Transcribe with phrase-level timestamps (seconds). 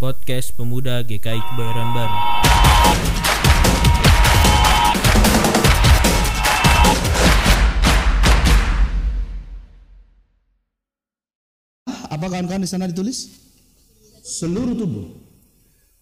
[0.00, 2.18] Podcast Pemuda GKI Kebayoran Baru.
[12.08, 13.28] Apa kawan-kawan di sana ditulis?
[14.24, 15.04] Seluruh tubuh.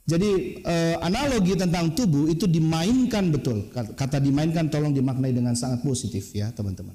[0.06, 3.66] Jadi eh, analogi tentang tubuh itu dimainkan betul.
[3.74, 6.94] Kata dimainkan tolong dimaknai dengan sangat positif ya teman-teman.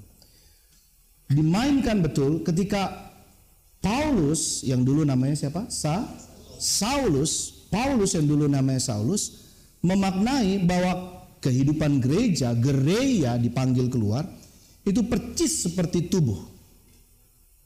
[1.28, 3.12] Dimainkan betul ketika
[3.84, 5.68] Paulus yang dulu namanya siapa?
[5.68, 6.32] Sa
[6.64, 9.52] Saulus, Paulus yang dulu namanya Saulus
[9.84, 14.24] memaknai bahwa kehidupan gereja, gereja dipanggil keluar
[14.88, 16.54] itu percis seperti tubuh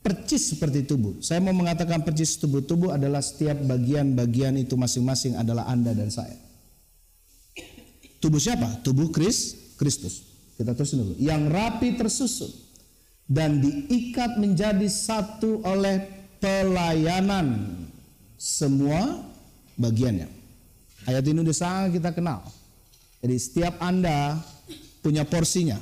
[0.08, 1.20] percis seperti tubuh.
[1.20, 2.64] Saya mau mengatakan percis tubuh.
[2.64, 6.40] Tubuh adalah setiap bagian-bagian itu masing-masing adalah Anda dan saya.
[8.24, 8.80] Tubuh siapa?
[8.88, 10.24] Tubuh Kris, Kristus.
[10.56, 11.14] Kita terusin dulu.
[11.20, 12.52] Yang rapi tersusun
[13.28, 16.08] dan diikat menjadi satu oleh
[16.40, 17.76] pelayanan
[18.38, 19.26] semua
[19.76, 20.30] bagiannya.
[21.10, 22.46] Ayat ini sudah sangat kita kenal.
[23.20, 24.38] Jadi setiap Anda
[25.02, 25.82] punya porsinya.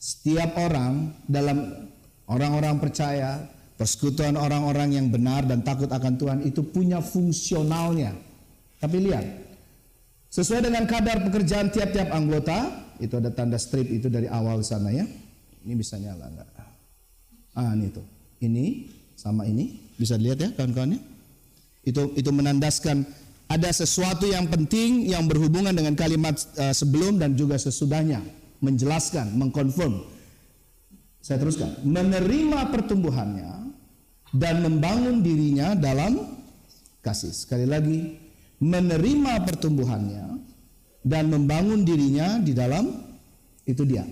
[0.00, 1.90] Setiap orang dalam
[2.30, 3.42] Orang-orang percaya,
[3.74, 8.14] persekutuan orang-orang yang benar dan takut akan Tuhan itu punya fungsionalnya.
[8.78, 9.26] Tapi lihat,
[10.30, 15.02] sesuai dengan kadar pekerjaan tiap-tiap anggota, itu ada tanda strip itu dari awal sana ya.
[15.66, 16.48] Ini bisa nyala enggak?
[17.58, 18.06] Ah, ini tuh.
[18.38, 18.86] Ini
[19.18, 21.02] sama ini bisa dilihat ya kawan-kawannya.
[21.80, 23.04] Itu itu menandaskan
[23.50, 28.22] ada sesuatu yang penting yang berhubungan dengan kalimat uh, sebelum dan juga sesudahnya,
[28.62, 30.20] menjelaskan, mengkonfirm
[31.20, 31.76] saya teruskan.
[31.84, 33.76] Menerima pertumbuhannya
[34.32, 36.40] dan membangun dirinya dalam
[37.04, 37.32] kasih.
[37.32, 38.16] Sekali lagi,
[38.60, 40.40] menerima pertumbuhannya
[41.04, 42.88] dan membangun dirinya di dalam
[43.68, 44.04] itu dia.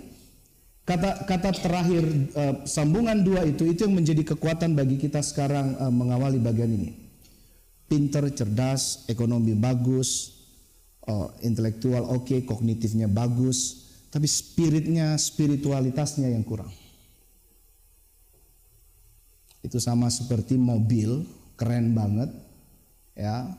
[0.84, 5.92] Kata kata terakhir uh, sambungan dua itu itu yang menjadi kekuatan bagi kita sekarang uh,
[5.92, 7.07] mengawali bagian ini.
[7.88, 10.38] Pinter, cerdas, ekonomi bagus,
[11.08, 16.70] uh, intelektual oke, okay, kognitifnya bagus, tapi spiritnya, spiritualitasnya yang kurang.
[19.64, 21.24] Itu sama seperti mobil,
[21.56, 22.30] keren banget.
[23.18, 23.50] Ya,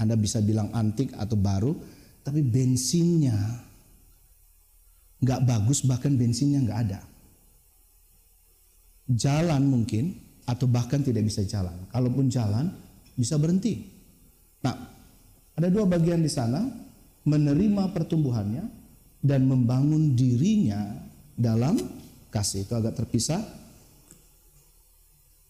[0.00, 1.72] Anda bisa bilang antik atau baru,
[2.26, 3.36] tapi bensinnya
[5.22, 7.00] nggak bagus, bahkan bensinnya nggak ada.
[9.06, 11.74] Jalan mungkin, atau bahkan tidak bisa jalan.
[11.94, 12.70] Kalaupun jalan,
[13.16, 13.88] bisa berhenti.
[14.62, 14.76] Nah,
[15.56, 16.62] ada dua bagian di sana,
[17.24, 18.64] menerima pertumbuhannya
[19.24, 20.94] dan membangun dirinya
[21.34, 21.80] dalam
[22.30, 22.68] kasih.
[22.68, 23.40] Itu agak terpisah,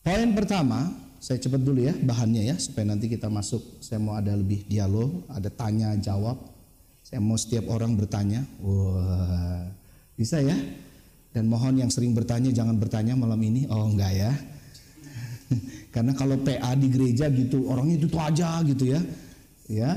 [0.06, 0.86] Poin pertama,
[1.18, 3.82] saya cepat dulu ya bahannya ya supaya nanti kita masuk.
[3.82, 6.38] Saya mau ada lebih dialog, ada tanya jawab.
[7.02, 8.46] Saya mau setiap orang bertanya.
[8.62, 9.66] Wah,
[10.14, 10.54] bisa ya?
[11.34, 13.66] Dan mohon yang sering bertanya jangan bertanya malam ini.
[13.66, 14.30] Oh enggak ya.
[15.96, 19.00] Karena kalau PA di gereja gitu orangnya itu tuh aja gitu ya.
[19.64, 19.90] Ya,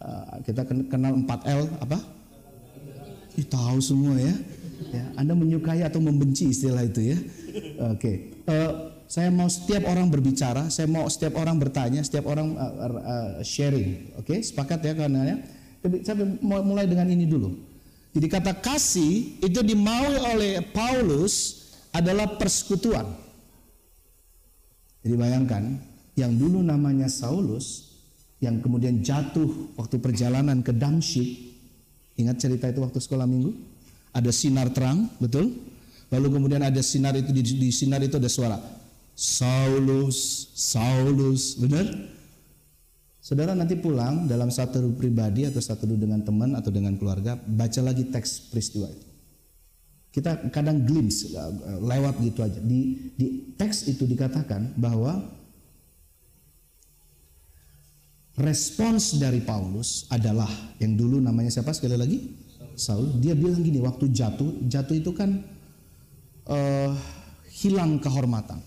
[0.00, 2.00] uh, kita kenal 4L apa?
[3.36, 4.32] Ih, tahu semua ya.
[4.88, 5.04] ya.
[5.20, 7.18] Anda menyukai atau membenci istilah itu ya.
[7.92, 8.32] Oke.
[8.48, 8.72] Uh, eh,
[9.12, 14.16] saya mau setiap orang berbicara, saya mau setiap orang bertanya, setiap orang uh, uh, sharing.
[14.16, 15.36] Oke, sepakat ya karena ya.
[16.00, 17.52] Saya mulai dengan ini dulu.
[18.16, 23.04] Jadi kata kasih itu dimaui oleh Paulus adalah persekutuan.
[25.02, 25.62] Jadi bayangkan
[26.14, 27.92] yang dulu namanya Saulus
[28.42, 31.54] yang kemudian jatuh waktu perjalanan ke Damsyik.
[32.18, 33.54] Ingat cerita itu waktu sekolah minggu?
[34.12, 35.54] Ada sinar terang, betul?
[36.12, 38.60] Lalu kemudian ada sinar itu di, di sinar itu ada suara
[39.12, 41.86] Saulus, Saulus, benar?
[43.22, 48.10] Saudara nanti pulang dalam satu pribadi atau satu dengan teman atau dengan keluarga, baca lagi
[48.10, 49.11] teks peristiwa itu.
[50.12, 51.32] Kita kadang glimpse
[51.80, 52.60] lewat gitu aja.
[52.60, 55.24] Di, di teks itu dikatakan bahwa
[58.36, 62.18] respons dari Paulus adalah yang dulu namanya siapa sekali lagi?
[62.76, 63.20] Saul.
[63.24, 65.40] Dia bilang gini, waktu jatuh, jatuh itu kan
[66.48, 66.92] uh,
[67.48, 68.60] hilang kehormatan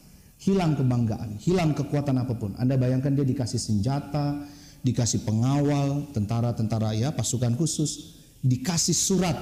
[0.46, 2.54] hilang kebanggaan, hilang kekuatan apa pun.
[2.62, 4.46] Anda bayangkan dia dikasih senjata,
[4.86, 9.38] dikasih pengawal, tentara-tentara ya, pasukan khusus, dikasih surat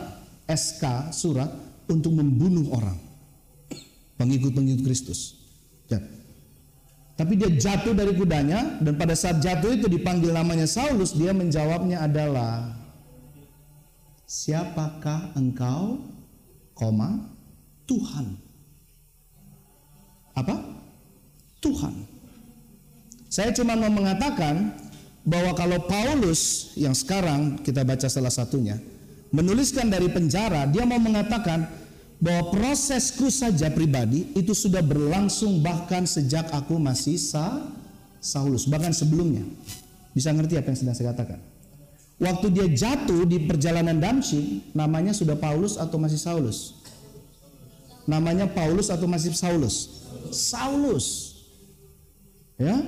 [0.47, 1.51] SK surat
[1.87, 2.99] untuk membunuh orang.
[4.19, 5.35] Pengikut-pengikut Kristus.
[5.89, 5.99] Ya.
[7.13, 12.01] Tapi dia jatuh dari kudanya dan pada saat jatuh itu dipanggil namanya Saulus, dia menjawabnya
[12.01, 12.73] adalah
[14.25, 16.01] Siapakah engkau?
[16.73, 17.29] Koma
[17.85, 18.33] Tuhan.
[20.33, 20.57] Apa?
[21.61, 21.93] Tuhan.
[23.29, 24.73] Saya cuma mau mengatakan
[25.21, 28.81] bahwa kalau Paulus yang sekarang kita baca salah satunya
[29.33, 31.65] menuliskan dari penjara, dia mau mengatakan
[32.21, 37.67] bahwa prosesku saja pribadi itu sudah berlangsung bahkan sejak aku masih sa
[38.23, 39.43] Saulus, bahkan sebelumnya.
[40.15, 41.41] Bisa ngerti apa yang sedang saya katakan?
[42.21, 46.79] Waktu dia jatuh di perjalanan Damsyik, namanya sudah Paulus atau masih Saulus?
[48.07, 50.07] Namanya Paulus atau masih Saulus?
[50.31, 51.35] Saulus.
[52.55, 52.79] Ya.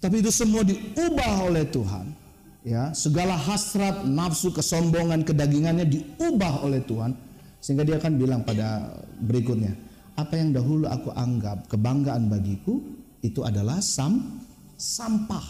[0.00, 2.10] Tapi itu semua diubah oleh Tuhan.
[2.60, 7.16] Ya, segala hasrat, nafsu, kesombongan, kedagingannya diubah oleh Tuhan
[7.60, 9.72] sehingga dia akan bilang pada berikutnya,
[10.16, 12.84] apa yang dahulu aku anggap kebanggaan bagiku
[13.24, 14.44] itu adalah sam
[14.76, 15.44] sampah.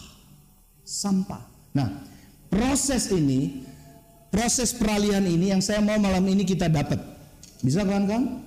[0.83, 1.43] Sampah.
[1.71, 2.03] Nah,
[2.51, 3.63] proses ini,
[4.27, 6.99] proses peralihan ini yang saya mau malam ini kita dapat.
[7.63, 8.43] Bisa kawan-kawan?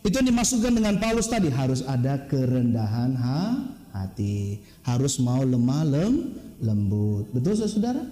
[0.00, 3.60] Itu dimasukkan dengan Paulus tadi harus ada kerendahan ha,
[3.92, 7.26] hati, harus mau lemah lem, lembut.
[7.32, 8.04] Betul saudara?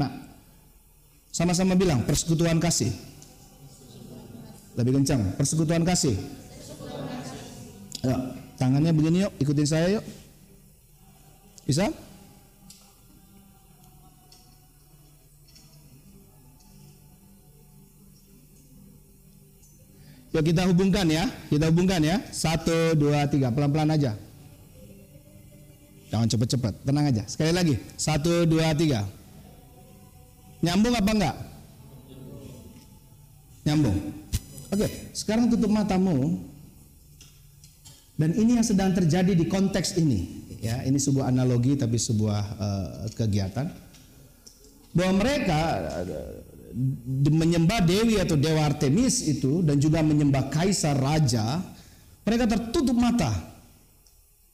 [0.00, 0.10] Nah,
[1.30, 2.90] sama-sama bilang persekutuan kasih.
[4.74, 6.16] Lebih kencang, persekutuan kasih.
[8.00, 8.16] Ayo,
[8.56, 10.04] tangannya begini yuk, ikutin saya yuk.
[11.68, 11.92] Bisa?
[20.30, 22.16] Yuk kita hubungkan ya, kita hubungkan ya.
[22.32, 24.16] Satu, dua, tiga, pelan-pelan aja.
[26.10, 27.22] Jangan cepet-cepet, tenang aja.
[27.30, 29.06] Sekali lagi, satu, dua, tiga.
[30.60, 31.36] Nyambung apa enggak?
[33.64, 33.96] Nyambung.
[34.74, 36.42] Oke, sekarang tutup matamu.
[38.18, 40.44] Dan ini yang sedang terjadi di konteks ini.
[40.60, 43.72] Ya, ini sebuah analogi tapi sebuah uh, kegiatan.
[44.92, 45.60] Bahwa mereka
[47.24, 51.64] menyembah dewi atau dewa Artemis itu dan juga menyembah kaisar raja,
[52.26, 53.49] mereka tertutup mata.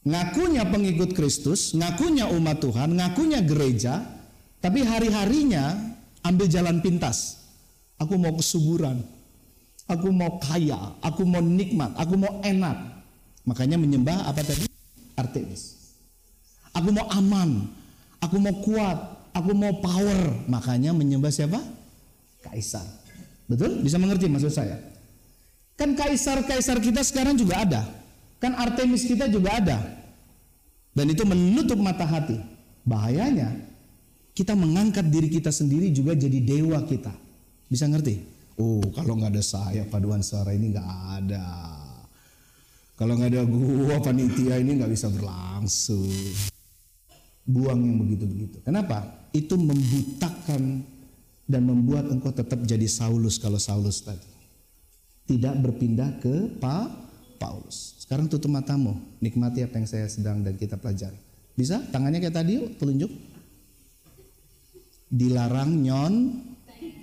[0.07, 4.07] Ngakunya pengikut Kristus, ngakunya umat Tuhan, ngakunya gereja,
[4.63, 5.75] tapi hari-harinya
[6.23, 7.43] ambil jalan pintas.
[7.99, 9.03] Aku mau kesuburan,
[9.91, 13.03] aku mau kaya, aku mau nikmat, aku mau enak.
[13.51, 14.71] Makanya menyembah apa tadi?
[15.19, 15.75] Artemis.
[16.71, 17.67] Aku mau aman,
[18.23, 18.99] aku mau kuat,
[19.35, 20.47] aku mau power.
[20.47, 21.59] Makanya menyembah siapa?
[22.47, 22.87] kaisar.
[23.51, 23.83] Betul?
[23.83, 24.79] Bisa mengerti maksud saya?
[25.75, 27.83] Kan kaisar-kaisar kita sekarang juga ada.
[28.37, 29.79] Kan Artemis kita juga ada.
[30.97, 32.41] Dan itu menutup mata hati.
[32.87, 33.53] Bahayanya
[34.37, 37.13] kita mengangkat diri kita sendiri juga jadi dewa kita.
[37.69, 38.21] Bisa ngerti?
[38.57, 40.91] Oh, kalau nggak ada saya paduan suara ini nggak
[41.21, 41.47] ada.
[42.97, 46.09] Kalau nggak ada gua panitia ini nggak bisa berlangsung.
[47.45, 48.65] Buang yang begitu-begitu.
[48.65, 49.29] Kenapa?
[49.33, 50.85] Itu membutakan
[51.47, 54.33] dan membuat engkau tetap jadi Saulus kalau Saulus tadi.
[55.29, 56.89] Tidak berpindah ke pa
[57.37, 57.96] Paulus.
[58.07, 61.19] Sekarang tutup matamu, nikmati apa yang saya sedang dan kita pelajari.
[61.59, 61.83] Bisa?
[61.91, 63.11] Tangannya kayak tadi yuk, telunjuk.
[65.11, 66.15] Dilarang nyon,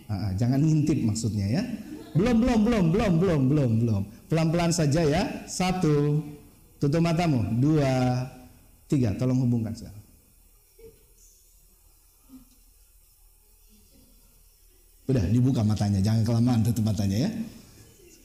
[0.08, 1.64] ah, jangan ngintip maksudnya ya.
[2.16, 4.02] Belum, belum, belum, belum, belum, belum, belum.
[4.32, 5.44] Pelan-pelan saja ya.
[5.44, 6.24] Satu,
[6.80, 7.42] tutup matamu.
[7.60, 8.24] Dua,
[8.88, 9.12] tiga.
[9.20, 10.04] Tolong hubungkan sekarang.
[15.04, 17.30] Udah dibuka matanya, jangan kelamaan tutup matanya ya.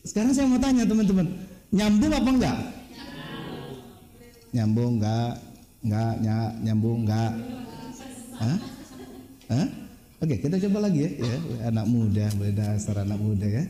[0.06, 1.26] Sekarang saya mau tanya teman-teman,
[1.68, 2.58] nyambung apa enggak?
[4.54, 5.32] Nyambung enggak?
[5.84, 6.30] Enggak, ny
[6.64, 7.32] nyambung enggak?
[8.38, 8.58] Hah?
[9.48, 9.66] Hah?
[10.18, 11.36] Oke, kita coba lagi ya, ya
[11.70, 13.62] anak muda, dasar anak muda ya.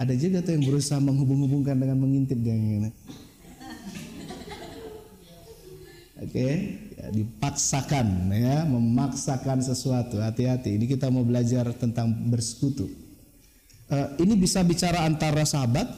[0.00, 2.90] Ada juga tuh yang berusaha menghubung-hubungkan dengan mengintip yang ini.
[6.20, 6.48] Oke,
[6.96, 10.20] ya, dipaksakan ya, memaksakan sesuatu.
[10.20, 10.80] Hati-hati.
[10.80, 12.88] Ini kita mau belajar tentang bersekutu.
[13.92, 15.88] Uh, ini bisa bicara antara sahabat,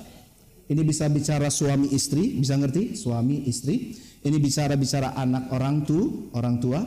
[0.70, 2.94] ini bisa bicara suami istri, bisa ngerti?
[2.94, 3.98] Suami istri.
[4.22, 6.78] Ini bicara bicara anak orang tu, orang tua.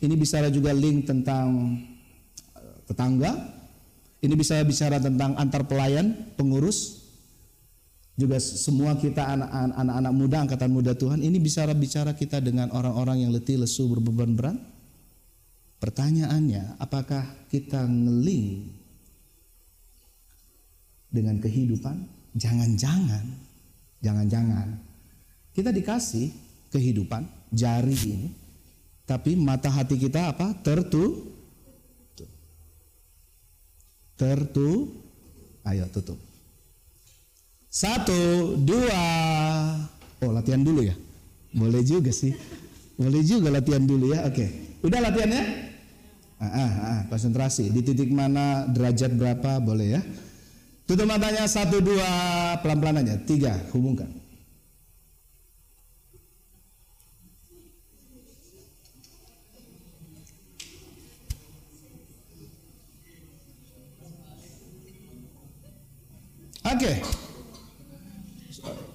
[0.00, 1.76] Ini bicara juga link tentang
[2.56, 3.32] eh, tetangga.
[4.18, 6.98] Ini bisa bicara tentang antar pelayan, pengurus,
[8.18, 13.30] juga semua kita anak-anak muda angkatan muda Tuhan ini bicara bicara kita dengan orang-orang yang
[13.30, 14.58] letih lesu berbeban berat
[15.78, 18.74] pertanyaannya apakah kita ngeling
[21.14, 23.24] dengan kehidupan jangan-jangan
[24.02, 24.68] jangan-jangan
[25.54, 26.32] kita dikasih
[26.72, 28.28] kehidupan jari ini
[29.08, 31.32] tapi mata hati kita apa tertu
[34.18, 34.92] tertu
[35.64, 36.28] ayo tutup
[37.68, 39.04] satu, dua.
[40.24, 40.96] Oh latihan dulu ya?
[41.52, 42.32] Boleh juga sih.
[42.96, 44.24] Boleh juga latihan dulu ya.
[44.26, 44.48] Oke.
[44.80, 45.44] Udah latihannya?
[46.38, 47.68] Ah, ah, ah, konsentrasi.
[47.68, 50.02] Di titik mana, derajat berapa, boleh ya.
[50.88, 52.08] Tutup matanya, satu, dua,
[52.64, 53.20] pelan-pelan aja.
[53.20, 54.08] Tiga, hubungkan.
[66.68, 66.84] Oke.
[66.84, 66.96] Okay.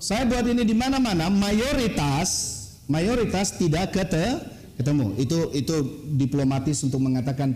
[0.02, 2.30] Saya buat ini di mana-mana mayoritas
[2.90, 4.42] mayoritas tidak kete,
[4.82, 5.14] ketemu.
[5.22, 5.76] Itu itu
[6.18, 7.54] diplomatis untuk mengatakan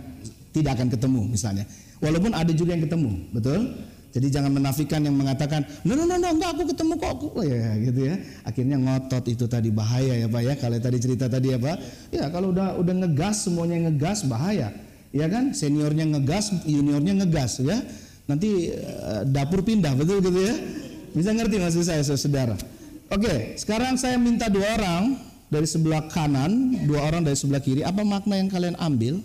[0.54, 1.66] tidak akan ketemu misalnya.
[2.02, 3.74] Walaupun ada juga yang ketemu, betul?
[4.08, 7.46] Jadi jangan menafikan yang mengatakan, no no no, no enggak aku ketemu kok, aku oh,
[7.46, 8.16] ya gitu ya.
[8.48, 10.54] Akhirnya ngotot itu tadi bahaya ya pak ya.
[10.56, 11.76] Kalau tadi cerita tadi ya pak,
[12.10, 14.74] ya kalau udah udah ngegas semuanya ngegas bahaya,
[15.12, 15.52] ya kan?
[15.52, 17.78] Seniornya ngegas, juniornya ngegas ya.
[18.28, 20.56] Nanti uh, dapur pindah betul gitu ya.
[21.12, 22.56] Bisa ngerti maksud saya saudara?
[23.08, 25.16] Oke, sekarang saya minta dua orang
[25.48, 27.84] dari sebelah kanan, dua orang dari sebelah kiri.
[27.84, 29.24] Apa makna yang kalian ambil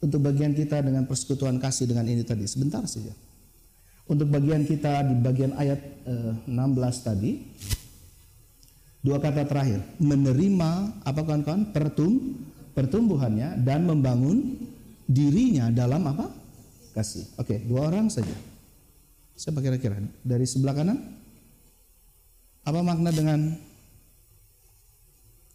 [0.00, 2.48] untuk bagian kita dengan persekutuan kasih dengan ini tadi?
[2.48, 3.12] Sebentar saja.
[4.10, 7.38] Untuk bagian kita di bagian ayat eh, 16 tadi,
[9.02, 12.38] dua kata terakhir, menerima apa kawan-kawan pertum
[12.72, 14.58] pertumbuhannya dan membangun
[15.06, 16.28] dirinya dalam apa?
[16.92, 17.24] Kasih.
[17.40, 18.34] Oke, dua orang saja.
[19.32, 20.98] Siapa kira-kira dari sebelah kanan?
[22.62, 23.58] Apa makna dengan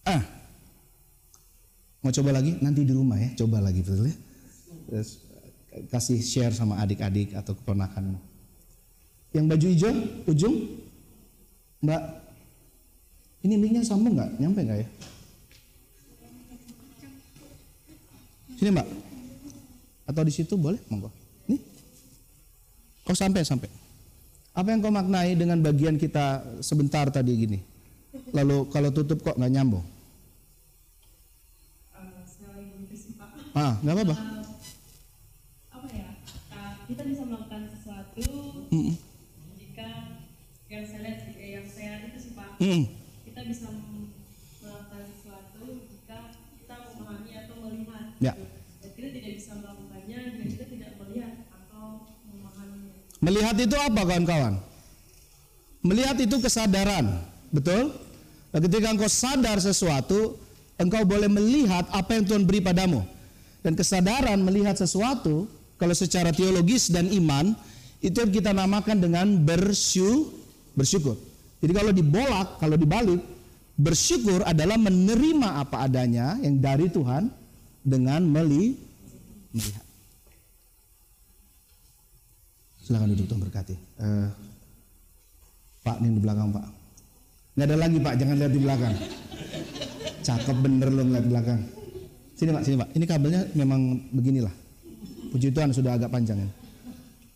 [0.07, 0.23] ah
[1.99, 4.15] mau coba lagi nanti di rumah ya coba lagi betul ya
[5.91, 8.15] kasih share sama adik-adik atau keponakanmu
[9.35, 9.93] yang baju hijau
[10.27, 10.55] ujung
[11.83, 12.01] mbak
[13.43, 14.87] ini mic sambung nggak nyampe nggak ya
[18.57, 18.87] sini mbak
[20.07, 21.11] atau di situ boleh monggo
[21.47, 21.61] nih
[23.07, 23.69] oh sampai sampai
[24.57, 27.61] apa yang kau maknai dengan bagian kita sebentar tadi gini?
[28.33, 29.85] Lalu kalau tutup kok nggak nyambung?
[33.53, 34.15] Ah, nggak apa-apa.
[35.77, 36.09] apa ya?
[36.89, 38.21] Kita bisa melakukan sesuatu
[38.73, 38.95] mm -mm.
[40.77, 42.83] Yang saya lihat eh, yang saya itu sih pak, mm -mm.
[43.25, 43.65] kita bisa
[44.61, 46.17] melakukan sesuatu jika
[46.61, 48.05] kita memahami atau melihat.
[48.21, 48.33] Ya.
[48.85, 51.85] Dan kita tidak bisa melakukannya jika kita tidak melihat atau
[52.29, 52.93] memahaminya.
[53.17, 54.53] Melihat itu apa kawan-kawan?
[55.81, 57.05] Melihat itu kesadaran,
[57.49, 57.97] betul?
[58.53, 60.37] Nah, ketika engkau sadar sesuatu,
[60.77, 63.01] engkau boleh melihat apa yang Tuhan beri padamu.
[63.65, 65.49] Dan kesadaran melihat sesuatu,
[65.81, 67.57] kalau secara teologis dan iman,
[67.97, 70.46] itu yang kita namakan dengan bersyukur.
[70.77, 71.17] Bersyukur.
[71.57, 73.17] Jadi kalau dibolak, kalau dibalik,
[73.73, 77.33] bersyukur adalah menerima apa adanya yang dari Tuhan
[77.81, 79.85] dengan melihat.
[82.85, 83.75] Silakan duduk Tuhan berkati.
[83.99, 84.29] Uh,
[85.81, 86.65] pak ini di belakang Pak.
[87.57, 88.95] Nggak ada lagi Pak, jangan lihat di belakang.
[90.23, 91.59] Cakep bener lo ngeliat belakang.
[92.37, 92.89] Sini Pak, sini Pak.
[92.93, 94.53] Ini kabelnya memang beginilah.
[95.33, 96.49] Puji Tuhan sudah agak panjang ya.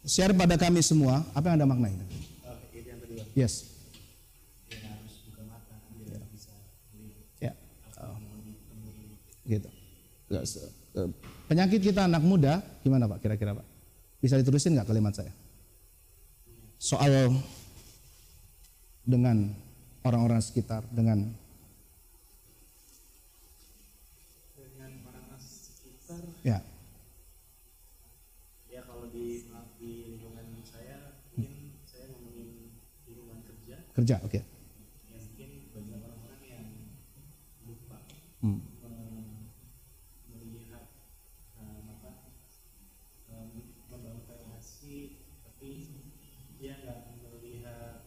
[0.05, 2.05] Share pada kami semua apa yang ada makna itu.
[3.31, 3.71] Yes.
[7.39, 7.53] Ya.
[8.03, 8.17] Oh.
[9.47, 9.69] Gitu.
[11.47, 13.67] Penyakit kita anak muda gimana Pak kira-kira Pak?
[14.19, 15.31] Bisa diterusin nggak kalimat saya?
[16.81, 17.31] Soal
[19.07, 19.53] dengan
[20.03, 21.31] orang-orang sekitar, dengan
[24.59, 26.21] dengan orang-orang sekitar.
[26.43, 26.59] Ya.
[26.59, 26.70] Ya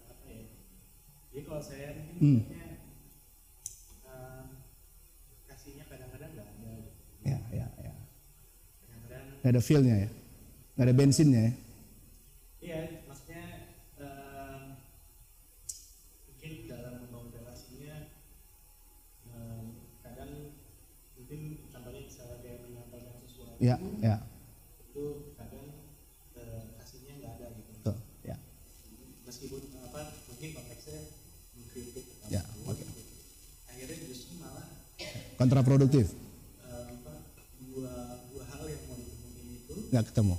[0.08, 0.44] apa ya
[1.34, 2.40] jadi kalau saya mungkin Hmm.
[5.50, 6.72] kasihnya kadang-kadang nggak ada
[7.24, 7.94] Ya, ya, ya.
[8.84, 10.08] kadang-kadang Nggak ada feel-nya ya.
[10.76, 11.52] Nggak ada bensinnya ya.
[23.64, 24.16] Ya, ya.
[24.84, 25.04] itu
[25.34, 25.66] kadang
[26.36, 28.36] eh, kasihnya nggak ada gitu Tuh, ya.
[29.24, 30.98] meskipun apa mungkin konteksnya
[31.54, 32.76] mengkritik Ya, oke.
[32.76, 33.00] gitu.
[33.64, 34.68] akhirnya justru malah
[35.34, 36.12] Kontraproduktif.
[36.60, 37.12] eh, apa
[37.64, 37.92] dua
[38.28, 40.36] dua hal yang mau ditemuin itu Nggak ketemu.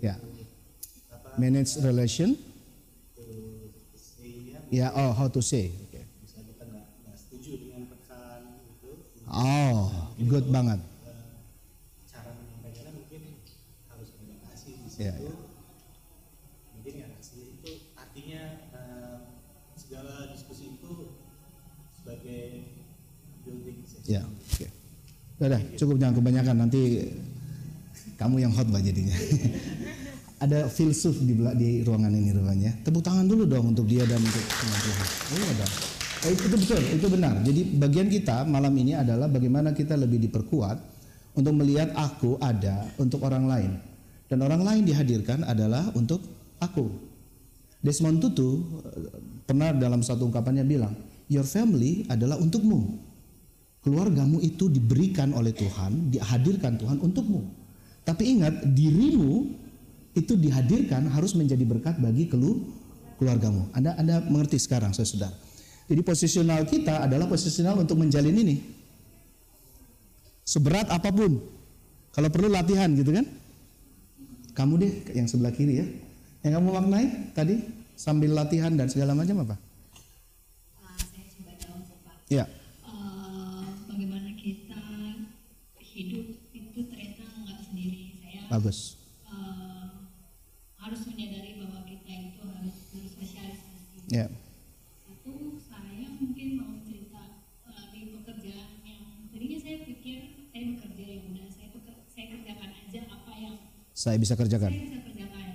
[0.00, 0.16] Ya.
[1.38, 2.36] Manage relation.
[4.70, 5.74] Ya, oh, how to say.
[9.30, 9.94] Oh,
[10.26, 10.82] good banget.
[12.10, 13.22] cara menyampaikannya mungkin
[13.86, 15.34] harus ada kasih di situ Iya, iya.
[16.74, 18.42] mungkin ya kasih itu artinya
[18.74, 19.16] eh,
[19.78, 21.14] segala diskusi itu
[21.94, 22.42] sebagai
[23.46, 24.66] building session Ya, oke.
[25.40, 26.82] Udah, cukup jangan kebanyakan nanti
[28.20, 29.16] kamu yang khotbah jadinya.
[30.44, 32.72] ada filsuf di di ruangan ini rupanya.
[32.84, 35.08] Tepuk tangan dulu dong untuk dia dan untuk teman-teman.
[35.32, 35.72] Iya dong.
[36.20, 37.34] Eh, itu betul, itu benar.
[37.40, 40.76] Jadi bagian kita malam ini adalah bagaimana kita lebih diperkuat
[41.36, 43.70] untuk melihat aku ada untuk orang lain
[44.28, 46.24] dan orang lain dihadirkan adalah untuk
[46.60, 46.88] aku.
[47.80, 50.92] Desmond Tutu eh, pernah dalam satu ungkapannya bilang,
[51.28, 52.96] your family adalah untukmu.
[53.80, 57.59] Keluargamu itu diberikan oleh Tuhan, dihadirkan Tuhan untukmu.
[58.10, 59.54] Tapi ingat, dirimu
[60.18, 62.66] itu dihadirkan harus menjadi berkat bagi kelu
[63.22, 63.70] keluargamu.
[63.70, 65.30] Anda Anda mengerti sekarang, saya sudah.
[65.86, 68.58] Jadi posisional kita adalah posisional untuk menjalin ini.
[70.42, 71.38] Seberat apa pun.
[72.10, 73.22] Kalau perlu latihan gitu kan?
[74.58, 75.86] Kamu deh yang sebelah kiri ya.
[76.42, 77.62] Yang kamu maknai tadi
[77.94, 79.54] sambil latihan dan segala macam apa?
[80.82, 80.98] Ah.
[82.26, 82.50] Ya.
[88.50, 88.98] Bagus.
[89.24, 89.86] eh,
[90.76, 94.10] harus menyadari bahwa kita itu harus bersosialisasi.
[94.10, 94.26] Ya.
[94.98, 100.16] Satu, saya mungkin mau cerita eh, di pekerjaan yang tadinya saya pikir
[100.50, 103.56] saya bekerja ya udah saya peker- saya kerjakan aja apa yang
[103.92, 104.66] Saya bisa kerjakan.
[104.68, 105.48] saya bisa kerjakan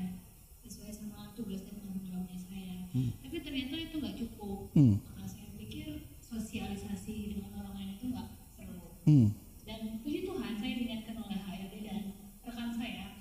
[0.61, 2.75] sesuai sama tugas dan tanggung jawabnya saya.
[2.93, 4.59] Tapi ternyata itu nggak cukup.
[4.71, 4.95] Hmm.
[5.19, 5.85] Saya pikir
[6.21, 8.87] sosialisasi dengan orang lain itu nggak perlu.
[9.03, 9.27] Hmm.
[9.65, 11.99] Dan puji Tuhan saya diingatkan oleh HRD dan
[12.45, 12.69] rekan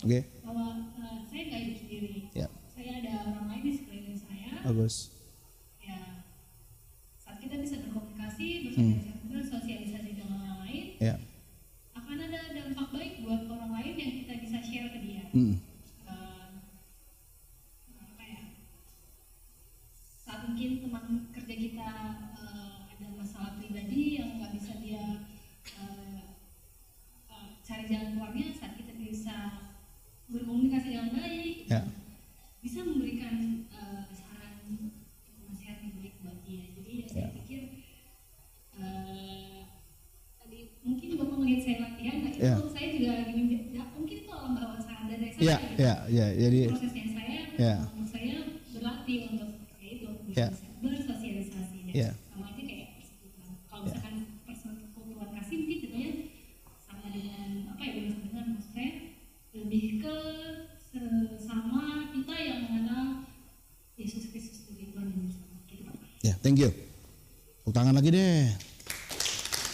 [0.05, 0.21] Oke.
[0.45, 0.67] bahwa
[1.01, 2.13] eh, saya nggak hidup sendiri.
[2.37, 2.49] Ya.
[2.69, 4.49] Saya ada orang lain di sekeliling saya.
[4.63, 4.95] Bagus.
[5.81, 5.99] Ya,
[7.17, 9.01] saat kita bisa berkomunikasi, Hmm.
[9.01, 11.15] bersosialisasi, bersosialisasi dengan orang lain, Ya.
[11.93, 15.25] akan ada dampak baik buat orang lain yang kita bisa share ke dia.
[15.33, 15.57] Hmm.
[16.05, 16.49] Eh,
[17.97, 18.41] apa ya?
[20.21, 21.89] Saat mungkin teman kerja kita
[22.35, 25.05] eh, ada masalah pribadi yang nggak bisa dia
[25.77, 26.21] eh,
[27.29, 28.47] eh, cari jalan keluarnya,
[42.45, 42.73] itu Ya.
[42.75, 45.45] saya juga lagi menja- ya, mungkin itu alam bawah sadar dari saya.
[45.45, 45.81] Ya, gitu.
[45.81, 46.27] ya, ya.
[46.37, 47.75] Jadi prosesnya saya, Ya.
[48.05, 48.37] saya
[48.71, 50.47] berlatih untuk kayak itu Ya.
[50.79, 52.11] bersosialisasi Ya.
[52.29, 52.89] sama aja kayak.
[53.65, 53.87] Kalau Ya.
[53.89, 54.15] misalkan
[54.45, 56.11] persekutuan kasih mungkin jadinya
[56.79, 58.91] sama dengan apa ya dengan dengan maksud saya
[59.55, 60.17] lebih ke
[60.85, 63.03] sesama kita yang mengenal
[63.95, 65.61] Yesus Kristus sebagai Tuhan dan Juru Selamat.
[65.65, 65.97] Gitu, Pak.
[66.21, 66.71] Ya, thank you.
[67.63, 68.74] Tepuk tangan lagi deh.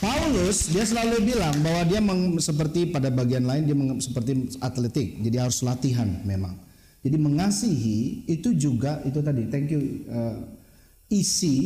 [0.01, 5.21] Paulus dia selalu bilang bahwa dia meng- seperti pada bagian lain dia meng- seperti atletik,
[5.21, 6.57] jadi harus latihan memang.
[7.05, 10.05] Jadi mengasihi itu juga itu tadi, thank you.
[10.09, 10.37] eh,
[11.13, 11.59] isi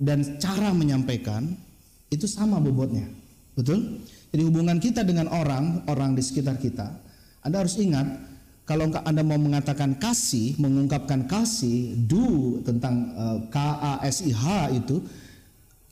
[0.00, 1.44] dan cara menyampaikan
[2.08, 3.04] itu sama bobotnya,
[3.52, 4.00] betul?
[4.32, 6.88] Jadi hubungan kita dengan orang, orang di sekitar kita,
[7.44, 8.08] Anda harus ingat
[8.64, 14.72] kalau Anda mau mengatakan kasih, mengungkapkan kasih, do tentang eh, K A S I H
[14.72, 15.04] itu,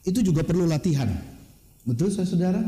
[0.04, 1.08] itu juga perlu latihan,
[1.88, 2.60] betul saudara?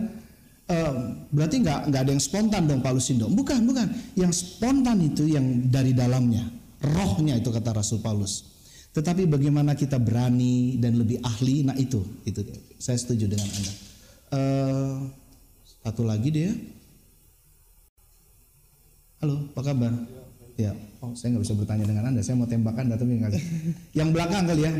[1.31, 3.87] Berarti nggak nggak ada yang spontan dong Paulus Sindo, bukan bukan,
[4.18, 6.42] yang spontan itu yang dari dalamnya,
[6.83, 8.57] rohnya itu kata Rasul Paulus.
[8.90, 12.40] Tetapi bagaimana kita berani dan lebih ahli, nah itu, itu
[12.81, 13.72] saya setuju dengan anda.
[14.33, 14.94] Eh,
[15.85, 16.51] satu lagi dia,
[19.20, 19.92] halo, apa kabar?
[20.57, 20.72] Ya,
[21.05, 23.37] oh saya nggak bisa bertanya dengan anda, saya mau tembakan tapi nggak.
[23.92, 24.72] Yang belakang kali ya,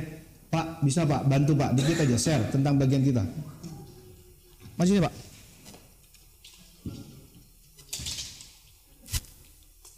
[0.47, 3.23] Pak, bisa Pak, bantu Pak, dikit aja share tentang bagian kita.
[4.77, 5.15] Maju sini Pak.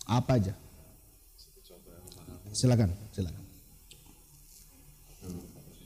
[0.09, 0.55] Apa aja?
[2.51, 3.45] Silakan, silakan.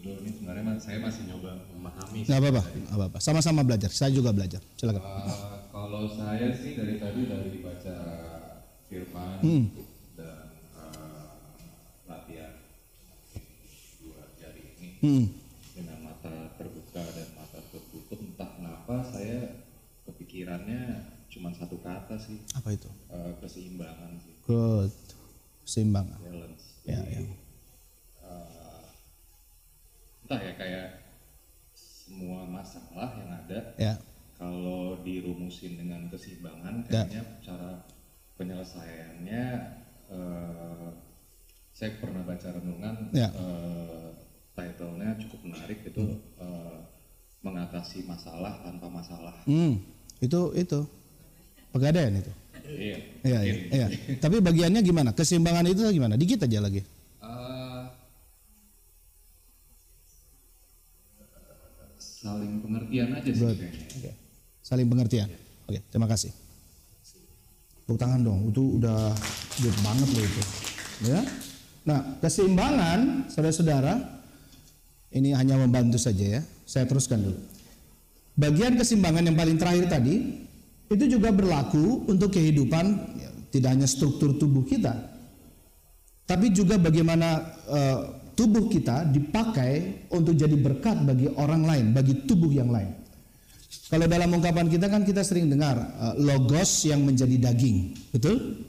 [0.02, 2.22] Ini sebenarnya saya masih nyoba memahami.
[2.26, 3.18] Nggak apa-apa, apa-apa.
[3.18, 3.90] Sama-sama belajar.
[3.90, 4.62] Saya juga belajar.
[4.78, 5.02] Silakan.
[5.02, 7.96] Eh, kalau saya sih dari tadi dari baca
[8.86, 9.64] firman Hmm.
[10.14, 11.26] dan eh,
[12.06, 12.52] latihan
[14.00, 15.26] dua jari ini Hmm.
[15.72, 19.66] dengan mata terbuka dan mata tertutup entah kenapa saya
[20.04, 22.86] kepikirannya cuma satu kata sih Apa itu?
[23.08, 24.92] eh, keseimbangan sih Good.
[25.64, 26.06] Seimbang.
[26.18, 26.82] balance.
[26.82, 27.20] Ya, Jadi, ya.
[28.20, 28.84] eh,
[30.22, 30.86] entah ya kayak
[31.72, 33.94] semua masalah yang ada Ya.
[34.34, 37.06] kalau dirumusin dengan keseimbangan Ya.
[37.06, 37.70] kayaknya cara
[38.36, 39.44] penyelesaiannya
[40.10, 40.88] eh,
[41.72, 43.30] saya pernah baca renungan Ya.
[43.32, 44.10] eh,
[44.52, 46.04] titlenya cukup menarik itu
[46.38, 46.76] eh,
[47.42, 49.80] mengatasi masalah tanpa masalah Hmm.
[50.22, 50.86] Itu itu.
[51.72, 52.32] Pegadaian itu.
[52.68, 53.86] iya Iya, iya, iya.
[54.20, 55.10] Tapi bagiannya gimana?
[55.10, 56.14] Keseimbangan itu gimana?
[56.14, 56.78] Dikit aja lagi.
[57.18, 57.84] Eh,
[61.98, 63.56] saling pengertian aja sih Good.
[63.58, 64.10] kayaknya Oke.
[64.62, 65.28] Saling pengertian.
[65.66, 66.30] Oke, terima kasih.
[67.82, 68.54] Tepuk tangan dong.
[68.54, 69.10] Itu udah
[69.58, 70.42] good banget loh itu.
[71.10, 71.20] Ya.
[71.82, 74.21] Nah, keseimbangan saudara-saudara
[75.12, 76.42] ini hanya membantu saja ya.
[76.64, 77.38] Saya teruskan dulu.
[78.32, 80.40] bagian keseimbangan yang paling terakhir tadi
[80.88, 82.84] itu juga berlaku untuk kehidupan
[83.20, 84.92] ya, tidak hanya struktur tubuh kita,
[86.24, 88.00] tapi juga bagaimana eh,
[88.32, 92.92] tubuh kita dipakai untuk jadi berkat bagi orang lain, bagi tubuh yang lain.
[93.92, 98.64] Kalau dalam ungkapan kita kan kita sering dengar eh, logos yang menjadi daging, betul?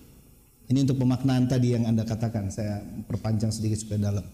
[0.64, 4.26] Ini untuk pemaknaan tadi yang Anda katakan, saya perpanjang sedikit supaya dalam.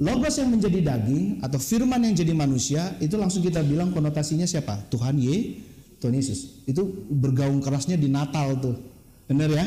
[0.00, 4.88] Logos yang menjadi daging atau firman yang jadi manusia itu langsung kita bilang konotasinya siapa?
[4.88, 5.60] Tuhan Ye,
[6.00, 6.64] Tuhan Yesus.
[6.64, 8.80] Itu bergaung kerasnya di Natal tuh.
[9.28, 9.64] Benar ya?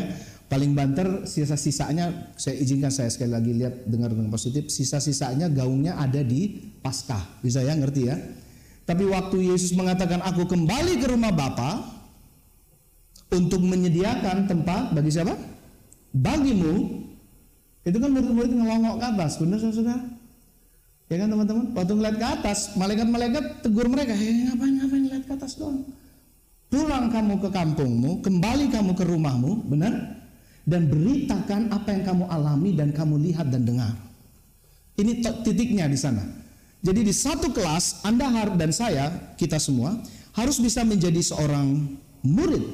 [0.49, 6.25] Paling banter sisa-sisanya saya izinkan saya sekali lagi lihat dengar dengan positif, sisa-sisanya gaungnya ada
[6.25, 7.37] di Paskah.
[7.45, 8.17] Bisa ya ngerti ya?
[8.89, 11.77] Tapi waktu Yesus mengatakan aku kembali ke rumah Bapa
[13.29, 15.37] untuk menyediakan tempat bagi siapa?
[16.09, 17.05] Bagimu.
[17.85, 20.22] Itu kan murid-murid ngelongok ke atas, benar saudara?
[21.13, 21.65] Ya kan teman-teman?
[21.77, 25.85] Waktu ngeliat ke atas, malaikat-malaikat tegur mereka, hei ngapain ngapain ngeliat ke atas doang?
[26.73, 29.93] Pulang kamu ke kampungmu, kembali kamu ke rumahmu, benar?
[30.65, 33.93] Dan beritakan apa yang kamu alami dan kamu lihat dan dengar.
[34.97, 36.25] Ini titiknya di sana.
[36.81, 39.93] Jadi di satu kelas, Anda dan saya, kita semua,
[40.33, 41.93] harus bisa menjadi seorang
[42.25, 42.65] murid.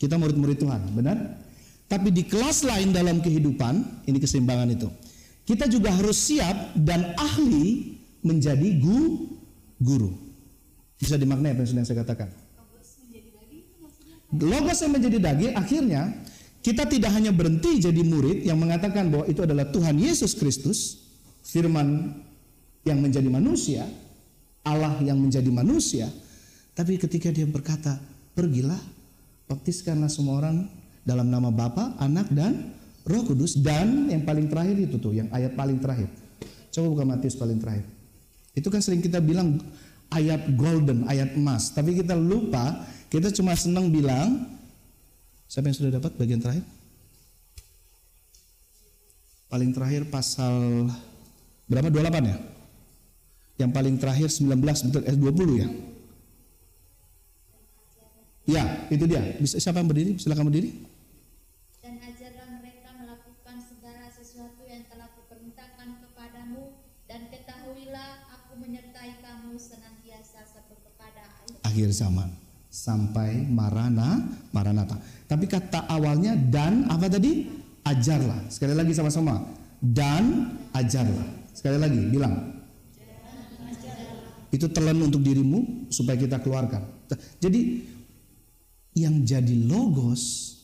[0.00, 1.36] Kita murid-murid Tuhan, benar?
[1.84, 4.88] Tapi di kelas lain dalam kehidupan, ini keseimbangan itu.
[5.48, 9.32] Kita juga harus siap dan ahli menjadi gu,
[9.80, 10.12] guru.
[11.00, 12.28] Bisa dimaknai apa yang saya katakan?
[14.28, 16.12] Logos yang menjadi daging akhirnya
[16.60, 21.08] kita tidak hanya berhenti jadi murid yang mengatakan bahwa itu adalah Tuhan Yesus Kristus,
[21.40, 22.12] firman
[22.84, 23.88] yang menjadi manusia,
[24.68, 26.12] Allah yang menjadi manusia,
[26.76, 27.96] tapi ketika dia berkata,
[28.36, 28.76] "Pergilah,
[29.48, 30.68] baptiskanlah semua orang
[31.08, 32.76] dalam nama Bapa, Anak dan
[33.08, 36.12] Roh Kudus." Dan yang paling terakhir itu tuh, yang ayat paling terakhir.
[36.68, 37.88] Coba buka Matius paling terakhir.
[38.52, 39.56] Itu kan sering kita bilang
[40.12, 44.44] ayat golden, ayat emas, tapi kita lupa kita cuma senang bilang,
[45.48, 46.60] siapa yang sudah dapat bagian terakhir?
[49.48, 50.84] Paling terakhir pasal
[51.64, 51.88] berapa?
[51.88, 52.36] 28 ya?
[53.64, 54.60] Yang paling terakhir 19
[54.92, 55.68] betul eh 20 ya?
[58.48, 59.20] Ya, itu dia.
[59.40, 60.20] Bisa siapa yang berdiri?
[60.20, 60.72] Silakan berdiri.
[61.80, 66.76] Dan ajarlah mereka melakukan segala sesuatu yang telah kuperintahkan kepadamu
[67.08, 71.24] dan ketahuilah aku menyertai kamu senantiasa sampai kepada
[71.78, 72.26] akhir zaman
[72.66, 74.98] sampai marana maranata.
[75.30, 77.46] Tapi kata awalnya dan apa tadi?
[77.86, 78.50] Ajarlah.
[78.50, 79.46] Sekali lagi sama-sama.
[79.78, 81.54] Dan ajarlah.
[81.54, 82.58] Sekali lagi bilang.
[84.50, 86.82] Itu telan untuk dirimu supaya kita keluarkan.
[87.38, 87.86] Jadi
[88.98, 90.56] yang jadi logos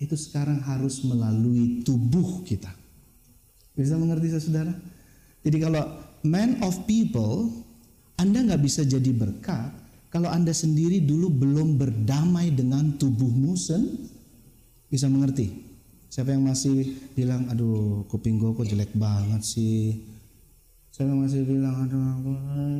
[0.00, 2.70] itu sekarang harus melalui tubuh kita.
[3.76, 4.72] Bisa mengerti saudara?
[5.42, 5.82] Jadi kalau
[6.22, 7.67] man of people,
[8.18, 9.70] Anda nggak bisa jadi berkat
[10.10, 14.10] kalau Anda sendiri dulu belum berdamai dengan tubuhmu sen
[14.90, 15.54] bisa mengerti.
[16.08, 20.02] Siapa yang masih bilang, aduh kuping gue kok jelek banget sih.
[20.90, 22.02] Siapa yang masih bilang, aduh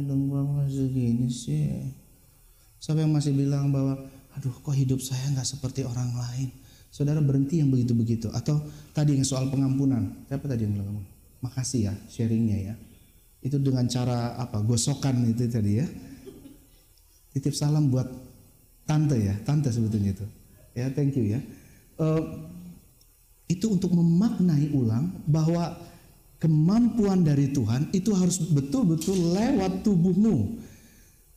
[0.02, 1.86] hidung gue masih gini sih.
[2.82, 3.94] Siapa yang masih bilang bahwa,
[4.34, 6.50] aduh kok hidup saya nggak seperti orang lain.
[6.90, 8.32] Saudara berhenti yang begitu-begitu.
[8.34, 8.58] Atau
[8.90, 10.24] tadi yang soal pengampunan.
[10.26, 11.04] Siapa tadi yang bilang?
[11.44, 12.74] Makasih ya sharingnya ya.
[13.38, 14.60] Itu dengan cara apa?
[14.62, 15.86] Gosokan itu tadi ya
[17.38, 18.10] titip salam buat
[18.82, 20.26] tante ya, tante sebetulnya itu.
[20.74, 21.40] Ya, thank you ya.
[21.94, 22.50] Uh,
[23.46, 25.78] itu untuk memaknai ulang bahwa
[26.42, 30.66] kemampuan dari Tuhan itu harus betul-betul lewat tubuhmu.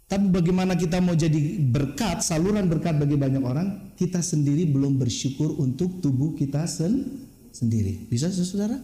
[0.09, 1.39] Tapi bagaimana kita mau jadi
[1.71, 7.23] berkat, saluran berkat bagi banyak orang, kita sendiri belum bersyukur untuk tubuh kita sen
[7.55, 8.11] sendiri.
[8.11, 8.75] Bisa saudara?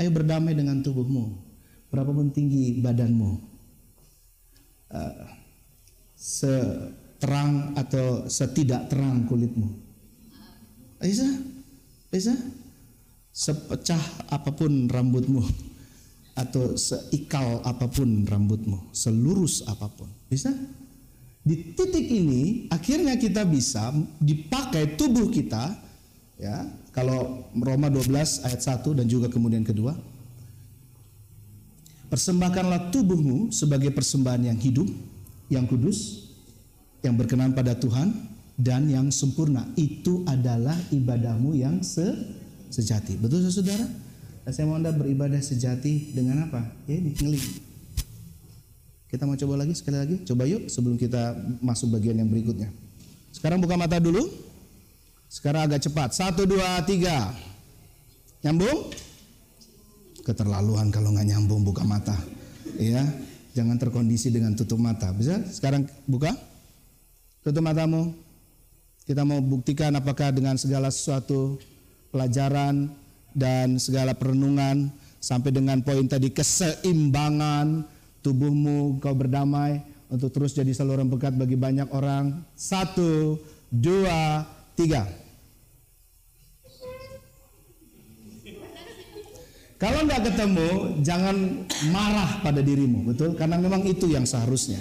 [0.00, 1.51] Ayo berdamai dengan tubuhmu.
[1.92, 3.52] Berapapun tinggi badanmu.
[4.88, 5.28] Uh,
[6.16, 9.68] seterang atau setidak terang kulitmu.
[10.96, 11.28] Bisa?
[12.08, 12.32] Bisa?
[13.32, 15.44] Sepecah apa pun rambutmu
[16.42, 20.08] atau seikal apa pun rambutmu, selurus apa pun.
[20.32, 20.48] Bisa?
[21.42, 23.90] Di titik ini akhirnya kita bisa
[24.22, 25.74] dipakai tubuh kita
[26.38, 26.64] ya.
[26.92, 29.96] Kalau Roma 12 ayat 1 dan juga kemudian kedua
[32.12, 34.84] Persembahkanlah tubuhmu sebagai persembahan yang hidup,
[35.48, 36.28] yang kudus,
[37.00, 38.12] yang berkenan pada Tuhan
[38.60, 39.64] dan yang sempurna.
[39.80, 42.04] Itu adalah ibadahmu yang se
[42.68, 43.16] sejati.
[43.16, 43.88] Betul saudara?
[44.52, 46.60] Saya mau Anda beribadah sejati dengan apa?
[46.84, 47.46] Ya ini ngeling.
[49.08, 50.16] Kita mau coba lagi sekali lagi.
[50.28, 51.32] Coba yuk sebelum kita
[51.64, 52.68] masuk bagian yang berikutnya.
[53.32, 54.28] Sekarang buka mata dulu.
[55.32, 56.12] Sekarang agak cepat.
[56.12, 57.32] Satu, dua, tiga.
[58.44, 58.92] Nyambung?
[60.22, 62.14] Keterlaluan kalau nggak nyambung buka mata.
[62.78, 63.02] Ya.
[63.52, 65.12] Jangan terkondisi dengan tutup mata.
[65.12, 65.36] Bisa?
[65.52, 66.32] Sekarang buka.
[67.44, 68.16] Tutup matamu.
[69.04, 71.58] Kita mau buktikan apakah dengan segala sesuatu
[72.14, 72.88] pelajaran
[73.34, 77.82] dan segala perenungan sampai dengan poin tadi keseimbangan
[78.22, 79.82] tubuhmu kau berdamai
[80.12, 82.44] untuk terus jadi saluran berkat bagi banyak orang.
[82.52, 83.40] Satu,
[83.72, 84.44] dua,
[84.76, 85.08] tiga.
[89.82, 90.68] Kalau nggak ketemu,
[91.02, 93.34] jangan marah pada dirimu, betul?
[93.34, 94.78] Karena memang itu yang seharusnya.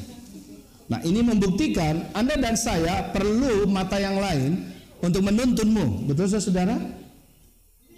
[0.94, 4.62] Nah, ini membuktikan Anda dan saya perlu mata yang lain
[5.02, 6.78] untuk menuntunmu, betul saudara?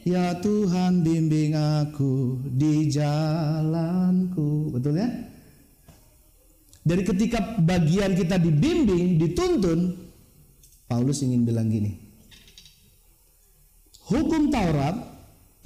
[0.08, 5.12] Ya Tuhan bimbing aku di jalanku, betul ya?
[6.88, 10.08] Dari ketika bagian kita dibimbing, dituntun,
[10.88, 12.00] Paulus ingin bilang gini.
[14.08, 14.96] Hukum Taurat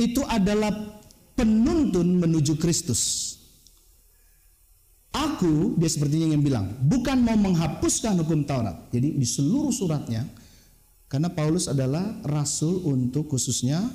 [0.01, 0.96] itu adalah
[1.37, 3.33] penuntun menuju Kristus.
[5.13, 8.89] Aku, dia sepertinya ingin bilang, bukan mau menghapuskan hukum Taurat.
[8.89, 10.25] Jadi di seluruh suratnya,
[11.07, 13.85] karena Paulus adalah rasul untuk khususnya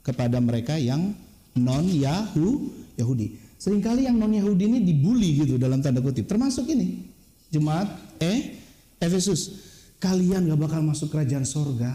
[0.00, 1.14] kepada mereka yang
[1.56, 3.56] non Yahu Yahudi.
[3.56, 7.08] Seringkali yang non Yahudi ini dibully gitu dalam tanda kutip, termasuk ini
[7.48, 7.88] jemaat
[8.20, 8.60] eh
[9.00, 9.64] Efesus.
[9.96, 11.92] Kalian gak bakal masuk kerajaan sorga.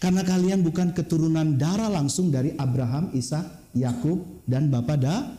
[0.00, 5.30] Karena kalian bukan keturunan darah langsung dari Abraham, Ishak, Yakub dan Bapak Da,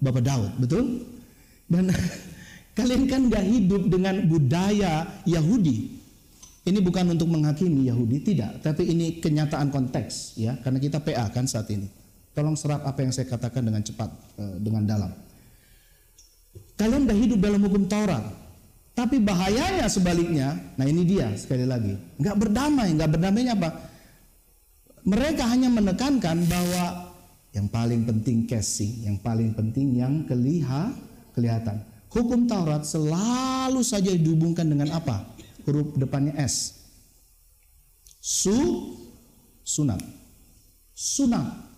[0.00, 1.04] Bapak Daud, betul?
[1.68, 1.92] Dan
[2.78, 6.00] kalian kan gak hidup dengan budaya Yahudi.
[6.60, 8.60] Ini bukan untuk menghakimi Yahudi, tidak.
[8.60, 10.60] Tapi ini kenyataan konteks, ya.
[10.60, 11.88] Karena kita PA kan saat ini.
[12.36, 15.10] Tolong serap apa yang saya katakan dengan cepat, eh, dengan dalam.
[16.76, 18.24] Kalian udah hidup dalam hukum Taurat,
[18.96, 20.56] tapi bahayanya sebaliknya.
[20.76, 23.70] Nah ini dia sekali lagi, nggak berdamai, nggak berdamainya apa?
[25.04, 27.09] Mereka hanya menekankan bahwa
[27.50, 30.94] yang paling penting casing, yang paling penting yang keliha,
[31.34, 31.82] kelihatan.
[32.10, 35.26] Hukum Taurat selalu saja dihubungkan dengan apa?
[35.66, 36.78] Huruf depannya S.
[38.18, 38.54] Su,
[39.62, 40.02] sunat.
[40.94, 41.70] Sunat.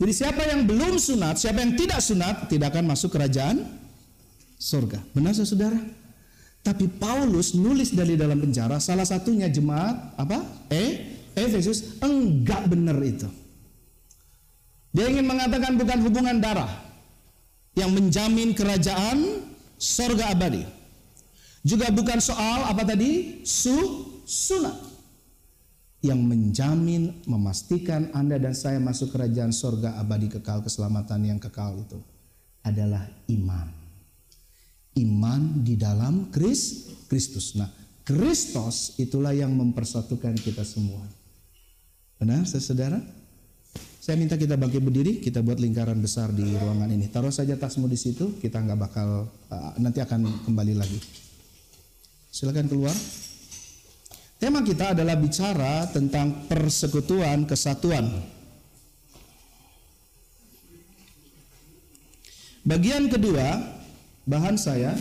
[0.00, 3.68] Jadi siapa yang belum sunat, siapa yang tidak sunat, tidak akan masuk kerajaan
[4.56, 5.00] surga.
[5.12, 5.76] Benar saudara?
[6.60, 10.40] Tapi Paulus nulis dari dalam penjara, salah satunya jemaat apa?
[10.72, 13.39] Eh, Efesus enggak benar itu.
[14.90, 16.70] Dia ingin mengatakan bukan hubungan darah
[17.78, 19.46] yang menjamin kerajaan
[19.78, 20.66] sorga abadi.
[21.62, 23.44] Juga bukan soal apa tadi?
[23.46, 23.76] Su
[24.26, 24.90] sunat.
[26.00, 32.00] Yang menjamin, memastikan Anda dan saya masuk kerajaan sorga abadi kekal, keselamatan yang kekal itu
[32.64, 33.68] adalah iman.
[34.96, 37.52] Iman di dalam Kris, Kristus.
[37.52, 37.68] Nah,
[38.00, 41.04] Kristus itulah yang mempersatukan kita semua.
[42.16, 43.19] Benar, saudara?
[44.00, 47.12] Saya minta kita bangkit berdiri, kita buat lingkaran besar di ruangan ini.
[47.12, 50.96] Taruh saja tasmu di situ, kita nggak bakal uh, nanti akan kembali lagi.
[52.32, 52.96] Silakan keluar.
[54.40, 58.08] Tema kita adalah bicara tentang persekutuan kesatuan.
[62.64, 63.60] Bagian kedua,
[64.24, 64.96] bahan saya,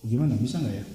[0.00, 0.86] gimana bisa nggak ya?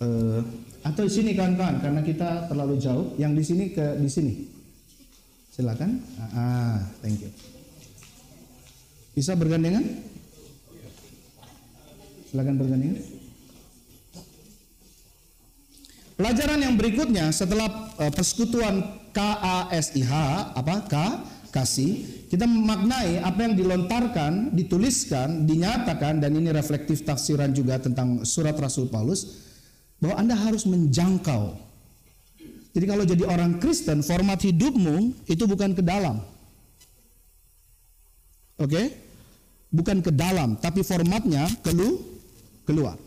[0.00, 0.40] Uh,
[0.88, 3.12] atau di sini kan-kan, karena kita terlalu jauh.
[3.20, 4.53] Yang di sini ke di sini.
[5.54, 6.02] Silakan.
[6.34, 7.30] Ah, thank you.
[9.14, 9.86] Bisa bergandengan?
[12.26, 12.98] Silakan bergandengan.
[16.18, 17.70] Pelajaran yang berikutnya setelah
[18.02, 18.82] uh, persekutuan
[19.14, 20.10] KASIH
[20.58, 20.94] apa K
[21.54, 28.58] kasih kita memaknai apa yang dilontarkan, dituliskan, dinyatakan dan ini reflektif tafsiran juga tentang surat
[28.58, 29.46] Rasul Paulus
[30.02, 31.54] bahwa Anda harus menjangkau
[32.74, 36.18] jadi kalau jadi orang Kristen, format hidupmu itu bukan ke dalam.
[38.58, 38.74] Oke?
[38.74, 38.86] Okay?
[39.70, 42.02] Bukan ke dalam, tapi formatnya kelu
[42.66, 42.98] keluar.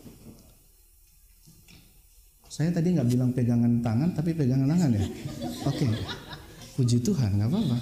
[2.48, 5.04] Saya tadi nggak bilang pegangan tangan, tapi pegangan tangan ya.
[5.68, 5.84] Oke.
[5.84, 5.92] Okay.
[6.80, 7.78] Puji Tuhan, nggak apa-apa.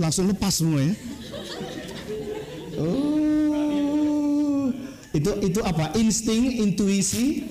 [0.00, 0.94] Langsung lepas semua ya.
[2.80, 4.72] Oh,
[5.12, 5.92] itu itu apa?
[5.92, 7.44] Insting, intuisi,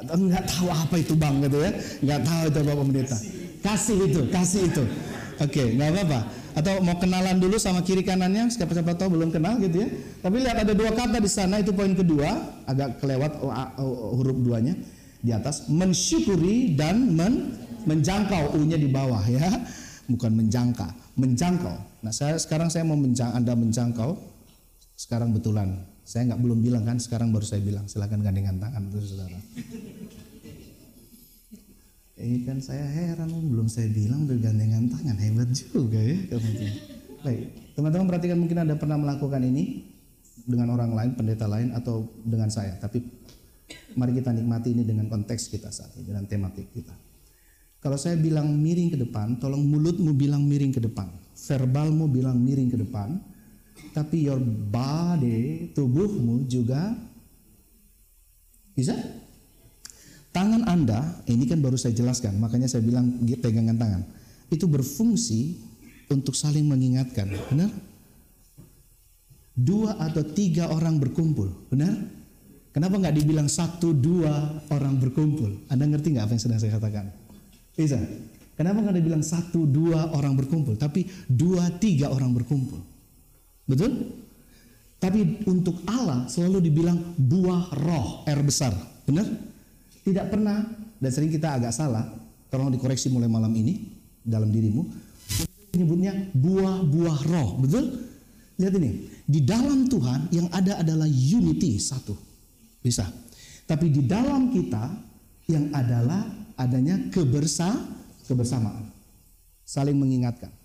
[0.00, 1.70] nggak tahu apa itu bang gitu ya.
[2.00, 3.18] Nggak tahu itu bapak pendeta
[3.62, 4.84] kasih itu kasih itu.
[5.38, 6.20] Oke okay, nggak apa-apa.
[6.52, 9.88] Atau mau kenalan dulu sama kiri kanannya siapa siapa tahu belum kenal gitu ya.
[10.20, 12.28] Tapi lihat ada dua kata di sana itu poin kedua
[12.68, 13.40] agak kelewat
[14.18, 14.76] huruf duanya
[15.22, 15.70] di atas.
[15.72, 17.56] Mensyukuri dan men,
[17.88, 19.48] menjangkau u-nya di bawah ya.
[20.10, 21.76] Bukan menjangka menjangkau.
[22.04, 24.16] Nah saya sekarang saya mau menjang, anda menjangkau
[25.02, 27.86] sekarang betulan saya nggak belum bilang kan, sekarang baru saya bilang.
[27.90, 29.38] Silakan gandengan tangan itu saudara.
[32.22, 36.38] Ini kan saya heran, belum saya bilang udah gandengan tangan hebat juga ya
[37.22, 39.90] Baik, teman-teman perhatikan mungkin ada pernah melakukan ini
[40.46, 42.78] dengan orang lain, pendeta lain atau dengan saya.
[42.78, 43.02] Tapi
[43.98, 46.94] mari kita nikmati ini dengan konteks kita saat ini, dengan tematik kita.
[47.82, 51.10] Kalau saya bilang miring ke depan, tolong mulutmu bilang miring ke depan.
[51.34, 53.31] Verbalmu bilang miring ke depan.
[53.92, 54.40] Tapi your
[54.72, 56.96] body, tubuhmu juga
[58.72, 58.96] bisa.
[60.32, 64.02] Tangan Anda, ini kan baru saya jelaskan, makanya saya bilang pegangan tangan.
[64.48, 65.60] Itu berfungsi
[66.08, 67.68] untuk saling mengingatkan, benar?
[69.52, 71.92] Dua atau tiga orang berkumpul, benar?
[72.72, 75.68] Kenapa nggak dibilang satu dua orang berkumpul?
[75.68, 77.12] Anda ngerti nggak apa yang sedang saya katakan?
[77.76, 78.00] Bisa.
[78.56, 82.91] Kenapa nggak dibilang satu dua orang berkumpul, tapi dua tiga orang berkumpul?
[83.66, 84.22] Betul?
[85.02, 88.70] Tapi untuk Allah selalu dibilang buah roh, R besar,
[89.02, 89.26] benar?
[90.06, 90.62] Tidak pernah
[91.02, 92.06] dan sering kita agak salah.
[92.46, 93.82] Tolong dikoreksi mulai malam ini
[94.22, 94.86] dalam dirimu.
[95.74, 97.98] Menyebutnya buah-buah roh, betul?
[98.62, 102.14] Lihat ini, di dalam Tuhan yang ada adalah unity satu,
[102.78, 103.08] bisa.
[103.66, 104.84] Tapi di dalam kita
[105.50, 106.28] yang adalah
[106.60, 107.74] adanya kebersa
[108.28, 108.86] kebersamaan,
[109.66, 110.61] saling mengingatkan.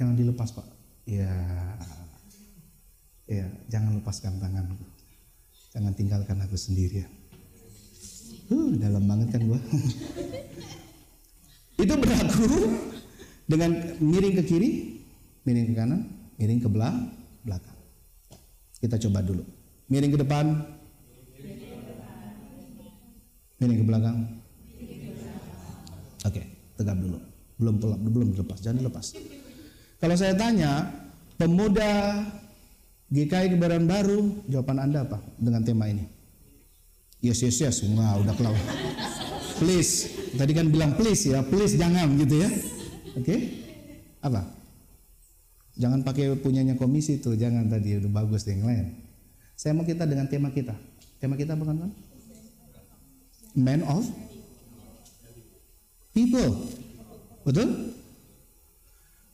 [0.00, 0.64] Jangan dilepas pak.
[1.04, 1.28] Ya,
[3.28, 4.80] ya, jangan lepaskan tanganku.
[5.76, 7.12] Jangan tinggalkan aku sendirian.
[8.48, 9.60] Uh, dalam banget kan gua.
[11.84, 12.48] Itu berlaku
[13.44, 14.70] dengan miring ke kiri,
[15.44, 16.00] miring ke kanan,
[16.40, 17.12] miring ke belakang,
[17.44, 17.76] belakang.
[18.80, 19.44] Kita coba dulu.
[19.92, 20.46] Miring ke depan.
[23.60, 24.16] Miring ke belakang.
[26.24, 26.42] Oke,
[26.80, 27.20] tegap dulu.
[27.60, 29.12] Belum belum dilepas, jangan dilepas.
[30.00, 30.88] Kalau saya tanya,
[31.36, 32.24] pemuda
[33.12, 36.08] GKI Kebaran Baru, jawaban Anda apa dengan tema ini?
[37.20, 37.84] Yes, yes, yes.
[37.92, 38.56] Wah, udah kelau.
[39.60, 40.08] Please.
[40.40, 42.48] Tadi kan bilang please ya, please jangan gitu ya.
[43.12, 43.24] Oke?
[43.28, 43.40] Okay?
[44.24, 44.40] Apa?
[45.76, 48.96] Jangan pakai punyanya komisi tuh, jangan tadi udah bagus yang lain.
[49.52, 50.72] Saya mau kita dengan tema kita.
[51.20, 51.92] Tema kita apa kan?
[53.52, 54.08] Man of
[56.16, 56.72] people.
[57.44, 57.99] Betul?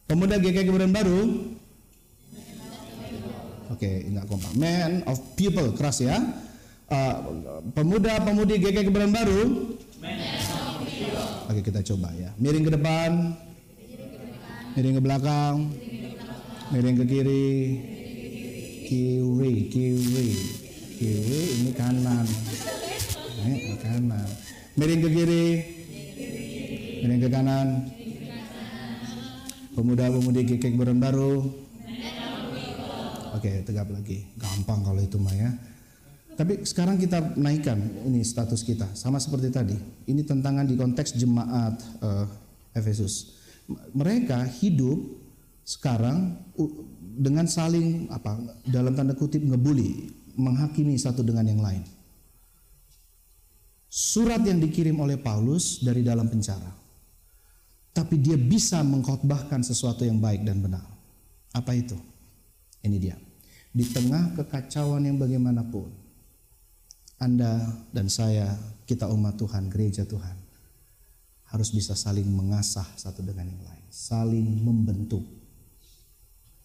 [0.07, 1.55] Pemuda GKI Kebaran Baru
[3.67, 4.55] Oke, okay, enggak kompak.
[4.55, 6.23] Man of people, keras ya.
[6.87, 9.75] Uh, Pemuda-pemudi GK Kebaran Baru.
[9.99, 12.31] Oke, okay, kita coba ya.
[12.39, 13.35] Miring ke depan.
[14.79, 15.55] Miring ke belakang.
[16.71, 17.51] Miring ke kiri.
[18.87, 20.31] Kiri, kiri.
[20.95, 22.27] Kiri ini kanan.
[23.45, 24.29] Ini kanan.
[24.79, 25.47] Miring ke kiri.
[27.03, 27.67] Miring ke kanan.
[29.77, 31.53] Pemuda-pemudi Kebaran Baru.
[33.37, 34.25] Oke, tegap lagi.
[34.41, 35.53] Gampang kalau itu mah ya.
[36.37, 37.77] Tapi sekarang kita naikkan
[38.09, 39.77] ini status kita sama seperti tadi.
[40.09, 42.25] Ini tentangan di konteks jemaat uh,
[42.73, 43.37] Efesus.
[43.93, 44.97] Mereka hidup
[45.65, 46.41] sekarang
[47.17, 51.85] dengan saling apa dalam tanda kutip ngebully, menghakimi satu dengan yang lain.
[53.89, 56.86] Surat yang dikirim oleh Paulus dari dalam penjara.
[57.97, 60.85] Tapi dia bisa mengkhotbahkan sesuatu yang baik dan benar.
[61.57, 61.97] Apa itu?
[62.85, 63.17] Ini dia
[63.77, 65.93] di tengah kekacauan yang bagaimanapun,
[67.21, 67.61] Anda
[67.93, 68.57] dan saya,
[68.89, 70.33] kita umat Tuhan, gereja Tuhan,
[71.53, 75.21] harus bisa saling mengasah satu dengan yang lain, saling membentuk.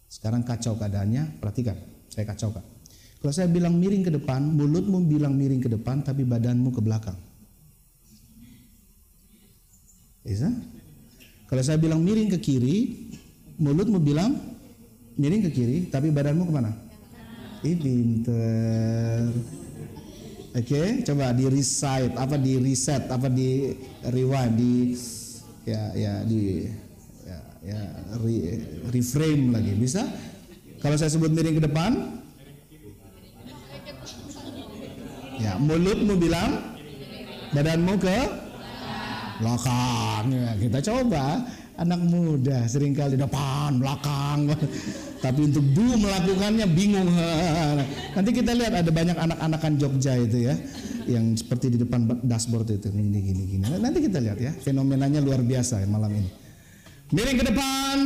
[0.08, 1.76] Sekarang kacau keadaannya, perhatikan,
[2.08, 2.64] saya kacau kak.
[3.20, 7.20] Kalau saya bilang miring ke depan, mulutmu bilang miring ke depan, tapi badanmu ke belakang.
[10.24, 10.48] Bisa?
[11.52, 13.12] Kalau saya bilang miring ke kiri,
[13.60, 14.40] mulutmu bilang
[15.20, 16.72] miring ke kiri, tapi badanmu ke mana?
[17.68, 19.36] Ih pinter.
[20.56, 23.76] Oke, okay, coba di recite, apa di reset, apa di
[24.16, 24.96] rewind, di
[25.68, 26.72] ya ya di
[27.28, 27.82] ya, ya
[28.24, 28.36] re,
[28.96, 29.76] reframe lagi.
[29.76, 30.08] Bisa?
[30.80, 32.16] Kalau saya sebut miring ke depan,
[35.36, 36.80] ya mulutmu bilang,
[37.52, 38.20] badanmu ke
[39.42, 40.24] belakang.
[40.30, 41.26] Ya, kita coba.
[41.82, 44.54] Anak muda sering kali depan belakang.
[45.18, 47.10] Tapi untuk dulu melakukannya bingung.
[48.14, 50.56] Nanti kita lihat ada banyak anak-anakan Jogja itu ya.
[51.10, 52.94] Yang seperti di depan dashboard itu.
[52.94, 53.66] Gini gini gini.
[53.82, 54.54] Nanti kita lihat ya.
[54.62, 56.30] Fenomenanya luar biasa ya malam ini.
[57.12, 57.98] Miring ke depan.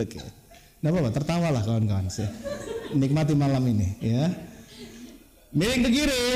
[0.00, 0.16] Oke.
[0.16, 0.24] Okay.
[0.80, 2.08] Nah, apa, tertawa lah kawan-kawan.
[2.96, 4.32] Nikmati malam ini ya.
[5.50, 6.30] Miring ke kiri.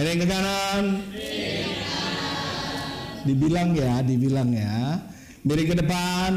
[0.00, 0.84] Miring ke kanan.
[3.28, 4.96] Dibilang ya, dibilang ya.
[5.44, 6.32] Miring ke depan.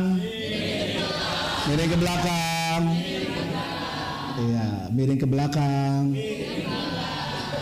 [1.64, 2.84] Miring ke belakang.
[4.36, 6.02] Iya, miring ke belakang.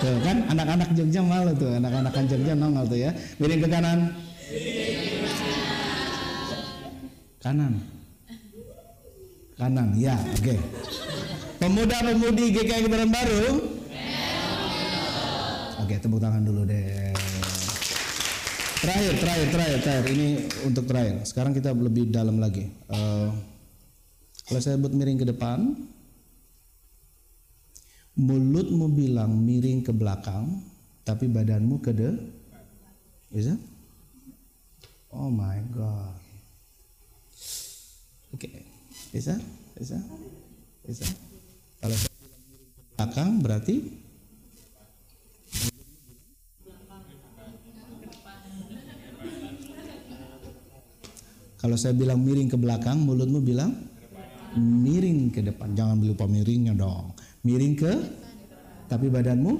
[0.01, 3.13] Tuh kan anak-anak Jogja malu tuh, anak-anak Jogja nongol tuh ya.
[3.37, 3.99] Miring ke kanan.
[7.37, 7.73] Kanan.
[9.53, 10.41] Kanan, ya, oke.
[10.41, 10.59] Okay.
[11.59, 13.43] Pemuda-pemudi GKI Kebaran Baru.
[15.83, 17.11] Oke, tepuk tangan dulu deh.
[18.79, 20.05] Terakhir, terakhir, terakhir, terakhir.
[20.07, 20.27] Ini
[20.63, 21.27] untuk terakhir.
[21.27, 22.63] Sekarang kita lebih dalam lagi.
[22.63, 23.29] Eh,
[24.47, 25.75] kalau saya buat miring ke depan,
[28.15, 30.63] mulutmu bilang miring ke belakang,
[31.03, 32.09] tapi badanmu ke de,
[33.35, 33.59] bisa?
[35.11, 36.15] Oh my god.
[38.31, 38.63] Oke,
[39.11, 39.35] bisa,
[39.75, 39.99] bisa,
[40.87, 41.28] bisa.
[41.79, 43.75] Kalau saya bilang miring ke belakang berarti
[51.59, 53.75] Kalau saya bilang miring ke belakang, mulutmu bilang
[54.55, 55.75] miring ke depan.
[55.75, 57.11] Jangan lupa miringnya dong.
[57.43, 57.93] Miring ke,
[58.87, 59.59] tapi badanmu,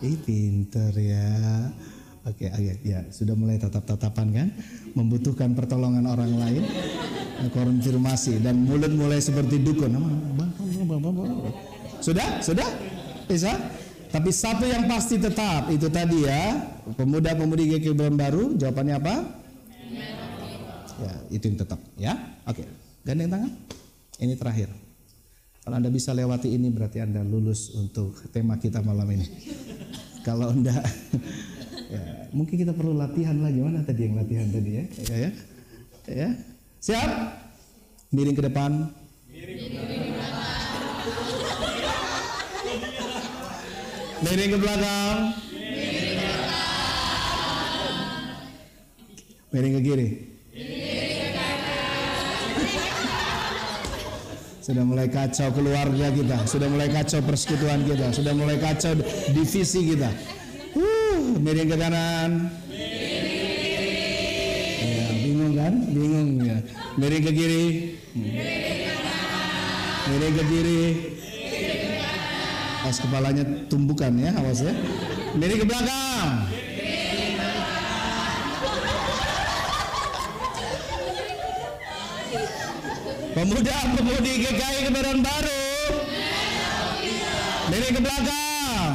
[0.00, 1.68] ih pinter ya.
[2.24, 4.48] Oke, oke, ya sudah mulai tatap-tatapan kan,
[4.96, 6.64] membutuhkan pertolongan orang lain,
[7.52, 10.00] konfirmasi dan mulut mulai seperti dukun.
[12.06, 12.68] Sudah, sudah,
[13.26, 13.50] bisa.
[14.14, 16.54] Tapi satu yang pasti tetap itu tadi ya,
[16.94, 19.14] pemuda-pemudi GK baru, jawabannya apa?
[21.02, 22.14] Ya, itu yang tetap ya.
[22.46, 22.62] Oke.
[23.02, 23.52] Gandeng tangan.
[24.22, 24.70] Ini terakhir.
[25.66, 29.26] Kalau Anda bisa lewati ini berarti Anda lulus untuk tema kita malam ini.
[30.22, 30.86] Kalau enggak
[31.94, 33.58] ya, mungkin kita perlu latihan lagi.
[33.58, 34.84] Mana tadi yang latihan tadi ya?
[35.10, 35.30] Ya ya.
[36.06, 36.30] Ya.
[36.78, 37.10] Siap?
[38.14, 38.94] Miring ke depan.
[39.26, 40.05] Miring ke
[44.22, 45.34] belakang.
[49.52, 50.08] Miring ke kiri.
[54.66, 58.98] Sudah mulai kacau keluarga kita, sudah mulai kacau persekutuan kita, sudah mulai kacau
[59.30, 60.10] divisi kita.
[60.74, 62.50] Uh, miring ke kanan.
[64.82, 65.72] Ya, bingung kan?
[65.86, 66.58] Bingung ya.
[66.98, 67.66] Miring ke kiri.
[70.10, 71.15] Miring ke kiri.
[72.86, 74.70] Pas kepalanya tumbukan ya, awas ya.
[75.34, 76.46] Miring ke belakang.
[83.34, 85.66] Pemuda-pemudi GKI Kebaran Baru.
[87.74, 88.92] Miring ke belakang.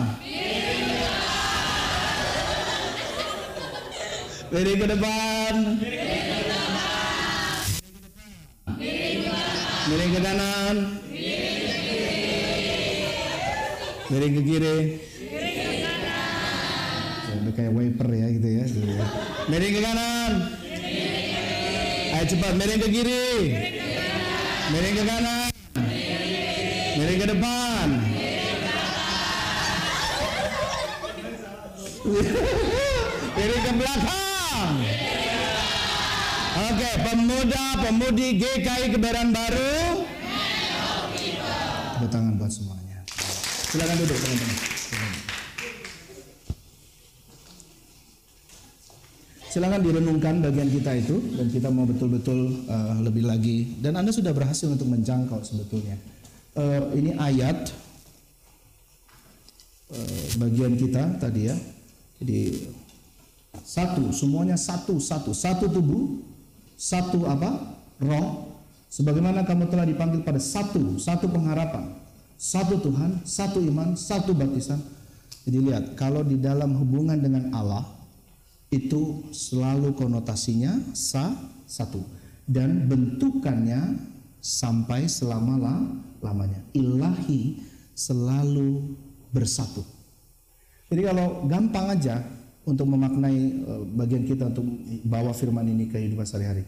[4.56, 5.54] Miring ke depan.
[9.92, 11.01] Miring ke kanan.
[14.12, 14.78] Miring ke kiri.
[17.24, 18.68] Ya, udah kayak wiper ya gitu ya.
[19.48, 20.32] Miring ke kanan.
[22.12, 23.56] Ayo cepat miring ke kiri.
[24.76, 25.50] Miring ke kanan.
[27.00, 27.88] Miring ke depan.
[33.32, 34.72] Miring ke belakang.
[36.52, 40.04] Oke, pemuda pemudi GKI Kebaran Baru.
[41.96, 43.00] Tepuk tangan buat semuanya.
[43.72, 44.58] Silakan duduk teman-teman.
[49.48, 49.80] Silakan.
[49.80, 54.68] Direnungkan bagian kita itu dan kita mau betul-betul uh, lebih lagi dan Anda sudah berhasil
[54.68, 55.96] untuk menjangkau sebetulnya.
[56.52, 57.72] Uh, ini ayat
[59.96, 61.56] uh, bagian kita tadi ya.
[62.20, 62.68] Jadi
[63.64, 66.20] satu, semuanya satu, satu, satu tubuh,
[66.76, 67.80] satu apa?
[68.04, 68.52] Roh.
[68.92, 71.96] Sebagaimana kamu telah dipanggil pada satu, satu pengharapan,
[72.42, 74.82] satu Tuhan, satu iman, satu baptisan.
[75.46, 77.86] Jadi lihat, kalau di dalam hubungan dengan Allah
[78.74, 81.38] itu selalu konotasinya sa
[81.70, 82.02] satu
[82.50, 83.94] dan bentukannya
[84.42, 85.62] sampai selama
[86.18, 86.66] lamanya.
[86.74, 87.62] Ilahi
[87.94, 88.98] selalu
[89.30, 89.86] bersatu.
[90.90, 92.26] Jadi kalau gampang aja
[92.66, 94.66] untuk memaknai uh, bagian kita untuk
[95.06, 96.66] bawa firman ini ke kehidupan sehari-hari.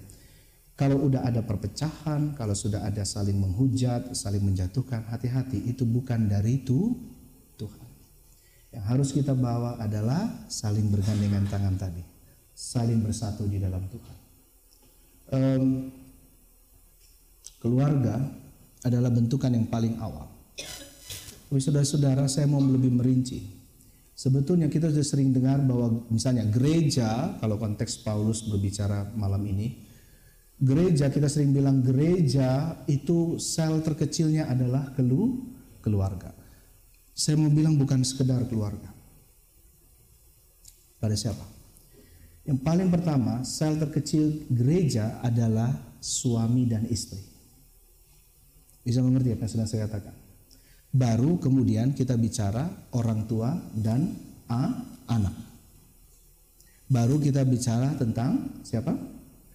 [0.74, 6.66] Kalau udah ada perpecahan, kalau sudah ada saling menghujat, saling menjatuhkan, hati-hati itu bukan dari
[6.66, 6.98] itu
[7.62, 7.90] Tuhan.
[8.74, 12.02] Yang harus kita bawa adalah saling bergandengan tangan tadi,
[12.58, 14.18] saling bersatu di dalam Tuhan.
[15.34, 15.66] Um,
[17.62, 18.18] keluarga
[18.82, 20.26] adalah bentukan yang paling awal.
[21.54, 23.46] Tapi saudara-saudara, saya mau lebih merinci.
[24.18, 29.93] Sebetulnya kita sudah sering dengar bahwa misalnya gereja, kalau konteks Paulus berbicara malam ini,
[30.64, 35.44] gereja kita sering bilang gereja itu sel terkecilnya adalah kelu
[35.84, 36.32] keluarga.
[37.12, 38.90] Saya mau bilang bukan sekedar keluarga.
[40.98, 41.44] Pada siapa?
[42.48, 47.20] Yang paling pertama, sel terkecil gereja adalah suami dan istri.
[48.84, 50.16] Bisa mengerti apa yang sedang saya katakan?
[50.94, 54.16] Baru kemudian kita bicara orang tua dan
[54.48, 54.64] a,
[55.12, 55.36] anak.
[56.88, 59.13] Baru kita bicara tentang siapa?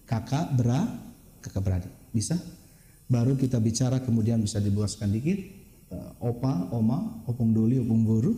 [0.09, 0.89] Kakak bera,
[1.37, 1.93] kakak beradik.
[2.09, 2.33] Bisa?
[3.05, 5.61] Baru kita bicara kemudian bisa dibuaskan dikit.
[5.89, 8.33] eh, opa, oma, opung doli, opung guru,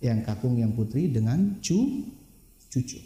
[0.00, 2.08] yang kakung, yang putri dengan cu,
[2.72, 2.96] cucu.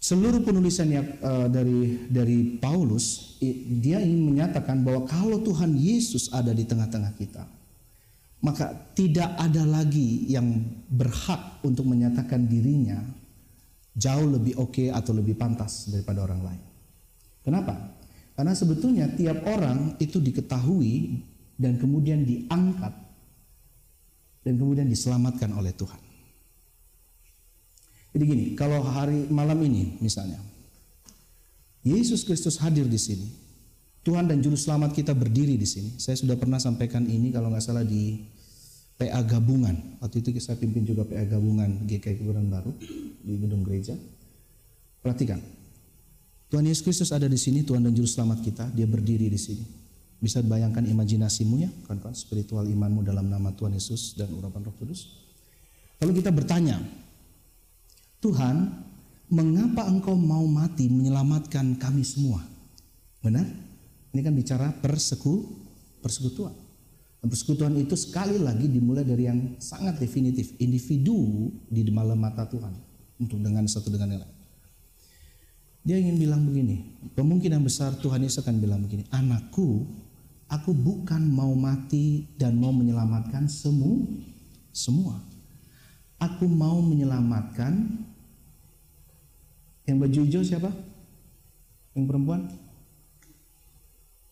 [0.00, 3.36] Seluruh penulisan yang eh, dari dari Paulus,
[3.84, 7.44] dia ingin menyatakan bahwa kalau Tuhan Yesus ada di tengah-tengah kita,
[8.40, 12.96] maka tidak ada lagi yang berhak untuk menyatakan dirinya
[13.94, 16.62] jauh lebih oke atau lebih pantas daripada orang lain.
[17.44, 17.74] Kenapa?
[18.36, 21.22] Karena sebetulnya tiap orang itu diketahui
[21.58, 22.94] dan kemudian diangkat
[24.46, 25.98] dan kemudian diselamatkan oleh Tuhan.
[28.14, 30.40] Jadi gini, kalau hari malam ini misalnya
[31.82, 33.28] Yesus Kristus hadir di sini,
[34.06, 35.98] Tuhan dan Juru Selamat kita berdiri di sini.
[36.00, 38.24] Saya sudah pernah sampaikan ini kalau nggak salah di
[38.98, 40.02] PA Gabungan.
[40.02, 42.74] Waktu itu saya pimpin juga PA Gabungan GKI Keburan Baru
[43.22, 43.94] di gedung gereja.
[44.98, 45.38] Perhatikan,
[46.50, 49.62] Tuhan Yesus Kristus ada di sini, Tuhan dan Juru Selamat kita, Dia berdiri di sini.
[50.18, 55.14] Bisa bayangkan imajinasimu ya, kawan-kawan, spiritual imanmu dalam nama Tuhan Yesus dan urapan Roh Kudus.
[56.02, 56.82] Lalu kita bertanya,
[58.18, 58.66] Tuhan,
[59.30, 62.42] mengapa Engkau mau mati menyelamatkan kami semua?
[63.22, 63.46] Benar?
[64.10, 65.46] Ini kan bicara perseku,
[66.02, 66.67] persekutuan.
[67.18, 72.70] Persekutuan itu sekali lagi dimulai dari yang sangat definitif, individu di dalam mata Tuhan
[73.18, 74.36] untuk dengan satu dengan yang lain.
[75.82, 79.88] Dia ingin bilang begini, kemungkinan besar Tuhan Yesus akan bilang begini, anakku,
[80.46, 84.06] aku bukan mau mati dan mau menyelamatkan semua,
[84.70, 85.18] semua.
[86.22, 87.98] Aku mau menyelamatkan
[89.90, 90.70] yang baju hijau siapa?
[91.98, 92.40] Yang perempuan?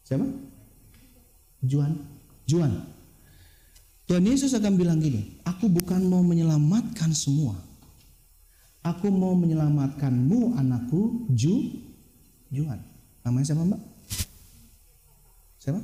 [0.06, 0.26] Siapa?
[1.66, 2.15] Juan.
[2.46, 2.72] Juan.
[4.06, 7.58] Tuhan Yesus akan bilang gini, aku bukan mau menyelamatkan semua.
[8.86, 11.74] Aku mau menyelamatkanmu anakku Ju
[12.54, 12.78] Juan.
[13.26, 13.82] Namanya siapa mbak?
[15.58, 15.82] Siapa?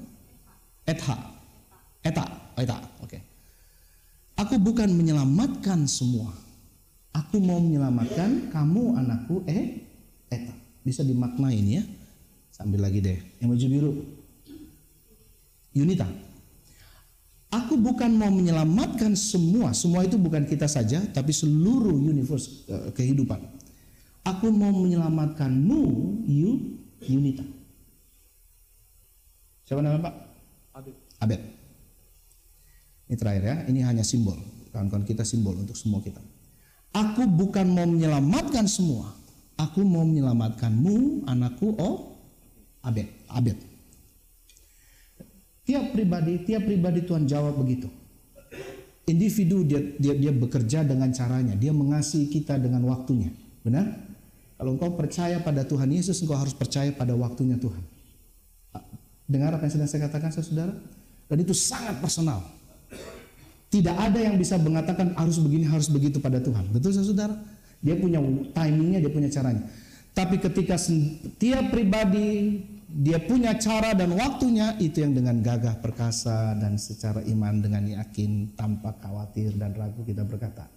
[0.86, 1.16] Etha.
[2.06, 2.24] Eta.
[2.54, 2.78] Eta.
[3.02, 3.18] Oke.
[4.38, 6.30] Aku bukan menyelamatkan semua.
[7.10, 9.82] Aku mau menyelamatkan kamu anakku eh
[10.30, 10.54] Eta.
[10.86, 11.82] Bisa dimaknain ya.
[12.54, 13.18] Sambil lagi deh.
[13.42, 13.92] Yang baju biru.
[15.74, 16.06] Yunita.
[17.53, 23.44] Aku bukan mau menyelamatkan semua, semua itu bukan kita saja, tapi seluruh universe eh, kehidupan.
[24.24, 25.82] Aku mau menyelamatkanmu,
[26.24, 27.44] you, Yunita.
[29.68, 30.14] Siapa nama Pak?
[30.80, 30.94] Abid.
[31.20, 31.40] Abed.
[33.12, 34.40] Ini terakhir ya, ini hanya simbol.
[34.72, 36.24] Kawan-kawan kita simbol untuk semua kita.
[36.96, 39.12] Aku bukan mau menyelamatkan semua.
[39.61, 42.16] Aku mau menyelamatkanmu, anakku, oh,
[42.80, 43.12] Abed.
[43.28, 43.72] Abed.
[45.62, 47.86] Tiap pribadi, tiap pribadi Tuhan jawab begitu.
[49.06, 53.30] Individu dia, dia dia bekerja dengan caranya, dia mengasihi kita dengan waktunya.
[53.62, 53.86] Benar?
[54.58, 57.82] Kalau engkau percaya pada Tuhan Yesus, engkau harus percaya pada waktunya Tuhan.
[59.26, 60.74] Dengar apa yang sedang saya katakan, saudara?
[61.26, 62.42] Dan itu sangat personal.
[63.72, 66.68] Tidak ada yang bisa mengatakan harus begini, harus begitu pada Tuhan.
[66.70, 67.34] Betul saudara?
[67.82, 68.22] Dia punya
[68.54, 69.66] timingnya, dia punya caranya.
[70.12, 72.60] Tapi ketika setiap pribadi
[72.93, 78.53] dia punya cara dan waktunya itu yang dengan gagah perkasa dan secara iman dengan yakin
[78.53, 80.68] tanpa khawatir dan ragu kita berkata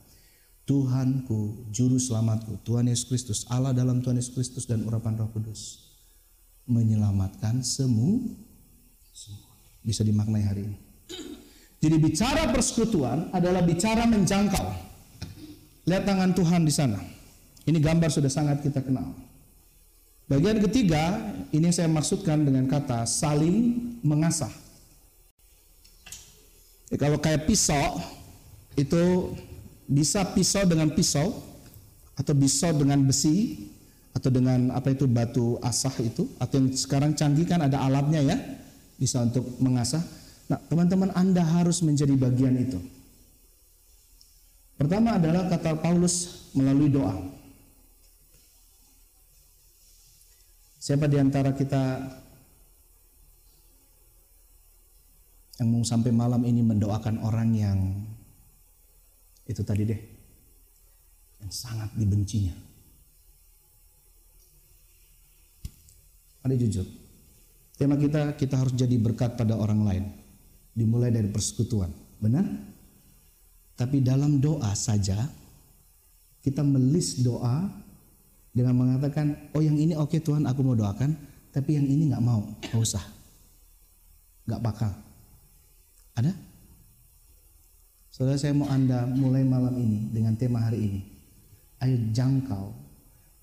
[0.65, 5.93] Tuhanku, juru selamatku, Tuhan Yesus Kristus, Allah dalam Tuhan Yesus Kristus dan urapan Roh Kudus
[6.65, 8.25] menyelamatkan semua.
[9.85, 10.77] Bisa dimaknai hari ini.
[11.77, 14.65] Jadi bicara persekutuan adalah bicara menjangkau.
[15.85, 16.97] Lihat tangan Tuhan di sana.
[17.69, 19.13] Ini gambar sudah sangat kita kenal.
[20.25, 21.21] Bagian ketiga,
[21.53, 24.49] ini saya maksudkan dengan kata saling mengasah.
[26.89, 28.01] Ya, kalau kayak pisau,
[28.73, 29.33] itu
[29.85, 31.29] bisa pisau dengan pisau,
[32.17, 33.69] atau pisau dengan besi,
[34.17, 38.37] atau dengan apa itu batu asah itu, atau yang sekarang canggih kan ada alatnya ya,
[38.97, 40.01] bisa untuk mengasah.
[40.49, 42.81] Nah, teman-teman Anda harus menjadi bagian itu.
[44.73, 47.34] Pertama adalah kata Paulus melalui doa.
[50.85, 51.97] Siapa di antara kita
[55.57, 58.05] yang mau sampai malam ini mendoakan orang yang
[59.49, 59.97] itu tadi deh,
[61.41, 62.53] yang sangat dibencinya?
[66.45, 66.85] Ada jujur.
[67.81, 70.05] Tema kita kita harus jadi berkat pada orang lain.
[70.69, 71.89] Dimulai dari persekutuan,
[72.21, 72.45] benar?
[73.73, 75.17] Tapi dalam doa saja
[76.45, 77.84] kita melis doa
[78.55, 81.11] dengan mengatakan, oh yang ini oke Tuhan aku mau doakan,
[81.51, 83.03] tapi yang ini nggak mau, nggak usah,
[84.47, 84.91] nggak bakal.
[86.15, 86.31] Ada?
[88.07, 91.01] Saudara saya mau anda mulai malam ini dengan tema hari ini,
[91.83, 92.71] ayo jangkau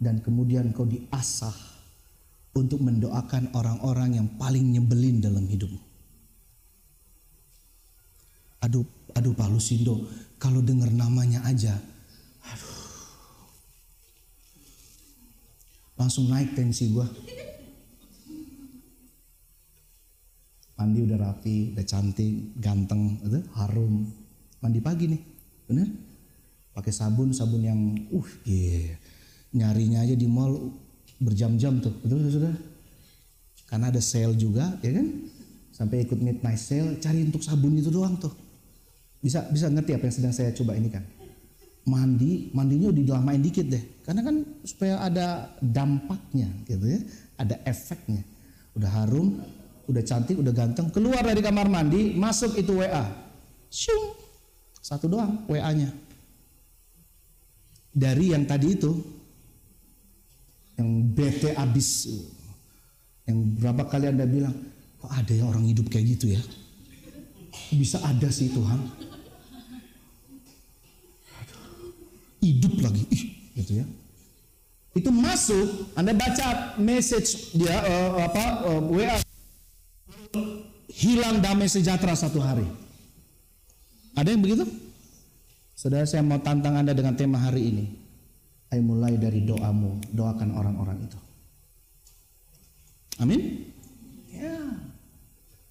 [0.00, 1.52] dan kemudian kau diasah
[2.56, 5.92] untuk mendoakan orang-orang yang paling nyebelin dalam hidupmu.
[8.64, 10.08] Aduh, aduh Pak Lusindo,
[10.40, 11.76] kalau dengar namanya aja,
[12.48, 12.81] aduh,
[15.96, 17.08] langsung naik tensi gua.
[20.82, 24.10] Mandi udah rapi, udah cantik, ganteng, itu harum.
[24.58, 25.22] Mandi pagi nih,
[25.70, 25.88] bener?
[26.74, 27.80] Pakai sabun, sabun yang,
[28.10, 28.98] uh, yeah.
[29.54, 30.74] nyarinya aja di mall
[31.22, 32.54] berjam-jam tuh, betul sudah?
[33.70, 35.06] Karena ada sale juga, ya kan?
[35.70, 38.34] Sampai ikut midnight sale, cari untuk sabun itu doang tuh.
[39.22, 41.06] Bisa bisa ngerti apa yang sedang saya coba ini kan?
[41.86, 44.36] Mandi, mandinya dilamain dikit deh, karena kan
[44.66, 47.00] supaya ada dampaknya gitu ya,
[47.38, 48.26] ada efeknya.
[48.74, 49.38] Udah harum,
[49.86, 53.06] udah cantik, udah ganteng, keluar dari kamar mandi, masuk itu WA.
[53.70, 54.18] Syung.
[54.82, 55.94] Satu doang WA-nya.
[57.92, 58.90] Dari yang tadi itu
[60.80, 62.08] yang bete abis
[63.28, 64.56] yang berapa kali Anda bilang,
[64.98, 66.42] kok ada ya orang hidup kayak gitu ya?
[67.70, 68.80] Bisa ada sih Tuhan.
[72.42, 73.86] Hidup lagi, ih, gitu ya.
[74.92, 79.16] Itu masuk, Anda baca message dia uh, apa uh, WA
[80.92, 82.68] hilang damai sejahtera satu hari.
[84.12, 84.68] Ada yang begitu?
[85.72, 87.84] Saudara saya mau tantang Anda dengan tema hari ini.
[88.68, 91.18] Ayo mulai dari doamu, doakan orang-orang itu.
[93.20, 93.68] Amin.
[94.28, 94.56] Ya.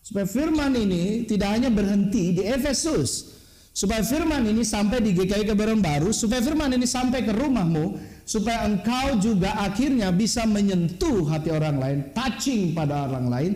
[0.02, 3.31] Supaya firman ini tidak hanya berhenti di Efesus.
[3.72, 7.96] Supaya firman ini sampai di GKI Kebaran Baru, supaya firman ini sampai ke rumahmu,
[8.28, 13.52] supaya engkau juga akhirnya bisa menyentuh hati orang lain, touching pada orang lain,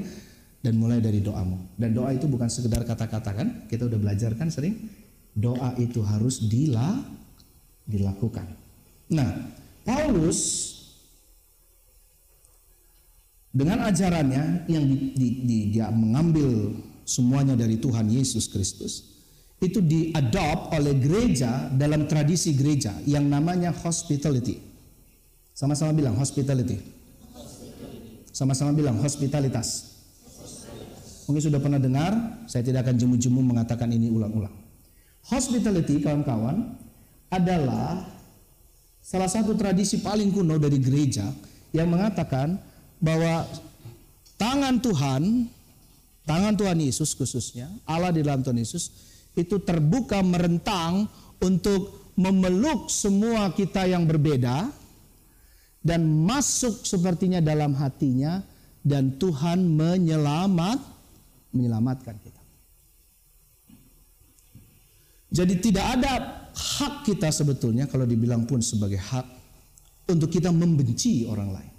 [0.63, 1.68] dan mulai dari doamu.
[1.76, 3.47] Dan doa itu bukan sekedar kata-kata kan?
[3.68, 4.88] Kita udah belajar kan sering?
[5.36, 6.95] Doa itu harus dila,
[7.84, 8.47] dilakukan.
[9.11, 9.51] Nah,
[9.84, 10.72] Paulus
[13.51, 16.72] dengan ajarannya yang di, di, di, dia mengambil
[17.03, 19.14] semuanya dari Tuhan Yesus Kristus
[19.64, 24.60] itu diadopt oleh gereja dalam tradisi gereja yang namanya hospitality.
[25.56, 26.80] Sama-sama bilang hospitality.
[28.36, 29.95] Sama-sama bilang hospitalitas.
[31.26, 32.12] Mungkin sudah pernah dengar,
[32.51, 34.51] saya tidak akan jemu-jemu mengatakan ini ulang-ulang.
[35.32, 36.76] Hospitality, kawan-kawan,
[37.32, 38.03] adalah
[38.99, 41.26] salah satu tradisi paling kuno dari gereja
[41.74, 42.60] yang mengatakan
[42.99, 43.47] bahwa
[44.38, 45.49] tangan Tuhan,
[46.28, 51.08] tangan Tuhan Yesus khususnya, Allah di dalam Tuhan Yesus, itu terbuka merentang
[51.44, 54.72] untuk memeluk semua kita yang berbeda
[55.84, 58.42] dan masuk sepertinya dalam hatinya
[58.82, 60.80] dan Tuhan menyelamat
[61.52, 62.42] menyelamatkan kita.
[65.36, 66.14] Jadi tidak ada
[66.56, 69.28] hak kita sebetulnya kalau dibilang pun sebagai hak
[70.08, 71.74] untuk kita membenci orang lain.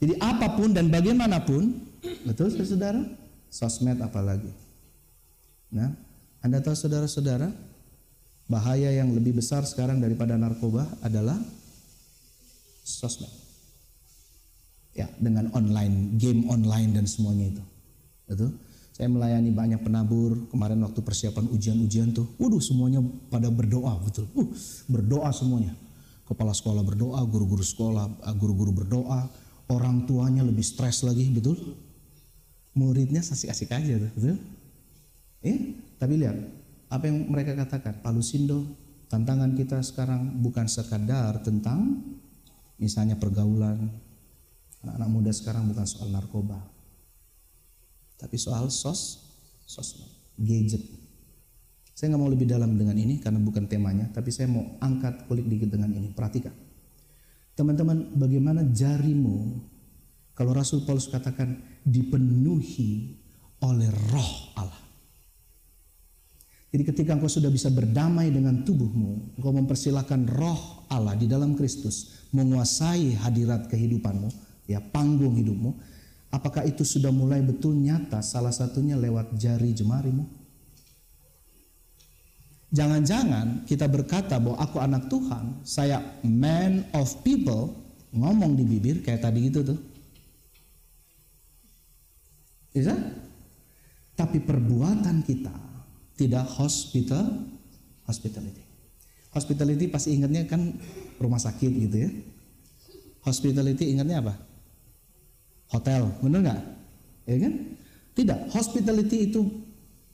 [0.00, 1.76] Jadi apa pun dan bagaimanapun,
[2.24, 3.00] betul saudara?
[3.52, 4.48] Sosmed apalagi.
[5.70, 5.92] Nah,
[6.40, 7.52] Anda tahu saudara-saudara,
[8.48, 11.36] bahaya yang lebih besar sekarang daripada narkoba adalah
[12.82, 13.30] sosmed.
[14.96, 17.64] Ya, dengan online, game online dan semuanya itu.
[18.26, 18.50] Betul?
[19.00, 22.26] Saya melayani banyak penabur kemarin waktu persiapan ujian-ujian tuh.
[22.36, 23.00] Waduh semuanya
[23.32, 24.28] pada berdoa betul.
[24.36, 24.50] Uh,
[24.90, 25.72] berdoa semuanya.
[26.28, 29.24] Kepala sekolah berdoa, guru-guru sekolah, uh, guru-guru berdoa,
[29.72, 31.56] orang tuanya lebih stres lagi, betul?
[32.76, 34.36] Muridnya asik-asik aja betul?
[35.40, 35.56] Ya,
[36.00, 36.36] tapi lihat
[36.88, 38.64] apa yang mereka katakan, Pak Lusindo,
[39.12, 42.00] tantangan kita sekarang bukan sekadar tentang
[42.80, 43.92] misalnya pergaulan.
[44.80, 46.56] Anak-anak muda sekarang bukan soal narkoba,
[48.16, 49.28] tapi soal sos,
[49.68, 50.08] sosmed,
[50.40, 50.80] gadget.
[51.92, 55.44] Saya nggak mau lebih dalam dengan ini karena bukan temanya, tapi saya mau angkat kulit
[55.44, 56.16] dikit dengan ini.
[56.16, 56.56] Perhatikan,
[57.52, 59.60] teman-teman, bagaimana jarimu
[60.32, 63.20] kalau Rasul Paulus katakan dipenuhi
[63.60, 64.89] oleh Roh Allah.
[66.70, 72.26] Jadi ketika engkau sudah bisa berdamai dengan tubuhmu, engkau mempersilahkan roh Allah di dalam Kristus
[72.30, 74.30] menguasai hadirat kehidupanmu,
[74.70, 75.74] ya panggung hidupmu,
[76.30, 80.30] Apakah itu sudah mulai betul nyata salah satunya lewat jari jemarimu?
[82.70, 87.74] Jangan-jangan kita berkata bahwa aku anak Tuhan, saya man of people,
[88.14, 89.78] ngomong di bibir kayak tadi gitu tuh.
[92.70, 92.94] Bisa?
[94.14, 95.69] Tapi perbuatan kita
[96.20, 97.48] tidak hospital,
[98.04, 98.60] hospitality.
[99.32, 100.76] Hospitality pasti ingatnya kan
[101.16, 102.10] rumah sakit gitu ya.
[103.24, 104.34] Hospitality ingatnya apa?
[105.70, 106.62] hotel, benar nggak?
[107.30, 107.52] Ya kan?
[108.14, 109.40] Tidak, hospitality itu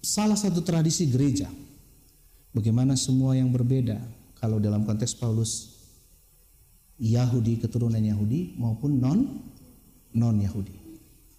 [0.05, 1.49] salah satu tradisi gereja.
[2.53, 4.01] Bagaimana semua yang berbeda
[4.41, 5.77] kalau dalam konteks Paulus
[6.97, 9.21] Yahudi keturunan Yahudi maupun non
[10.17, 10.73] non Yahudi.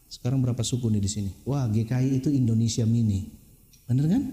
[0.06, 1.32] Sekarang berapa suku nih di sini?
[1.46, 3.28] Wah, GKI itu Indonesia mini.
[3.90, 4.24] Bener kan?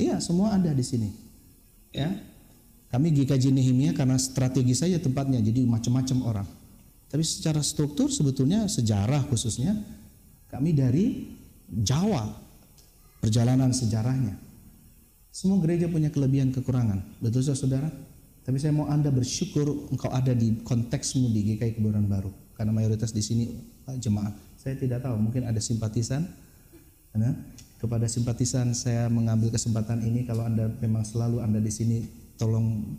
[0.00, 1.08] Iya, semua ada di sini.
[1.92, 2.08] Ya.
[2.92, 6.48] Kami GKJ Nehemia karena strategi saya tempatnya jadi macam-macam orang.
[7.08, 9.76] Tapi secara struktur sebetulnya sejarah khususnya
[10.52, 11.32] kami dari
[11.72, 12.28] Jawa.
[13.22, 14.36] Perjalanan sejarahnya.
[15.32, 17.22] Semua gereja punya kelebihan kekurangan.
[17.22, 17.88] Betul saudara?
[18.42, 22.34] Tapi saya mau Anda bersyukur engkau ada di konteksmu di GKI Kebayoran Baru.
[22.58, 23.48] Karena mayoritas di sini
[23.96, 24.34] jemaat.
[24.58, 26.26] Saya tidak tahu, mungkin ada simpatisan.
[27.82, 32.06] Kepada simpatisan saya mengambil kesempatan ini kalau Anda memang selalu Anda di sini
[32.38, 32.94] tolong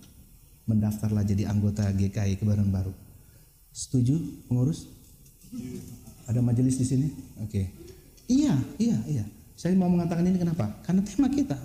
[0.68, 2.92] mendaftarlah jadi anggota GKI Kebayoran Baru.
[3.72, 4.20] Setuju
[4.52, 4.92] pengurus?
[6.28, 7.08] Ada majelis di sini?
[7.40, 7.72] Oke.
[8.28, 9.26] Iya, iya, iya.
[9.56, 10.68] Saya mau mengatakan ini kenapa?
[10.84, 11.56] Karena tema kita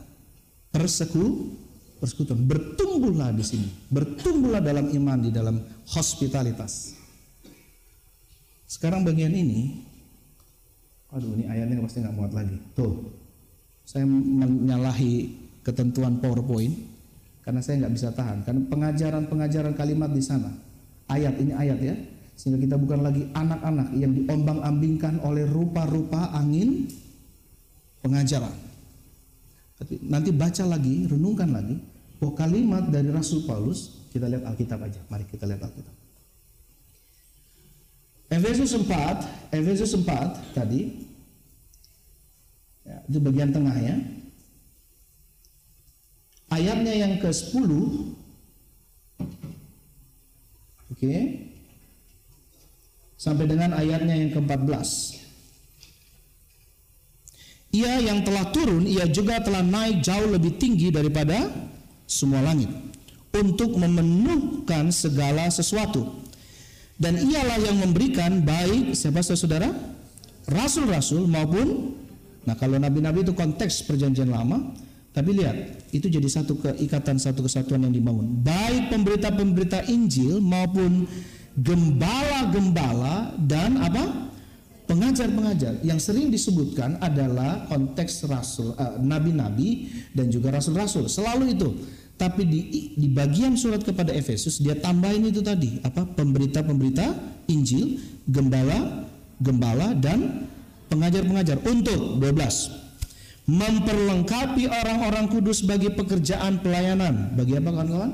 [0.71, 1.59] perseku
[1.99, 2.47] persekutuan.
[2.47, 5.59] Bertumbuhlah di sini, bertumbuhlah dalam iman di dalam
[5.91, 6.95] hospitalitas.
[8.69, 9.88] Sekarang bagian ini,
[11.09, 12.57] aduh ini ayatnya pasti nggak muat lagi.
[12.77, 13.09] Tuh,
[13.85, 15.33] saya menyalahi
[15.65, 16.75] ketentuan PowerPoint
[17.45, 18.45] karena saya nggak bisa tahan.
[18.45, 20.53] Karena pengajaran-pengajaran kalimat di sana,
[21.09, 21.97] ayat ini ayat ya,
[22.37, 26.87] sehingga kita bukan lagi anak-anak yang diombang-ambingkan oleh rupa-rupa angin
[28.05, 28.69] pengajaran
[29.79, 31.79] tapi nanti baca lagi, renungkan lagi
[32.19, 34.99] bahwa kalimat dari Rasul Paulus, kita lihat Alkitab aja.
[35.07, 35.95] Mari kita lihat Alkitab.
[38.29, 41.09] Efesus 4, Efesus 4 tadi
[42.85, 43.97] ya, itu bagian tengah ya.
[46.49, 47.71] Ayatnya yang ke-10
[50.89, 51.05] Oke.
[51.05, 51.21] Okay,
[53.19, 55.19] sampai dengan ayatnya yang ke-14.
[57.77, 61.53] Ia yang telah turun, ia juga telah naik jauh lebih tinggi daripada
[62.09, 62.73] semua langit
[63.37, 66.09] untuk memenuhkan segala sesuatu.
[66.99, 69.71] Dan ialah yang memberikan baik siapa saudara?
[70.51, 71.95] Rasul-rasul maupun
[72.43, 74.73] nah kalau nabi-nabi itu konteks perjanjian lama,
[75.15, 78.43] tapi lihat itu jadi satu keikatan satu kesatuan yang dibangun.
[78.43, 81.07] Baik pemberita-pemberita Injil maupun
[81.55, 84.29] gembala-gembala dan apa?
[84.89, 89.69] pengajar-pengajar yang sering disebutkan adalah konteks rasul nabi eh, nabi-nabi
[90.17, 91.69] dan juga rasul-rasul selalu itu
[92.19, 92.61] tapi di
[92.99, 95.79] di bagian surat kepada Efesus dia tambahin itu tadi.
[95.87, 96.03] Apa?
[96.05, 97.15] Pemberita-pemberita
[97.47, 99.07] Injil gembala
[99.39, 100.51] gembala dan
[100.91, 101.63] pengajar-pengajar.
[101.63, 102.89] Untuk 12
[103.49, 107.33] memperlengkapi orang-orang kudus bagi pekerjaan pelayanan.
[107.33, 108.13] Bagi apa kawan-kawan?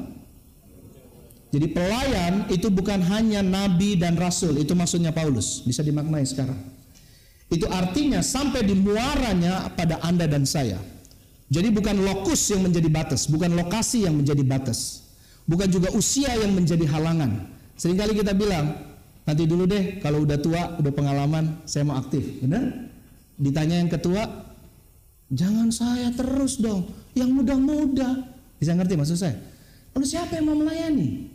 [1.50, 5.62] Jadi pelayan itu bukan hanya nabi dan rasul, itu maksudnya Paulus.
[5.62, 6.58] Bisa dimaknai sekarang.
[7.46, 10.78] Itu artinya sampai di muaranya pada Anda dan saya.
[11.52, 15.04] Jadi bukan lokus yang menjadi batas, bukan lokasi yang menjadi batas.
[15.44, 17.44] Bukan juga usia yang menjadi halangan.
[17.76, 18.72] Seringkali kita bilang,
[19.28, 22.24] nanti dulu deh kalau udah tua, udah pengalaman, saya mau aktif.
[22.40, 22.88] Benar?
[23.36, 24.24] Ditanya yang ketua,
[25.28, 28.24] jangan saya terus dong, yang muda-muda.
[28.56, 29.36] Bisa ngerti maksud saya?
[29.92, 31.28] Lalu siapa yang mau melayani?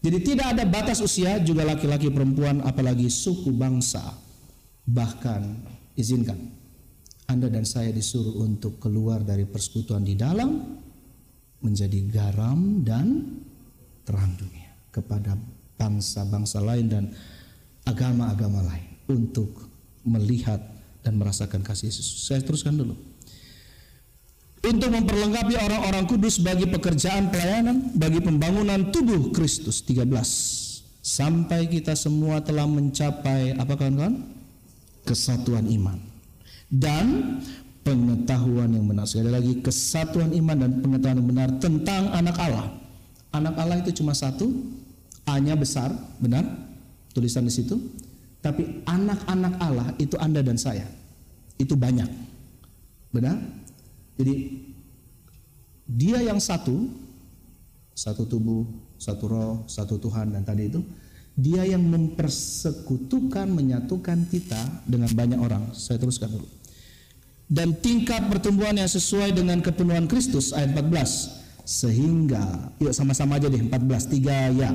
[0.00, 4.00] Jadi tidak ada batas usia juga laki-laki perempuan apalagi suku bangsa.
[4.88, 5.42] Bahkan
[6.00, 6.59] izinkan
[7.30, 10.50] Anda dan saya disuruh untuk keluar dari persekutuan di dalam
[11.62, 13.38] menjadi garam dan
[14.02, 15.38] terang dunia kepada
[15.78, 17.04] bangsa-bangsa lain dan
[17.86, 19.70] agama-agama lain untuk
[20.02, 20.58] melihat
[21.06, 22.26] dan merasakan kasih Yesus.
[22.26, 22.98] Saya teruskan dulu.
[24.60, 30.04] Untuk memperlengkapi orang-orang kudus bagi pekerjaan pelayanan bagi pembangunan tubuh Kristus 13
[31.00, 34.20] sampai kita semua telah mencapai apa kawan-kawan?
[35.00, 36.09] Kesatuan iman
[36.70, 37.38] dan
[37.82, 39.04] pengetahuan yang benar.
[39.04, 42.66] Sekali lagi kesatuan iman dan pengetahuan yang benar tentang anak Allah.
[43.34, 44.50] Anak Allah itu cuma satu
[45.26, 46.46] A-nya besar benar?
[47.10, 47.76] Tulisan di situ.
[48.40, 50.86] Tapi anak-anak Allah itu Anda dan saya.
[51.60, 52.08] Itu banyak.
[53.12, 53.36] Benar?
[54.16, 54.64] Jadi
[55.90, 56.88] dia yang satu,
[57.92, 58.64] satu tubuh,
[58.96, 60.80] satu roh, satu Tuhan dan tadi itu
[61.40, 65.62] dia yang mempersekutukan, menyatukan kita dengan banyak orang.
[65.72, 66.59] Saya teruskan dulu.
[67.50, 73.58] Dan tingkat pertumbuhan yang sesuai dengan kepenuhan Kristus ayat 14 sehingga yuk sama-sama aja deh
[73.58, 74.70] 14 tiga ya.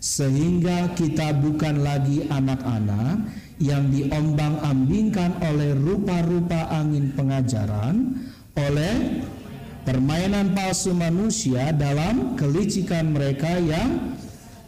[0.00, 8.24] Sehingga kita bukan lagi anak-anak yang diombang-ambingkan oleh rupa-rupa angin pengajaran
[8.56, 9.24] oleh
[9.84, 14.16] permainan palsu manusia dalam kelicikan mereka yang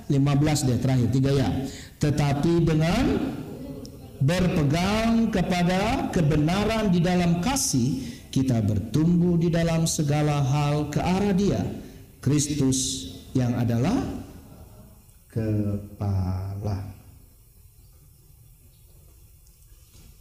[0.08, 1.48] 15 deh terakhir tiga ya.
[2.00, 3.04] Tetapi dengan
[4.20, 8.02] berpegang kepada kebenaran di dalam kasih
[8.32, 11.62] kita bertumbuh di dalam segala hal ke arah dia
[12.20, 13.96] Kristus yang adalah
[15.30, 16.96] kepala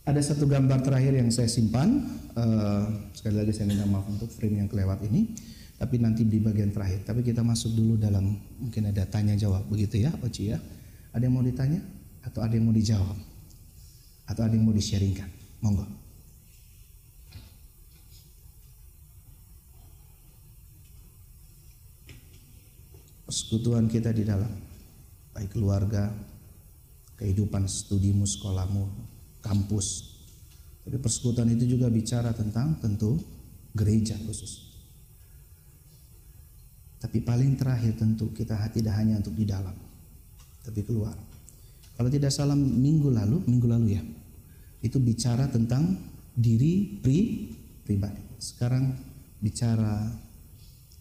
[0.05, 2.05] Ada satu gambar terakhir yang saya simpan.
[2.37, 2.83] Eh,
[3.17, 5.33] sekali lagi saya minta maaf untuk frame yang kelewat ini.
[5.81, 7.09] Tapi nanti di bagian terakhir.
[7.09, 10.61] Tapi kita masuk dulu dalam mungkin ada tanya jawab begitu ya, Oci ya.
[11.09, 11.81] Ada yang mau ditanya
[12.21, 13.17] atau ada yang mau dijawab
[14.26, 15.30] atau ada yang mau di-sharingkan?
[15.61, 15.86] Monggo.
[23.26, 24.49] Persekutuan kita di dalam
[25.34, 26.13] baik keluarga,
[27.17, 28.86] kehidupan studimu, sekolahmu,
[29.41, 30.17] kampus.
[30.86, 33.17] Tapi persekutuan itu juga bicara tentang tentu
[33.73, 34.65] gereja khusus.
[37.01, 39.76] Tapi paling terakhir tentu kita tidak hanya untuk di dalam,
[40.65, 41.13] tapi keluar.
[41.95, 44.03] Kalau tidak salah minggu lalu, minggu lalu ya,
[44.86, 45.97] itu bicara tentang
[46.38, 47.49] diri pri,
[47.81, 48.21] pribadi.
[48.38, 48.93] Sekarang
[49.41, 50.05] bicara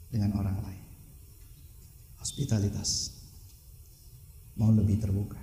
[0.08, 0.84] dengan orang lain.
[2.16, 3.12] Hospitalitas.
[4.56, 5.36] Mau lebih terbuka.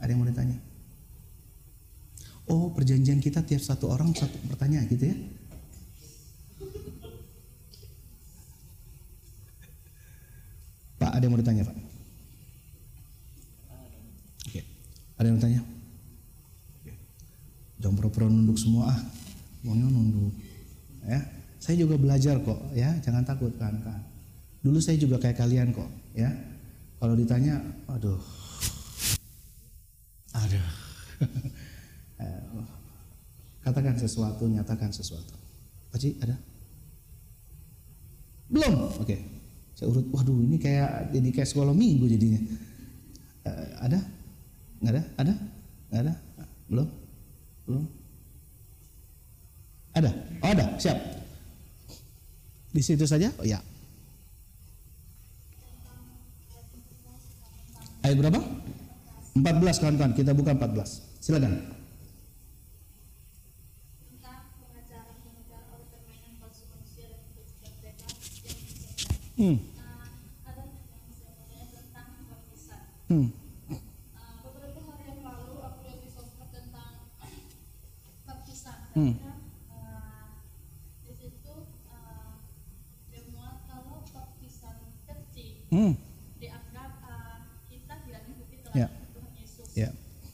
[0.00, 0.56] Ada yang mau ditanya?
[2.48, 5.16] Oh, perjanjian kita tiap satu orang satu pertanyaan gitu ya?
[10.96, 11.76] Pak, ada yang mau ditanya, Pak?
[14.48, 14.60] Oke.
[15.20, 15.79] Ada yang mau tanya?
[17.80, 19.00] Jangan pura-pura nunduk semua ah.
[19.64, 20.32] Maunya nunduk.
[21.04, 21.20] Ya.
[21.60, 22.92] Saya juga belajar kok, ya.
[23.00, 24.00] Jangan takut kan, kan.
[24.60, 26.28] Dulu saya juga kayak kalian kok, ya.
[27.00, 28.20] Kalau ditanya, aduh.
[30.36, 30.68] Aduh.
[32.20, 32.44] Eh,
[33.64, 35.32] Katakan sesuatu, nyatakan sesuatu.
[35.88, 36.36] Pakcik, ada?
[38.52, 38.92] Belum?
[39.00, 39.16] Oke.
[39.72, 42.40] Saya urut, waduh ini kayak jadi kayak sekolah minggu jadinya.
[43.48, 44.00] Eh, ada?
[44.84, 45.02] Nggak ada?
[45.16, 45.34] Ada?
[45.88, 46.14] Nggak ada?
[46.68, 46.88] Belum?
[47.70, 47.86] Belum?
[49.94, 50.10] Ada?
[50.42, 50.98] Oh ada, siap.
[52.74, 53.30] Di situ saja?
[53.38, 53.62] Oh ya.
[58.02, 58.40] Ayat berapa?
[59.38, 61.22] 14 kawan-kawan, kita buka 14.
[61.22, 61.52] Silakan.
[64.10, 69.14] tentang pengajaran pengajaran oleh permainan palsu manusia dan kejibat mereka yang disebar.
[69.38, 69.56] Hmm.
[69.78, 70.10] Nah,
[70.50, 72.82] ada yang saya mau tanya tentang baptisan.
[73.06, 73.28] Hmm.
[73.70, 76.92] Nah, beberapa hari yang lalu aku lihat di sosmed tentang
[78.26, 78.78] baptisan.
[78.89, 78.89] Hmm.
[78.89, 78.89] Ternyata, eh, di situ eh, dia muat kalau baptisan
[85.06, 85.92] kecil Hmm.
[86.40, 87.36] dianggap eh,
[87.70, 88.86] kita tidak mengikuti Ya.
[88.90, 89.68] teladan Tuhan Yesus.
[89.76, 89.90] Ya.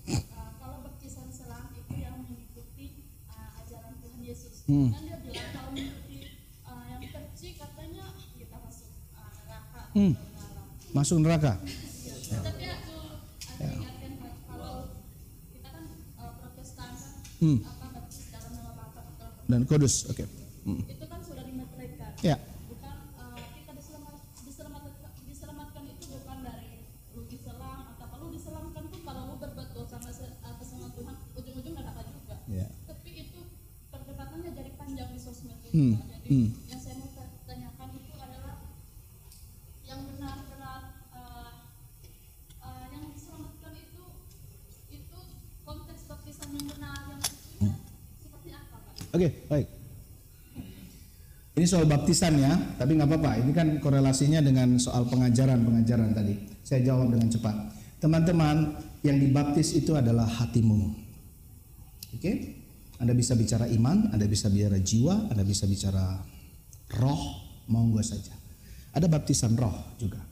[0.07, 0.23] Uh,
[0.57, 2.87] kalau baptisan selam itu yang mengikuti
[3.29, 4.55] uh, ajaran Tuhan Yesus.
[4.65, 4.89] Hmm.
[4.93, 6.19] Kan dia bilang kalau mengikuti
[6.65, 8.05] uh, yang kecil katanya
[8.39, 9.83] kita masuk uh, neraka.
[9.93, 10.13] Hmm.
[10.95, 11.53] Masuk neraka.
[11.61, 12.39] Ya.
[12.43, 12.97] Tapi aku
[13.61, 14.75] ingatkan Pak, kalau
[15.53, 15.85] kita kan
[16.17, 17.59] uh, Protestan kan Hmm.
[17.61, 17.76] apa
[19.47, 20.11] Dan kudus.
[20.11, 20.27] Oke.
[20.67, 20.83] Hmm.
[20.91, 22.11] itu kan sudah dimeteraikan.
[22.27, 22.35] Ya.
[22.67, 29.01] Bukan uh, kita diselamat, diselamatkan, diselamatkan itu bukan dari lu diselam atau kalau diselamkan pun
[29.07, 32.37] kalau lu berbuat dosa atas nama Tuhan ujung-ujung neraka juga.
[32.51, 32.67] Ya.
[32.91, 33.41] Tapi itu
[33.95, 35.71] perdebatannya jadi panjang di sosmed itu.
[35.71, 36.07] Hmm, Pak.
[36.11, 36.49] Jadi hmm.
[51.67, 53.43] Ini soal baptisan ya, tapi nggak apa-apa.
[53.43, 56.39] Ini kan korelasinya dengan soal pengajaran-pengajaran tadi.
[56.63, 57.75] Saya jawab dengan cepat.
[57.99, 58.71] Teman-teman,
[59.03, 60.95] yang dibaptis itu adalah hatimu.
[62.15, 62.55] Oke?
[63.03, 66.23] Anda bisa bicara iman, Anda bisa bicara jiwa, Anda bisa bicara
[67.03, 67.23] roh,
[67.67, 68.31] monggo saja.
[68.95, 70.23] Ada baptisan roh juga.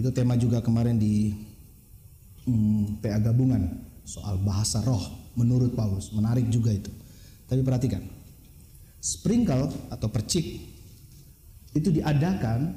[0.00, 1.28] Itu tema juga kemarin di
[2.48, 3.68] hmm, PA gabungan
[4.08, 6.08] soal bahasa roh menurut Paulus.
[6.16, 6.88] Menarik juga itu.
[7.52, 8.00] Tapi perhatikan,
[9.04, 10.64] sprinkle atau percik
[11.76, 12.72] itu diadakan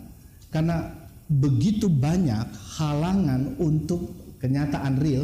[0.51, 0.91] karena
[1.32, 4.11] begitu banyak halangan untuk
[4.43, 5.23] kenyataan real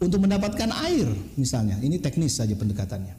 [0.00, 1.08] untuk mendapatkan air
[1.40, 1.80] misalnya.
[1.80, 3.16] Ini teknis saja pendekatannya.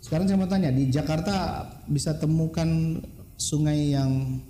[0.00, 2.98] Sekarang saya mau tanya, di Jakarta bisa temukan
[3.36, 4.40] sungai yang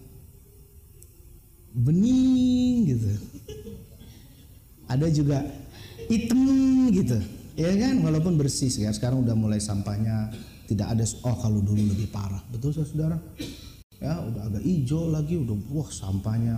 [1.74, 3.10] bening gitu.
[4.86, 5.42] Ada juga
[6.06, 6.40] hitam
[6.94, 7.18] gitu.
[7.58, 10.30] Ya kan walaupun bersih ya sekarang udah mulai sampahnya
[10.70, 12.38] tidak ada oh kalau dulu lebih parah.
[12.46, 13.18] Betul saudara?
[13.98, 16.56] Ya udah agak hijau lagi udah wah sampahnya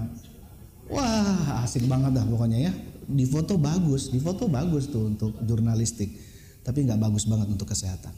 [0.93, 2.73] Wah asik banget dah pokoknya ya.
[3.09, 6.13] Di foto bagus, di foto bagus tuh untuk jurnalistik.
[6.61, 8.15] Tapi nggak bagus banget untuk kesehatan.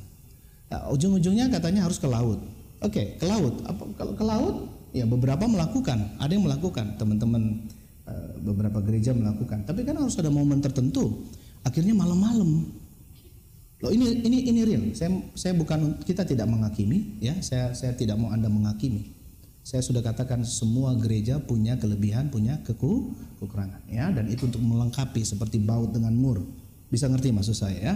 [0.75, 2.43] Nah, ujung-ujungnya katanya harus ke laut.
[2.83, 3.63] Oke, ke laut.
[3.65, 4.57] Apa kalau ke laut?
[4.91, 6.19] Ya beberapa melakukan.
[6.19, 6.99] Ada yang melakukan.
[6.99, 7.69] Teman-teman
[8.11, 9.65] eh, beberapa gereja melakukan.
[9.65, 11.25] Tapi kan harus ada momen tertentu.
[11.65, 12.69] Akhirnya malam-malam.
[13.85, 14.97] Loh ini ini ini real.
[14.97, 17.37] Saya saya bukan kita tidak menghakimi ya.
[17.45, 19.12] Saya saya tidak mau Anda menghakimi.
[19.61, 25.20] Saya sudah katakan semua gereja punya kelebihan, punya keku, kekurangan ya dan itu untuk melengkapi
[25.20, 26.41] seperti baut dengan mur.
[26.89, 27.95] Bisa ngerti maksud saya ya.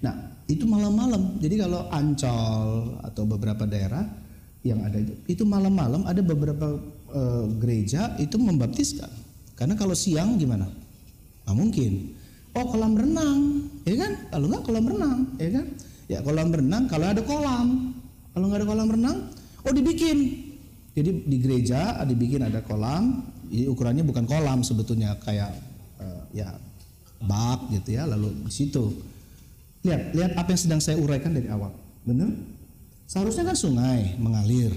[0.00, 0.12] Nah,
[0.48, 1.36] itu malam-malam.
[1.40, 4.04] Jadi kalau Ancol atau beberapa daerah
[4.64, 6.80] yang ada itu, malam-malam ada beberapa
[7.12, 9.08] eh, gereja itu membaptiskan.
[9.56, 10.68] Karena kalau siang gimana?
[11.44, 11.92] Nggak mungkin.
[12.56, 14.12] Oh kolam renang, ya kan?
[14.32, 15.66] Kalau nggak kolam renang, ya kan?
[16.08, 17.92] Ya kolam renang kalau ada kolam.
[18.32, 19.18] Kalau nggak ada kolam renang,
[19.60, 20.18] oh dibikin.
[20.96, 23.28] Jadi di gereja dibikin ada kolam.
[23.52, 25.52] Ini ukurannya bukan kolam sebetulnya kayak
[26.00, 26.56] eh, ya
[27.20, 28.08] bak gitu ya.
[28.08, 28.88] Lalu di situ
[29.84, 31.76] lihat lihat apa yang sedang saya uraikan dari awal.
[32.08, 32.32] Benar?
[33.04, 34.72] Seharusnya kan sungai mengalir.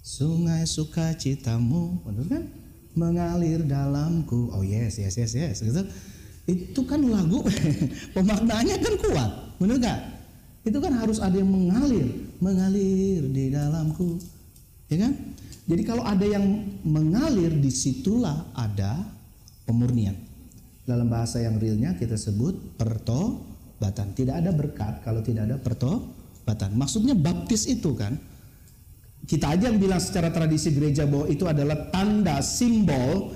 [0.00, 2.44] Sungai sukacitamu, benar kan?
[2.92, 4.52] Mengalir dalamku.
[4.52, 5.58] Oh yes, yes, yes, yes.
[5.64, 5.82] Gitu.
[6.44, 7.40] Itu kan lagu
[8.16, 9.30] pemaknaannya kan kuat,
[9.62, 10.00] benar nggak?
[10.62, 12.06] Itu kan harus ada yang mengalir,
[12.38, 14.18] mengalir di dalamku,
[14.90, 15.12] ya kan?
[15.62, 16.42] Jadi kalau ada yang
[16.82, 19.06] mengalir, di situlah ada
[19.66, 20.18] pemurnian.
[20.82, 24.10] Dalam bahasa yang realnya kita sebut pertobatan.
[24.18, 26.74] Tidak ada berkat kalau tidak ada pertobatan.
[26.74, 28.18] Maksudnya baptis itu kan
[29.22, 33.30] kita aja yang bilang secara tradisi gereja bahwa itu adalah tanda simbol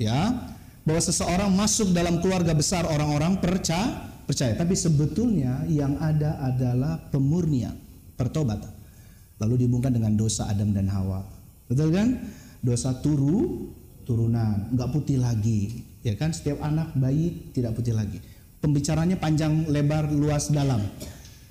[0.00, 0.32] ya
[0.86, 4.56] bahwa seseorang masuk dalam keluarga besar orang-orang percaya percaya.
[4.56, 7.76] Tapi sebetulnya yang ada adalah pemurnian
[8.18, 8.72] pertobatan.
[9.36, 11.20] Lalu dihubungkan dengan dosa Adam dan Hawa.
[11.68, 12.16] Betul kan?
[12.64, 13.68] Dosa turu
[14.08, 14.72] turunan.
[14.72, 16.32] Nggak putih lagi ya kan?
[16.32, 18.18] Setiap anak bayi tidak putih lagi.
[18.58, 20.80] Pembicaranya panjang lebar luas dalam.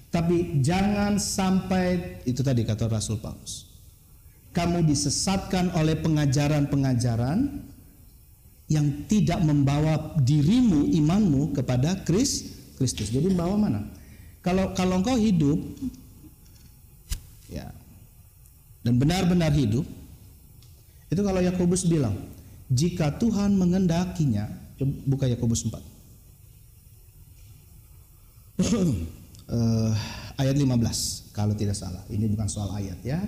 [0.10, 3.65] Tapi jangan sampai itu tadi kata Rasul Paulus
[4.56, 7.68] kamu disesatkan oleh pengajaran-pengajaran
[8.72, 13.12] yang tidak membawa dirimu imanmu kepada Kris Kristus.
[13.12, 13.82] Jadi membawa mana?
[14.40, 15.60] Kalau kalau engkau hidup
[17.52, 17.70] ya
[18.82, 19.86] dan benar-benar hidup
[21.10, 22.16] itu kalau Yakobus bilang
[22.70, 24.50] jika Tuhan mengendakinya
[25.06, 25.78] buka Yakobus 4
[28.66, 29.94] uh,
[30.42, 33.22] ayat 15 kalau tidak salah ini bukan soal ayat ya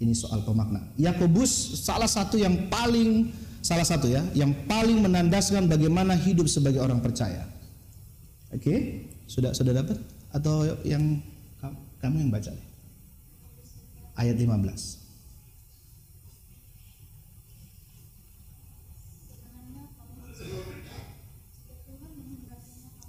[0.00, 0.80] ini soal pemakna.
[0.96, 3.30] Yakobus salah satu yang paling
[3.60, 7.44] salah satu ya, yang paling menandaskan bagaimana hidup sebagai orang percaya.
[8.50, 10.00] Oke, sudah sudah dapat
[10.32, 11.20] atau yang
[12.00, 12.52] kamu yang baca?
[14.16, 15.00] Ayat 15.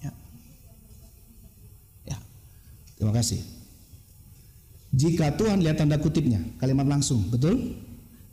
[0.03, 0.11] Ya.
[2.03, 2.17] Ya.
[2.99, 3.60] Terima kasih.
[4.91, 7.79] Jika Tuhan lihat tanda kutipnya, kalimat langsung, betul?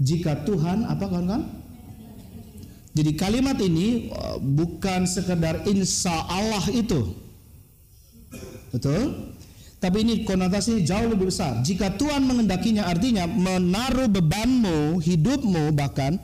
[0.03, 1.47] Jika Tuhan apa kawan-kawan?
[2.99, 7.15] Jadi kalimat ini uh, bukan sekedar insya Allah itu,
[8.75, 9.31] betul?
[9.79, 11.63] Tapi ini konotasi jauh lebih besar.
[11.63, 16.19] Jika Tuhan mengendakinya, artinya menaruh bebanmu, hidupmu bahkan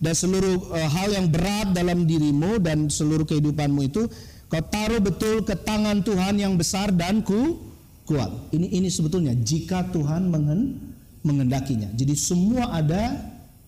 [0.00, 4.08] dan seluruh uh, hal yang berat dalam dirimu dan seluruh kehidupanmu itu
[4.48, 7.73] kau taruh betul ke tangan Tuhan yang besar dan ku
[8.04, 8.52] kuat.
[8.52, 10.92] Ini ini sebetulnya jika Tuhan mengen,
[11.24, 11.88] mengendakinya.
[11.96, 13.16] Jadi semua ada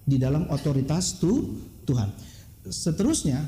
[0.06, 2.12] di dalam otoritas tu, Tuhan.
[2.68, 3.42] Seterusnya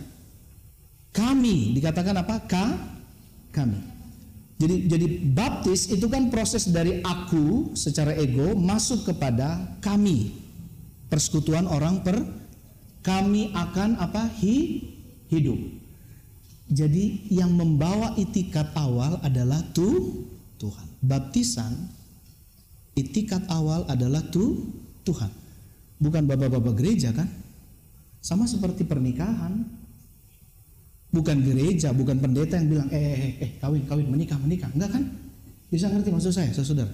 [1.13, 2.37] kami dikatakan apa?
[2.45, 2.67] Ka,
[3.53, 3.79] kami.
[4.59, 5.07] Jadi jadi
[5.39, 10.35] baptis itu kan proses dari aku secara ego masuk kepada kami.
[11.07, 12.19] Persekutuan orang per
[13.07, 14.27] kami akan apa?
[14.43, 14.83] Hi,
[15.31, 15.57] hidup.
[16.69, 20.27] Jadi yang membawa itikat awal adalah tu.
[20.99, 21.73] Baptisan
[22.99, 24.75] itikat awal adalah tu
[25.07, 25.31] Tuhan.
[25.99, 27.27] Bukan bapak-bapak gereja kan?
[28.19, 29.63] Sama seperti pernikahan.
[31.09, 34.69] Bukan gereja, bukan pendeta yang bilang eh eh eh, eh kawin kawin menikah menikah.
[34.77, 35.05] Enggak kan?
[35.73, 36.93] Bisa ngerti maksud saya, saudara?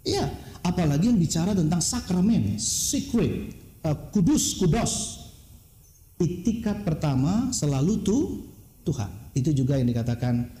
[0.00, 0.24] Iya,
[0.64, 3.52] apalagi yang bicara tentang sakramen, secret,
[3.84, 4.92] uh, kudus, kudos.
[6.20, 8.18] Itikat pertama selalu tu
[8.84, 9.32] Tuhan.
[9.36, 10.59] Itu juga yang dikatakan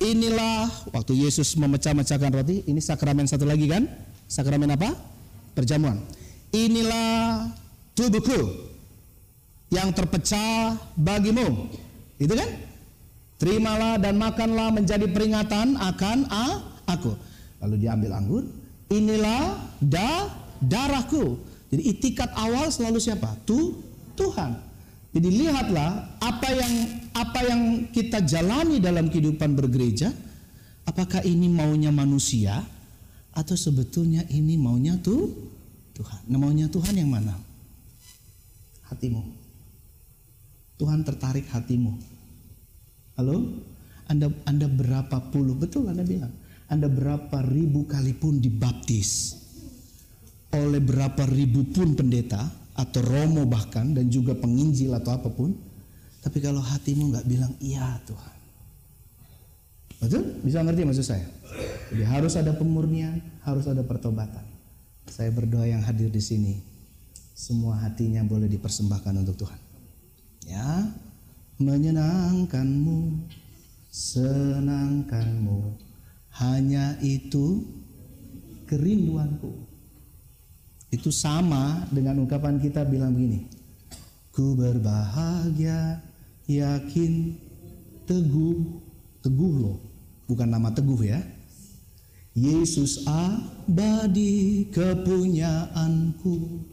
[0.00, 0.64] Inilah
[0.96, 3.84] waktu Yesus memecah-mecahkan roti, ini sakramen satu lagi kan?
[4.24, 4.96] Sakramen apa?
[5.52, 6.00] Perjamuan.
[6.56, 7.44] Inilah
[7.92, 8.70] tubuhku
[9.68, 11.68] yang terpecah bagimu.
[12.16, 12.48] Itu kan?
[13.36, 16.44] Terimalah dan makanlah menjadi peringatan akan a,
[16.88, 17.12] aku.
[17.60, 18.44] Lalu diambil anggur.
[18.88, 20.32] Inilah da,
[20.64, 21.36] darahku.
[21.68, 23.36] Jadi itikat awal selalu siapa?
[23.44, 23.76] Tu,
[24.16, 24.69] Tuhan.
[25.10, 26.74] Jadi lihatlah apa yang
[27.18, 30.14] apa yang kita jalani dalam kehidupan bergereja,
[30.86, 32.62] apakah ini maunya manusia
[33.34, 35.34] atau sebetulnya ini maunya tuh
[35.98, 36.30] Tuhan.
[36.30, 37.34] Nah, maunya Tuhan yang mana?
[38.86, 39.22] Hatimu.
[40.78, 41.92] Tuhan tertarik hatimu.
[43.18, 43.66] Halo?
[44.06, 46.32] Anda Anda berapa puluh betul Anda bilang.
[46.70, 49.34] Anda berapa ribu kali pun dibaptis
[50.54, 52.46] oleh berapa ribu pun pendeta
[52.80, 55.52] atau romo bahkan dan juga penginjil atau apa pun
[56.24, 58.40] tapi kalau hatimu nggak bilang iya Tuhan
[60.00, 60.40] Betul?
[60.40, 61.28] Bisa ngerti maksud saya?
[61.92, 64.42] Jadi harus ada pemurnian, harus ada pertobatan.
[65.04, 66.56] Saya berdoa yang hadir di sini,
[67.36, 69.60] semua hatinya boleh dipersembahkan untuk Tuhan.
[70.48, 70.88] Ya,
[71.60, 73.28] menyenangkanmu,
[73.92, 75.76] senangkanmu,
[76.40, 77.68] hanya itu
[78.64, 79.68] kerinduanku.
[80.90, 83.46] Itu sama dengan ungkapan kita bilang begini.
[84.34, 86.02] Ku berbahagia,
[86.50, 87.38] yakin,
[88.10, 88.58] teguh,
[89.22, 89.78] teguh loh,
[90.26, 91.22] bukan nama teguh ya.
[92.34, 96.66] Yesus abadi kepunyaanku.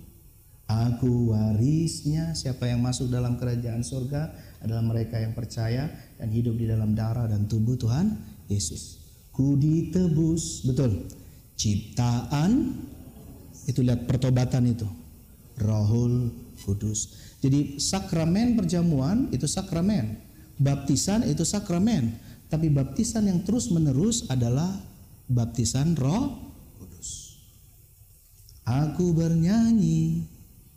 [0.67, 5.87] Aku warisnya siapa yang masuk dalam kerajaan surga adalah mereka yang percaya
[6.19, 8.19] dan hidup di dalam darah dan tubuh Tuhan
[8.51, 8.99] Yesus.
[9.31, 11.07] Ku ditebus, betul.
[11.55, 12.73] Ciptaan
[13.67, 14.87] itu lihat pertobatan itu.
[15.59, 16.31] Rohul
[16.63, 17.13] Kudus.
[17.43, 20.17] Jadi sakramen perjamuan itu sakramen.
[20.57, 22.17] Baptisan itu sakramen.
[22.47, 24.71] Tapi baptisan yang terus menerus adalah
[25.27, 27.37] baptisan Roh Kudus.
[28.63, 30.23] Aku bernyanyi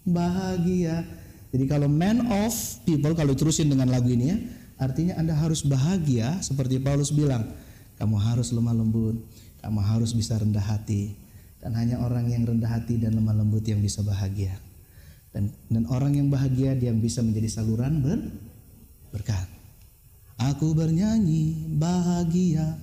[0.05, 1.07] bahagia.
[1.51, 2.55] Jadi kalau man of
[2.87, 4.37] people kalau terusin dengan lagu ini ya,
[4.79, 7.51] artinya Anda harus bahagia seperti Paulus bilang,
[7.99, 9.19] kamu harus lemah lembut,
[9.63, 11.30] kamu harus bisa rendah hati.
[11.61, 14.57] Dan hanya orang yang rendah hati dan lemah lembut yang bisa bahagia.
[15.31, 18.19] Dan dan orang yang bahagia dia bisa menjadi saluran ber,
[19.13, 19.47] berkat.
[20.41, 22.81] Aku bernyanyi bahagia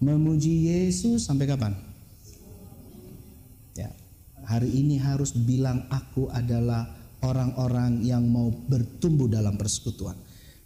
[0.00, 1.74] memuji Yesus sampai kapan?
[3.76, 3.92] Ya.
[4.46, 6.88] Hari ini harus bilang aku adalah
[7.20, 10.16] orang-orang yang mau bertumbuh dalam persekutuan.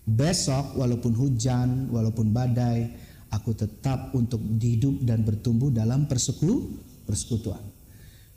[0.04, 2.92] Besok walaupun hujan, walaupun badai,
[3.32, 6.70] aku tetap untuk hidup dan bertumbuh dalam perseku,
[7.04, 7.60] persekutuan.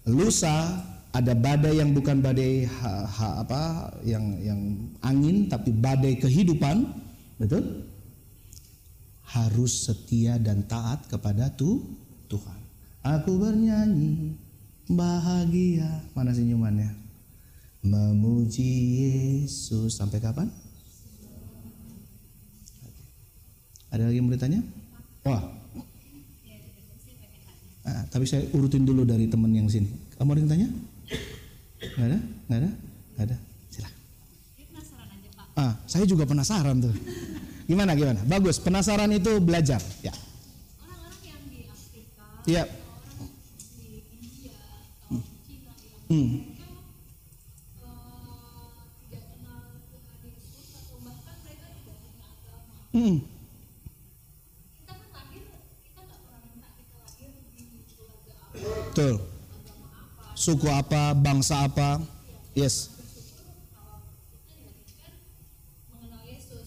[0.08, 3.62] Lusa ada badai yang bukan badai ha, ha, apa
[4.06, 4.62] yang yang
[5.02, 6.88] angin tapi badai kehidupan,
[7.42, 7.84] betul?
[9.28, 11.84] Harus setia dan taat kepada tu,
[12.32, 12.60] Tuhan.
[13.04, 14.36] Aku bernyanyi
[14.88, 16.92] bahagia, mana senyumannya?
[17.84, 18.72] Memuji
[19.04, 20.48] Yesus sampai kapan?
[23.92, 24.62] Ada lagi yang mau ditanya?
[25.24, 25.44] Wah.
[27.88, 29.88] Ah, tapi saya urutin dulu dari teman yang sini.
[30.20, 30.68] Kamu ada yang tanya?
[31.96, 32.20] Nggak ada?
[32.20, 32.70] Nggak ada?
[33.16, 33.38] Nggak ada?
[33.72, 34.02] Silakan.
[35.56, 36.92] Ah, saya juga penasaran tuh.
[37.64, 38.20] Gimana gimana?
[38.28, 38.60] Bagus.
[38.60, 39.80] Penasaran itu belajar.
[40.04, 40.12] Ya.
[40.84, 42.64] orang-orang yang di Afrika Iya.
[42.68, 44.60] di India
[45.08, 46.28] atau Cina yang Hmm.
[46.44, 46.68] mereka
[47.84, 48.72] eh,
[49.08, 53.16] tidak kenal Tuhan Yesus atau bahkan mereka tidak punya agama Hmm.
[54.76, 55.44] kita kan lahir
[55.84, 59.16] kita nggak pernah minta kita lahir di keluarga apa Betul.
[60.38, 62.02] Suku apa, bangsa apa?
[62.54, 62.94] Yes.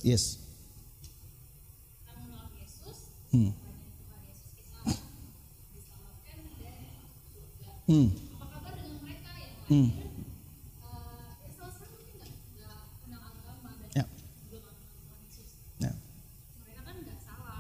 [0.03, 0.39] Yes.
[3.31, 3.51] Hmm.
[7.87, 8.07] Hmm.
[8.39, 9.89] apa kabar dengan mereka yang Hmm.
[13.91, 14.05] ya
[15.81, 15.91] Ya.
[15.91, 15.91] Ya.
[16.87, 16.95] kan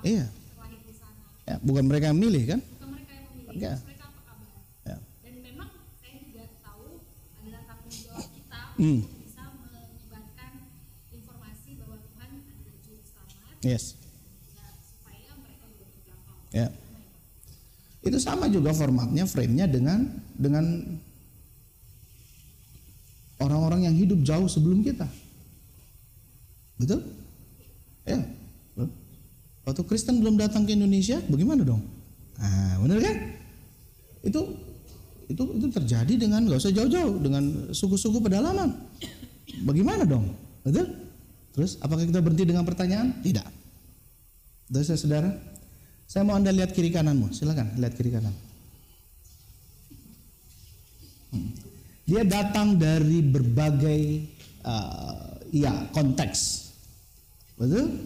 [0.06, 0.24] Iya.
[0.30, 2.60] terlahir di sana Ya, bukan mereka yang milih kan?
[2.62, 3.58] bukan mereka yang memilih Oke.
[3.66, 4.48] terus mereka apa kabar
[4.86, 4.96] Ya.
[5.20, 6.86] dan memang saya juga tahu
[7.36, 9.04] adalah tanggung jawab kita Hmm.
[9.04, 10.52] bisa menyebarkan
[11.12, 13.84] informasi bahwa Tuhan adalah juru selamat Yes.
[14.56, 16.68] ya, supaya mereka juga terjangkau Ya.
[18.00, 20.96] Itu sama juga formatnya, frame-nya dengan dengan
[23.36, 25.04] orang-orang yang hidup jauh sebelum kita.
[26.80, 27.04] Betul?
[28.08, 28.24] Ya.
[29.68, 31.84] Waktu Kristen belum datang ke Indonesia, bagaimana dong?
[32.40, 33.16] Ah, benar kan?
[34.24, 34.56] Itu
[35.30, 38.74] itu itu terjadi dengan nggak usah jauh-jauh dengan suku-suku pedalaman.
[39.62, 40.26] Bagaimana dong?
[40.66, 40.90] Betul?
[41.54, 43.14] Terus apakah kita berhenti dengan pertanyaan?
[43.22, 43.46] Tidak.
[44.70, 45.30] Terus saudara,
[46.10, 47.30] saya mau anda lihat kiri kananmu.
[47.30, 48.34] Silakan lihat kiri kanan.
[51.30, 51.50] Hmm.
[52.10, 54.02] Dia datang dari berbagai
[54.66, 56.74] uh, ya konteks,
[57.54, 58.02] betul?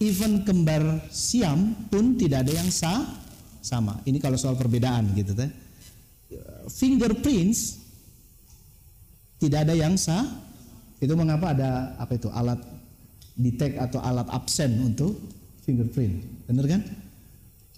[0.00, 3.04] Even kembar Siam pun tidak ada yang sah
[3.60, 4.00] sama.
[4.08, 5.67] Ini kalau soal perbedaan gitu teh.
[6.68, 7.80] Fingerprints
[9.38, 10.26] tidak ada yang sah.
[10.98, 12.58] Itu mengapa ada apa itu alat
[13.38, 15.14] detect atau alat absen untuk
[15.62, 16.26] fingerprint.
[16.50, 16.82] Benar kan?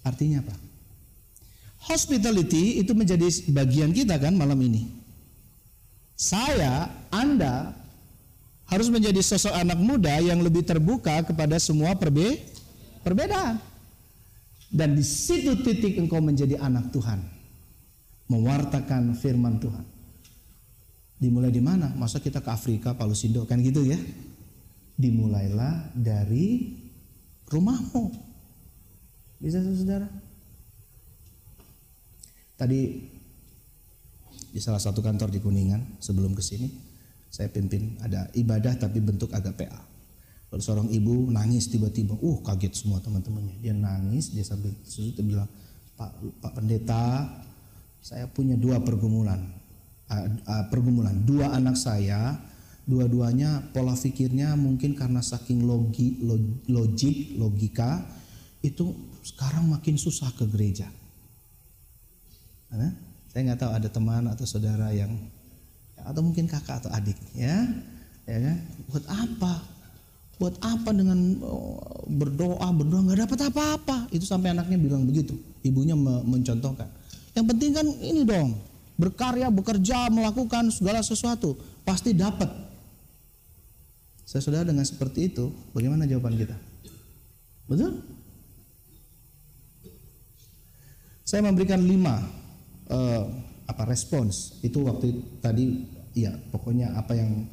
[0.01, 0.57] Artinya apa?
[1.85, 4.89] Hospitality itu menjadi bagian kita kan malam ini.
[6.17, 7.73] Saya, Anda
[8.69, 12.41] harus menjadi sosok anak muda yang lebih terbuka kepada semua perbe
[13.01, 13.57] perbedaan.
[14.71, 17.40] Dan di situ titik engkau menjadi anak Tuhan.
[18.31, 19.83] Mewartakan firman Tuhan.
[21.19, 21.91] Dimulai di mana?
[21.99, 23.99] Masa kita ke Afrika, Palusindo kan gitu ya?
[24.95, 26.79] Dimulailah dari
[27.51, 28.03] rumahmu.
[29.43, 30.07] Bisa saudara?
[32.55, 32.79] Tadi
[34.51, 36.67] di salah satu kantor di Kuningan sebelum ke sini
[37.31, 39.81] saya pimpin ada ibadah tapi bentuk agak PA.
[40.51, 43.63] Lalu seorang ibu nangis tiba-tiba, uh kaget semua teman-temannya.
[43.63, 45.47] Dia nangis, dia sambil dia bilang,
[45.95, 46.11] Pak,
[46.43, 47.23] Pak Pendeta,
[48.01, 49.39] saya punya dua pergumulan,
[50.09, 51.13] uh, uh, pergumulan.
[51.21, 52.33] Dua anak saya,
[52.89, 58.01] dua-duanya pola pikirnya mungkin karena saking logi, log- logik, logika,
[58.65, 58.89] itu
[59.21, 60.89] sekarang makin susah ke gereja.
[62.73, 62.91] Nah,
[63.29, 65.13] saya nggak tahu ada teman atau saudara yang
[66.01, 67.69] atau mungkin kakak atau adik ya,
[68.25, 68.57] ya kan?
[68.89, 69.53] Buat apa?
[70.41, 71.77] Buat apa dengan oh,
[72.09, 74.09] berdoa berdoa nggak dapat apa-apa?
[74.09, 75.37] Itu sampai anaknya bilang begitu.
[75.61, 76.89] Ibunya me- mencontohkan.
[77.31, 78.59] Yang penting kan ini dong,
[78.99, 81.55] berkarya, bekerja, melakukan segala sesuatu
[81.87, 82.47] pasti dapat.
[84.27, 86.55] Saya saudara dengan seperti itu, bagaimana jawaban kita?
[87.67, 88.03] Betul?
[91.23, 92.19] Saya memberikan lima
[92.91, 93.23] eh,
[93.63, 97.47] apa respons itu waktu tadi ya pokoknya apa yang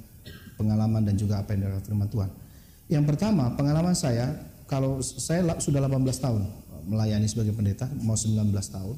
[0.58, 2.30] pengalaman dan juga apa yang dari firman Tuhan.
[2.90, 4.34] Yang pertama pengalaman saya
[4.66, 6.42] kalau saya sudah 18 tahun
[6.90, 8.96] melayani sebagai pendeta mau 19 tahun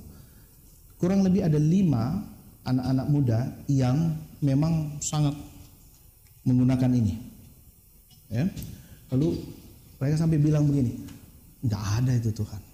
[1.01, 2.21] kurang lebih ada lima
[2.69, 4.15] anak-anak muda yang
[4.45, 5.33] memang sangat
[6.45, 7.17] menggunakan ini
[8.29, 8.45] ya
[9.11, 9.41] lalu
[9.97, 11.01] mereka sampai bilang begini
[11.65, 12.71] nggak ada itu Tuhan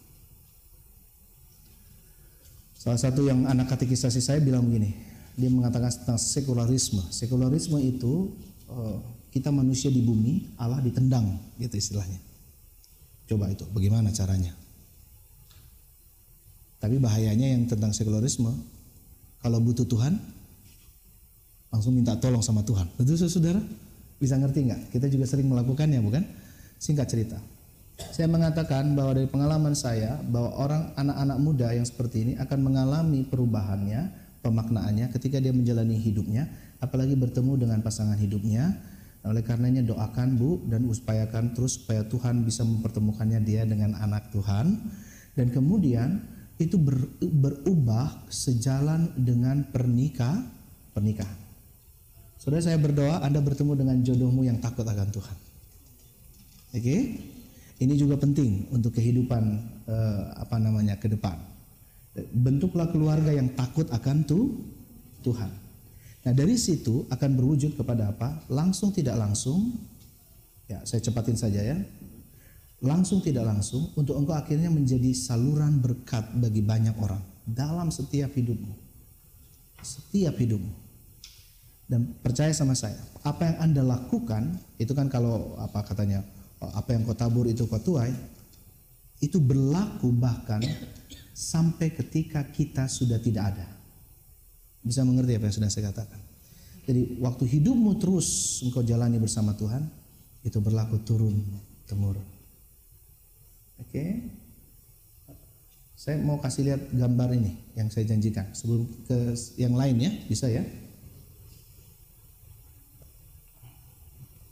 [2.86, 4.94] Salah satu yang anak katekisasi saya bilang begini,
[5.34, 7.02] dia mengatakan tentang sekularisme.
[7.10, 8.30] Sekularisme itu
[8.70, 8.96] eh,
[9.34, 12.22] kita manusia di bumi, Allah ditendang, gitu istilahnya.
[13.26, 14.54] Coba itu, bagaimana caranya?
[16.76, 18.52] Tapi bahayanya yang tentang sekularisme,
[19.40, 20.20] kalau butuh Tuhan,
[21.72, 22.88] langsung minta tolong sama Tuhan.
[22.96, 23.60] Betul saudara?
[24.16, 24.80] Bisa ngerti nggak?
[24.92, 26.24] Kita juga sering melakukannya, bukan?
[26.76, 27.38] Singkat cerita,
[27.96, 33.24] saya mengatakan bahwa dari pengalaman saya bahwa orang anak-anak muda yang seperti ini akan mengalami
[33.24, 34.12] perubahannya,
[34.44, 36.44] pemaknaannya ketika dia menjalani hidupnya,
[36.80, 38.76] apalagi bertemu dengan pasangan hidupnya.
[39.26, 44.86] Oleh karenanya doakan Bu dan upayakan terus supaya Tuhan bisa mempertemukannya dia dengan anak Tuhan
[45.34, 46.22] dan kemudian
[46.56, 50.40] itu ber- berubah sejalan dengan pernikah
[50.96, 51.36] pernikahan.
[52.40, 55.38] Saudara saya berdoa Anda bertemu dengan jodohmu yang takut akan Tuhan.
[56.76, 56.96] Oke?
[57.76, 59.42] Ini juga penting untuk kehidupan
[59.84, 61.36] eh, apa namanya ke depan.
[62.32, 64.64] Bentuklah keluarga yang takut akan tu,
[65.20, 65.52] Tuhan.
[66.24, 68.40] Nah dari situ akan berwujud kepada apa?
[68.48, 69.76] Langsung tidak langsung.
[70.66, 71.76] Ya saya cepatin saja ya.
[72.84, 78.74] Langsung tidak langsung untuk engkau akhirnya menjadi saluran berkat bagi banyak orang dalam setiap hidupmu.
[79.80, 80.84] Setiap hidupmu.
[81.86, 86.26] Dan percaya sama saya, apa yang Anda lakukan itu kan kalau apa katanya
[86.58, 88.10] apa yang kau tabur itu kau tuai
[89.22, 90.60] itu berlaku bahkan
[91.30, 93.66] sampai ketika kita sudah tidak ada.
[94.82, 96.20] Bisa mengerti apa yang sudah saya katakan?
[96.86, 99.86] Jadi waktu hidupmu terus engkau jalani bersama Tuhan
[100.44, 101.38] itu berlaku turun
[101.86, 102.35] temurun.
[103.80, 104.32] Oke?
[105.96, 110.46] Saya mau kasih lihat gambar ini yang saya janjikan sebelum ke yang lain ya, bisa
[110.46, 110.64] ya?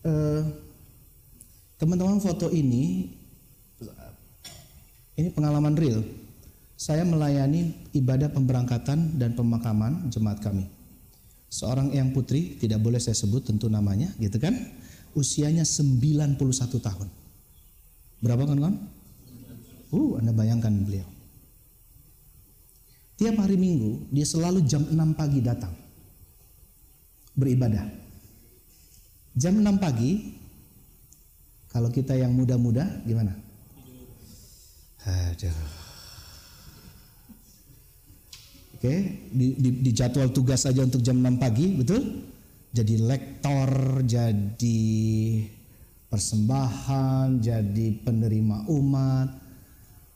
[0.04, 0.42] Eh,
[1.80, 3.12] teman-teman foto ini
[5.14, 6.02] ini pengalaman real.
[6.74, 10.66] Saya melayani ibadah pemberangkatan dan pemakaman jemaat kami.
[11.54, 14.58] Seorang yang putri, tidak boleh saya sebut tentu namanya, gitu kan?
[15.14, 16.34] Usianya 91
[16.82, 17.08] tahun.
[18.18, 18.74] Berapa kan kan?
[19.94, 21.06] Uh, Anda bayangkan beliau.
[23.14, 25.70] Tiap hari Minggu dia selalu jam 6 pagi datang
[27.38, 27.86] beribadah.
[29.38, 30.34] Jam 6 pagi
[31.70, 33.38] kalau kita yang muda-muda gimana?
[35.06, 35.62] Aduh.
[38.74, 38.94] Oke,
[39.30, 42.02] di, di, di jadwal tugas aja untuk jam 6 pagi, betul?
[42.74, 44.90] Jadi lektor, jadi
[46.10, 49.43] persembahan, jadi penerima umat,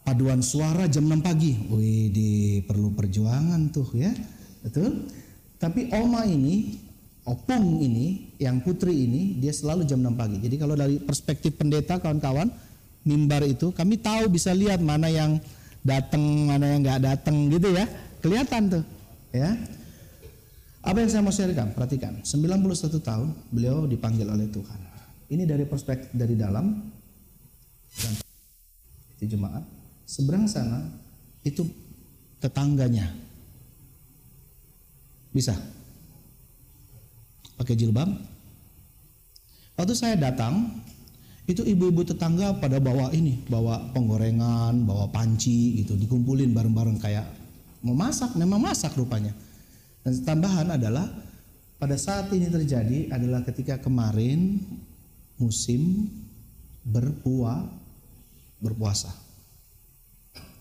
[0.09, 1.53] paduan suara jam 6 pagi.
[1.69, 2.31] Wih, di
[2.65, 4.09] perlu perjuangan tuh ya,
[4.65, 5.05] betul?
[5.61, 6.81] Tapi Oma ini,
[7.29, 10.41] Opung ini, yang putri ini, dia selalu jam 6 pagi.
[10.41, 12.49] Jadi kalau dari perspektif pendeta kawan-kawan,
[13.05, 15.37] mimbar itu kami tahu bisa lihat mana yang
[15.85, 17.85] datang, mana yang nggak datang gitu ya.
[18.25, 18.85] Kelihatan tuh,
[19.37, 19.61] ya.
[20.81, 21.77] Apa yang saya mau sharekan?
[21.77, 24.81] Perhatikan, 91 tahun beliau dipanggil oleh Tuhan.
[25.29, 26.81] Ini dari perspektif dari dalam
[27.93, 28.13] dan
[29.21, 29.78] itu jemaat.
[30.09, 30.89] Seberang sana
[31.45, 31.69] itu
[32.41, 33.13] tetangganya.
[35.29, 35.53] Bisa?
[37.61, 38.09] Pakai jilbab?
[39.77, 40.81] Waktu saya datang,
[41.49, 47.25] Itu ibu-ibu tetangga pada bawa ini, bawa penggorengan, bawa panci gitu, dikumpulin bareng-bareng kayak
[47.81, 49.33] mau masak, memang masak rupanya.
[50.05, 51.09] Dan tambahan adalah
[51.81, 54.61] pada saat ini terjadi adalah ketika kemarin
[55.41, 56.13] musim
[56.85, 59.09] berpuasa.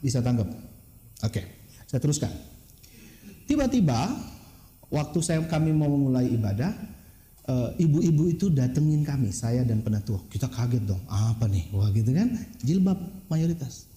[0.02, 0.48] Bisa tanggap?
[1.26, 1.42] Oke,
[1.90, 2.30] saya teruskan.
[3.48, 4.12] Tiba-tiba
[4.92, 6.72] waktu saya kami mau memulai ibadah,
[7.48, 10.22] eh, ibu-ibu itu datengin kami, saya dan penatua.
[10.28, 11.72] Kita kaget dong, apa nih?
[11.74, 13.00] Wah gitu kan, jilbab
[13.32, 13.88] mayoritas.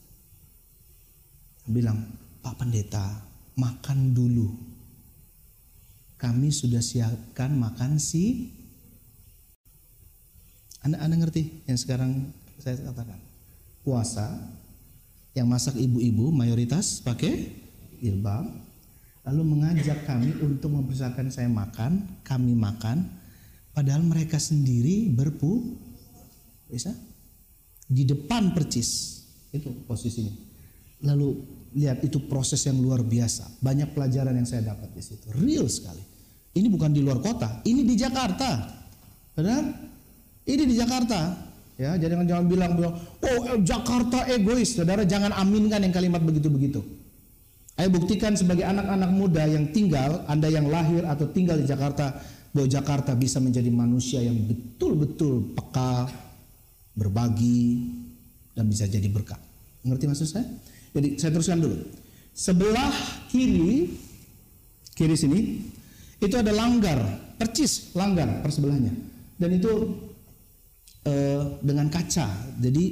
[1.69, 2.03] Bilang,
[2.41, 3.05] Pak Pendeta,
[3.59, 4.49] makan dulu.
[6.17, 8.53] Kami sudah siapkan makan si.
[10.81, 13.21] Anda, anda ngerti yang sekarang saya katakan?
[13.85, 14.37] Puasa,
[15.35, 17.55] yang masak ibu-ibu mayoritas pakai
[18.03, 18.51] jilbab,
[19.27, 23.07] lalu mengajak kami untuk mempersiapkan saya makan, kami makan,
[23.71, 25.77] padahal mereka sendiri berpu,
[26.71, 26.95] bisa
[27.91, 30.35] di depan percis itu posisinya.
[31.07, 31.39] Lalu
[31.75, 36.03] lihat itu proses yang luar biasa, banyak pelajaran yang saya dapat di situ, real sekali.
[36.51, 38.67] Ini bukan di luar kota, ini di Jakarta,
[39.39, 39.63] benar?
[40.43, 41.50] Ini di Jakarta.
[41.81, 42.93] Ya, jangan jangan bilang bilang,
[43.25, 46.85] oh Jakarta egois, saudara jangan aminkan yang kalimat begitu-begitu.
[47.81, 52.21] Ayo buktikan sebagai anak-anak muda yang tinggal, Anda yang lahir atau tinggal di Jakarta,
[52.53, 56.13] bahwa Jakarta bisa menjadi manusia yang betul-betul peka,
[56.93, 57.89] berbagi,
[58.53, 59.41] dan bisa jadi berkat.
[59.81, 60.45] Ngerti maksud saya?
[60.93, 61.81] Jadi saya teruskan dulu.
[62.37, 62.93] Sebelah
[63.33, 63.89] kiri,
[64.93, 65.65] kiri sini,
[66.21, 67.01] itu ada langgar,
[67.41, 68.93] percis langgar persebelahnya.
[69.41, 69.73] Dan itu
[71.05, 72.29] eh, dengan kaca,
[72.61, 72.85] jadi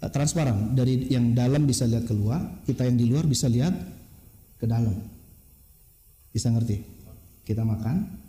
[0.00, 0.72] eh, transparan.
[0.72, 3.74] Dari yang dalam bisa lihat keluar, kita yang di luar bisa lihat
[4.60, 4.96] ke dalam.
[6.32, 6.80] Bisa ngerti?
[7.44, 8.24] Kita makan.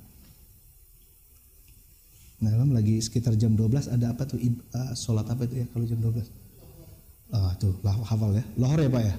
[2.36, 4.54] Dalam lagi sekitar jam 12 ada apa tuh eh,
[4.94, 7.34] sholat apa itu ya kalau jam 12?
[7.34, 8.44] Ah tuh lah hafal ya.
[8.60, 9.16] Lohor ya Pak ya?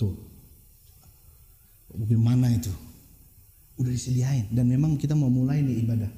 [0.00, 0.14] Tuh.
[1.92, 2.72] Bagaimana itu?
[3.76, 6.08] Udah disediain dan memang kita mau mulai nih ibadah.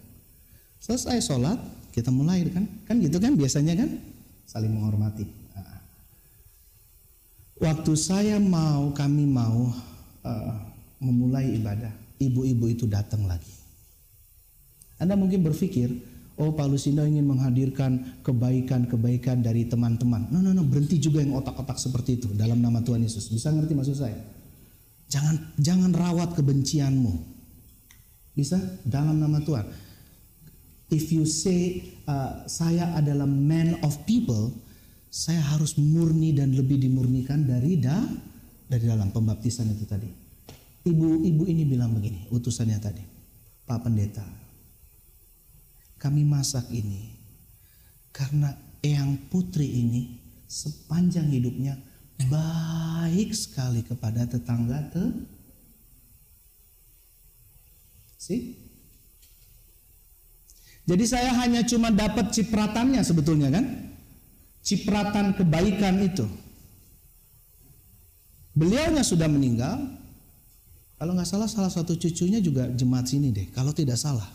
[0.79, 1.59] Selesai sholat
[1.95, 2.67] kita mulai kan?
[2.91, 4.03] Kan gitu kan biasanya kan?
[4.51, 5.23] Saling menghormati.
[5.55, 5.79] Nah.
[7.63, 9.71] Waktu saya mau kami mau
[10.27, 10.55] uh,
[10.99, 13.55] memulai ibadah, ibu-ibu itu datang lagi.
[14.99, 15.95] Anda mungkin berpikir,
[16.35, 20.35] oh Pak Lusindo ingin menghadirkan kebaikan-kebaikan dari teman-teman.
[20.35, 23.31] No, no, no, berhenti juga yang otak-otak seperti itu dalam nama Tuhan Yesus.
[23.31, 24.19] Bisa ngerti maksud saya?
[25.07, 27.15] Jangan jangan rawat kebencianmu.
[28.35, 29.67] Bisa dalam nama Tuhan.
[30.93, 34.53] If you say uh, saya adalah man of people,
[35.09, 37.97] saya harus murni dan lebih dimurnikan dari da
[38.69, 40.11] dari dalam pembaptisan itu tadi.
[40.85, 43.05] Ibu-ibu ini bilang begini, utusannya tadi.
[43.65, 44.29] Pak Pendeta,
[45.97, 47.17] kami masak ini
[48.13, 48.53] karena
[48.85, 51.81] Eyang Putri ini sepanjang hidupnya
[52.29, 55.05] baik sekali kepada tetangga te
[58.21, 58.64] sih
[60.85, 63.65] jadi saya hanya cuma dapat cipratannya sebetulnya kan?
[64.61, 66.29] Cipratan kebaikan itu.
[68.53, 69.81] Beliaunya sudah meninggal.
[71.01, 73.49] Kalau nggak salah salah satu cucunya juga jemaat sini deh.
[73.49, 74.29] Kalau tidak salah.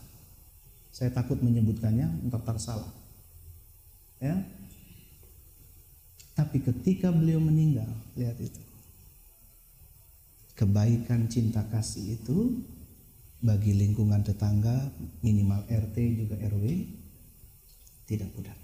[0.90, 2.90] Saya takut menyebutkannya untuk salah.
[4.18, 4.42] Ya?
[6.34, 8.62] Tapi ketika beliau meninggal lihat itu.
[10.58, 12.60] Kebaikan cinta kasih itu
[13.40, 14.92] bagi lingkungan tetangga
[15.24, 16.66] minimal RT juga RW
[18.08, 18.56] tidak mudah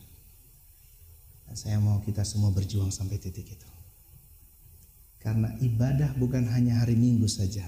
[1.55, 3.69] saya mau kita semua berjuang sampai titik itu
[5.23, 7.63] karena ibadah bukan hanya hari Minggu saja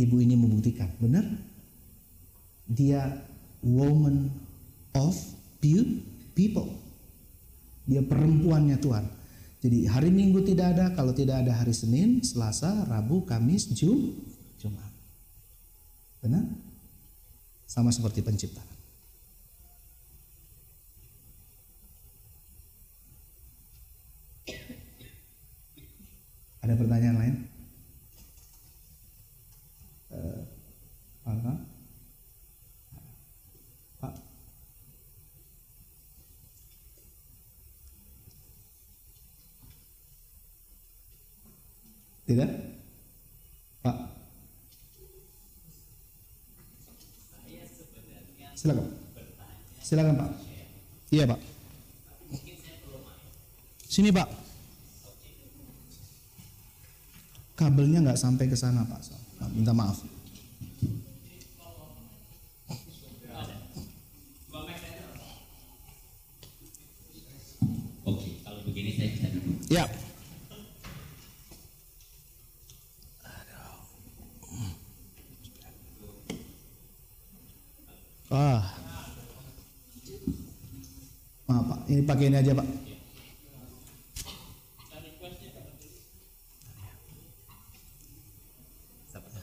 [0.00, 1.28] ibu ini membuktikan benar
[2.66, 3.20] dia
[3.62, 4.32] woman
[4.96, 5.14] of
[6.36, 6.68] people.
[7.86, 9.04] Dia perempuannya Tuhan.
[9.62, 14.14] Jadi hari Minggu tidak ada, kalau tidak ada hari Senin, Selasa, Rabu, Kamis, Jum.
[16.20, 16.44] Benar?
[17.66, 18.76] Sama seperti penciptaan.
[26.66, 27.36] Ada pertanyaan lain?
[31.26, 31.52] Apa?
[34.02, 34.14] Pak.
[42.26, 42.75] Tidak?
[48.66, 48.90] Silakan.
[49.78, 50.30] Silakan Pak.
[51.14, 51.38] Iya Pak.
[53.86, 54.26] Sini Pak.
[57.54, 59.06] Kabelnya nggak sampai ke sana Pak.
[59.54, 60.02] Minta maaf.
[68.06, 68.66] Oke, kalau
[82.06, 82.66] pakai ini aja pak.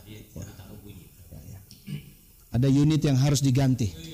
[0.07, 1.60] Ya, ya.
[2.56, 4.12] Ada unit yang harus diganti.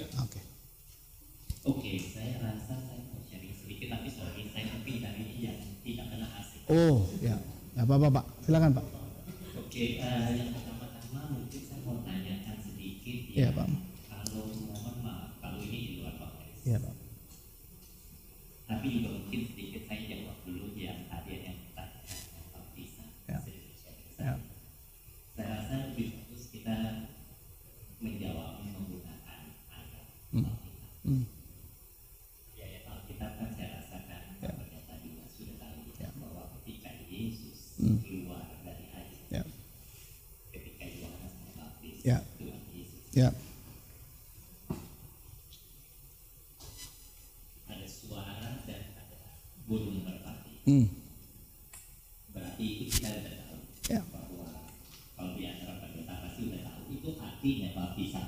[58.00, 58.22] bisa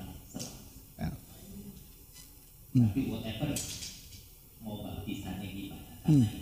[0.99, 1.13] yeah.
[2.75, 3.49] tapi whatever
[4.59, 6.40] mau baptisannya gimana karena hmm.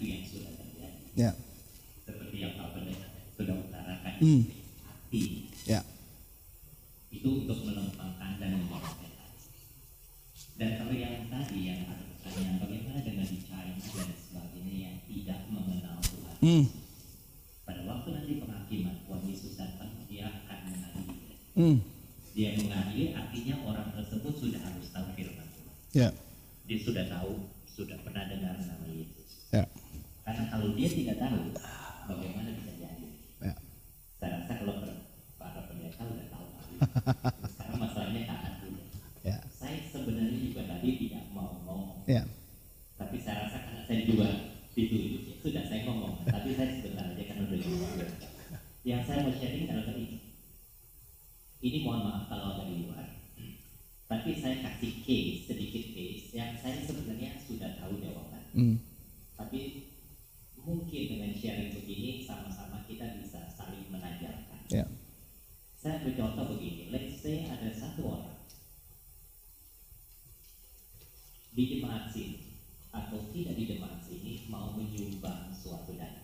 [71.60, 72.56] di jemaat sini
[72.96, 76.24] atau tidak di depan sini mau menyumbang suatu dana.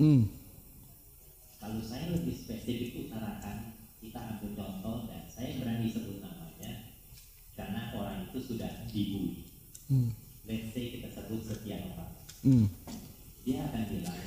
[0.00, 0.32] Hmm.
[1.60, 6.88] Kalau saya lebih spesifik utarakan, kita ambil contoh dan saya berani sebut namanya
[7.52, 9.44] karena orang itu sudah dibully.
[9.92, 10.16] Hmm.
[10.48, 12.24] Let's say kita sebut Setia Novanto.
[12.40, 12.72] Hmm.
[13.44, 14.20] Dia akan bilang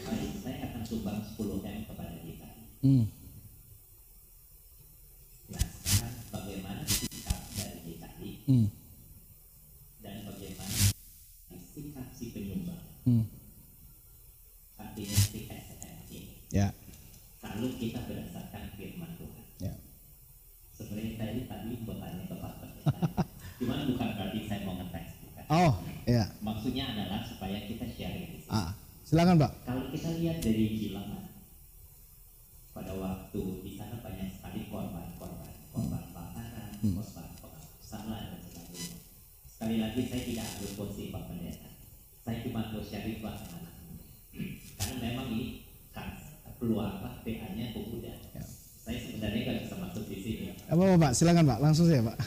[51.06, 52.18] Pak, silakan Pak, langsung ya Pak.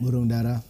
[0.00, 0.60] burung darah.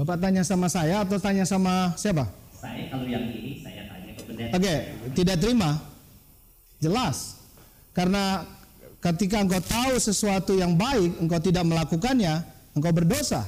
[0.00, 2.24] Bapak tanya sama saya atau tanya sama siapa?
[2.56, 4.56] Saya kalau yang ini saya tanya ke pendeta.
[4.56, 4.74] Oke,
[5.12, 5.76] tidak terima.
[6.80, 7.36] Jelas.
[7.92, 8.48] Karena
[9.04, 12.32] ketika engkau tahu sesuatu yang baik, engkau tidak melakukannya,
[12.72, 13.44] engkau berdosa.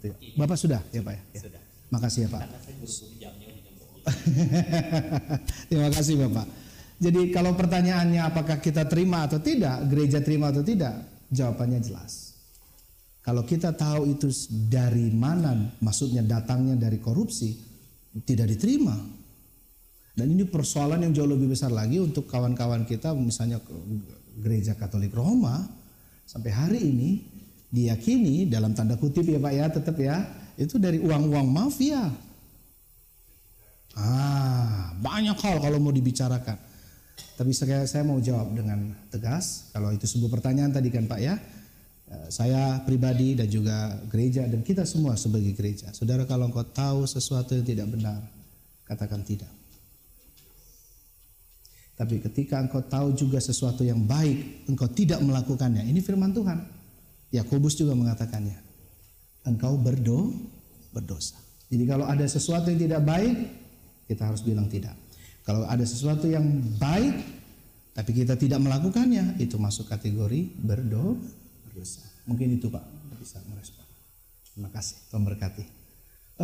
[0.00, 0.16] Gitu ya.
[0.40, 1.22] Bapak sudah, ya Pak ya?
[1.36, 1.40] Ya.
[1.44, 1.62] Sudah.
[1.92, 2.40] Makasih ya Pak.
[2.40, 5.68] Karena saya buru-buru jamnya udah jam 10.
[5.68, 6.46] Terima kasih Bapak.
[7.04, 12.29] Jadi kalau pertanyaannya apakah kita terima atau tidak, gereja terima atau tidak, jawabannya jelas.
[13.20, 14.32] Kalau kita tahu itu
[14.68, 15.52] dari mana,
[15.84, 17.52] maksudnya datangnya dari korupsi,
[18.24, 18.96] tidak diterima.
[20.16, 23.60] Dan ini persoalan yang jauh lebih besar lagi untuk kawan-kawan kita, misalnya
[24.40, 25.68] gereja Katolik Roma,
[26.24, 27.10] sampai hari ini
[27.70, 30.16] diyakini dalam tanda kutip ya Pak ya, tetap ya,
[30.56, 32.08] itu dari uang-uang mafia.
[34.00, 36.56] Ah, banyak hal kalau mau dibicarakan.
[37.36, 39.72] Tapi saya, saya mau jawab dengan tegas.
[39.72, 41.40] Kalau itu sebuah pertanyaan tadi kan Pak ya,
[42.30, 45.94] saya pribadi dan juga gereja dan kita semua sebagai gereja.
[45.94, 48.18] Saudara kalau engkau tahu sesuatu yang tidak benar,
[48.82, 49.50] katakan tidak.
[51.94, 55.84] Tapi ketika engkau tahu juga sesuatu yang baik, engkau tidak melakukannya.
[55.84, 56.58] Ini firman Tuhan.
[57.30, 58.58] Yakobus juga mengatakannya.
[59.46, 60.34] Engkau berdo,
[60.90, 61.38] berdosa.
[61.70, 63.36] Jadi kalau ada sesuatu yang tidak baik,
[64.10, 64.96] kita harus bilang tidak.
[65.46, 66.42] Kalau ada sesuatu yang
[66.80, 67.14] baik,
[67.94, 71.20] tapi kita tidak melakukannya, itu masuk kategori berdo,
[71.80, 72.04] berdosa.
[72.28, 72.84] Mungkin itu Pak
[73.16, 73.88] bisa merespon.
[74.52, 75.64] Terima kasih, Tuhan berkati.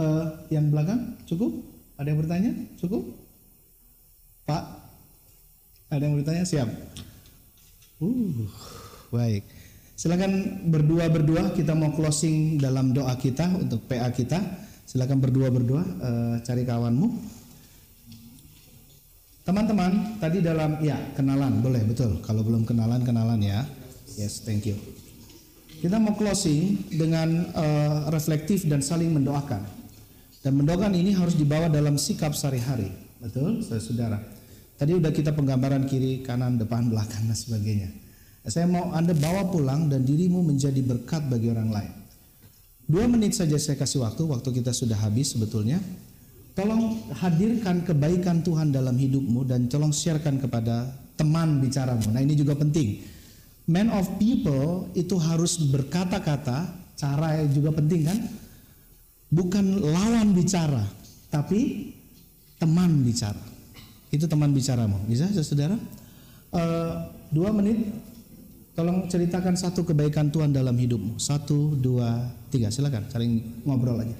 [0.01, 0.27] Eh,
[0.57, 1.53] yang belakang cukup?
[2.01, 2.53] Ada yang bertanya?
[2.81, 3.05] Cukup?
[4.49, 4.65] Pak,
[5.93, 6.49] ada yang bertanya?
[6.49, 6.69] Siap.
[8.01, 8.49] Uh,
[9.13, 9.45] baik.
[9.97, 14.41] Silakan berdua-berdua kita mau closing dalam doa kita untuk PA kita.
[14.87, 17.09] Silakan berdua-berdua eh, cari kawanmu.
[19.49, 22.21] Teman-teman, tadi dalam ya kenalan boleh betul.
[22.21, 23.65] Kalau belum kenalan kenalan ya.
[24.21, 24.96] Yes, thank you.
[25.87, 29.63] Kita mau closing dengan eh, reflektif dan saling mendoakan.
[30.43, 32.91] Dan mendoakan ini harus dibawa dalam sikap sehari-hari.
[33.23, 34.19] Betul, saudara.
[34.75, 37.95] Tadi udah kita penggambaran kiri, kanan, depan, belakang dan sebagainya.
[38.51, 41.95] Saya mau Anda bawa pulang dan dirimu menjadi berkat bagi orang lain.
[42.91, 45.79] Dua menit saja saya kasih waktu, waktu kita sudah habis sebetulnya.
[46.59, 52.11] Tolong hadirkan kebaikan Tuhan dalam hidupmu dan tolong sharekan kepada teman bicaramu.
[52.11, 53.15] Nah ini juga penting.
[53.67, 58.19] Man of people itu harus berkata-kata, cara juga penting kan?
[59.27, 60.87] Bukan lawan bicara,
[61.35, 61.91] tapi
[62.63, 63.43] teman bicara.
[64.15, 65.03] Itu teman bicaramu.
[65.11, 65.75] Bisa saudara?
[66.55, 66.95] Eh,
[67.35, 67.91] dua menit
[68.77, 71.17] Tolong ceritakan satu kebaikan Tuhan dalam hidupmu.
[71.17, 72.69] Satu, dua, tiga.
[72.69, 74.13] Silakan, saling ngobrol aja.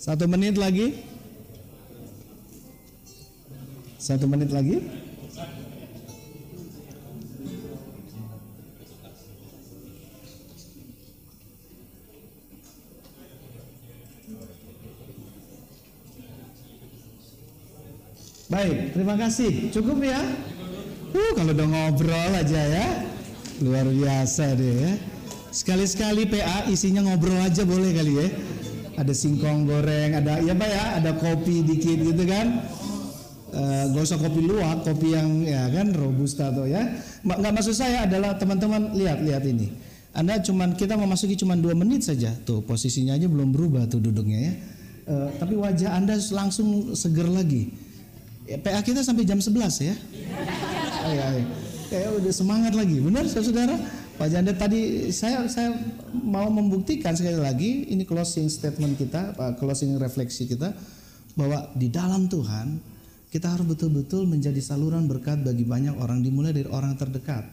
[0.00, 0.96] Satu menit lagi.
[4.00, 4.80] Satu menit lagi.
[18.48, 19.68] Baik, terima kasih.
[19.68, 20.16] Cukup ya?
[21.12, 22.88] Uh, kalau udah ngobrol aja ya.
[23.60, 24.92] Luar biasa deh ya.
[25.52, 28.28] Sekali-sekali PA isinya ngobrol aja boleh kali ya.
[29.00, 32.68] Ada singkong goreng, ada ya Pak ya, ada kopi dikit gitu kan.
[33.50, 36.84] Eh, gak usah kopi luwak, kopi yang ya kan robusta atau ya.
[37.24, 39.72] Nggak maksud saya adalah teman-teman lihat lihat ini.
[40.12, 44.38] Anda cuman kita memasuki cuman dua menit saja tuh posisinya aja belum berubah tuh duduknya
[44.38, 44.52] ya.
[45.10, 47.72] Eh, tapi wajah Anda langsung seger lagi.
[48.46, 49.94] Ya, PA kita sampai jam 11 ya.
[51.06, 51.26] Oh, ya,
[51.90, 52.08] ya.
[52.18, 52.98] Udah semangat lagi.
[52.98, 53.78] Benar saudara?
[54.20, 55.72] Pak Janda tadi saya saya
[56.12, 60.74] mau membuktikan sekali lagi ini closing statement kita, uh, closing refleksi kita
[61.38, 62.78] bahwa di dalam Tuhan
[63.30, 67.46] kita harus betul-betul menjadi saluran berkat bagi banyak orang dimulai dari orang terdekat.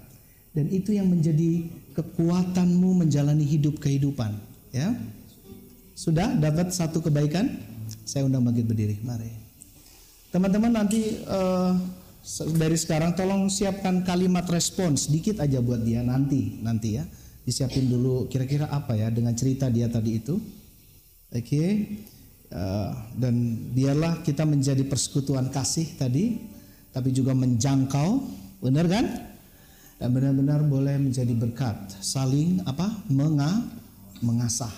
[0.57, 4.33] Dan itu yang menjadi kekuatanmu menjalani hidup kehidupan,
[4.73, 4.97] ya.
[5.93, 7.61] Sudah dapat satu kebaikan?
[8.09, 9.29] Saya undang bangkit berdiri, mari.
[10.33, 11.21] Teman-teman nanti
[12.25, 17.05] se- dari sekarang tolong siapkan kalimat respons sedikit aja buat dia nanti nanti ya.
[17.47, 20.35] Disiapin dulu kira-kira apa ya dengan cerita dia tadi itu.
[21.31, 21.63] Oke.
[22.47, 23.35] Eh, dan
[23.71, 26.39] biarlah kita menjadi persekutuan kasih tadi
[26.91, 28.09] tapi juga menjangkau,
[28.63, 29.05] benar kan?
[29.97, 32.89] Dan benar-benar boleh menjadi berkat, saling apa?
[33.09, 33.65] Menga,
[34.21, 34.71] mengasah.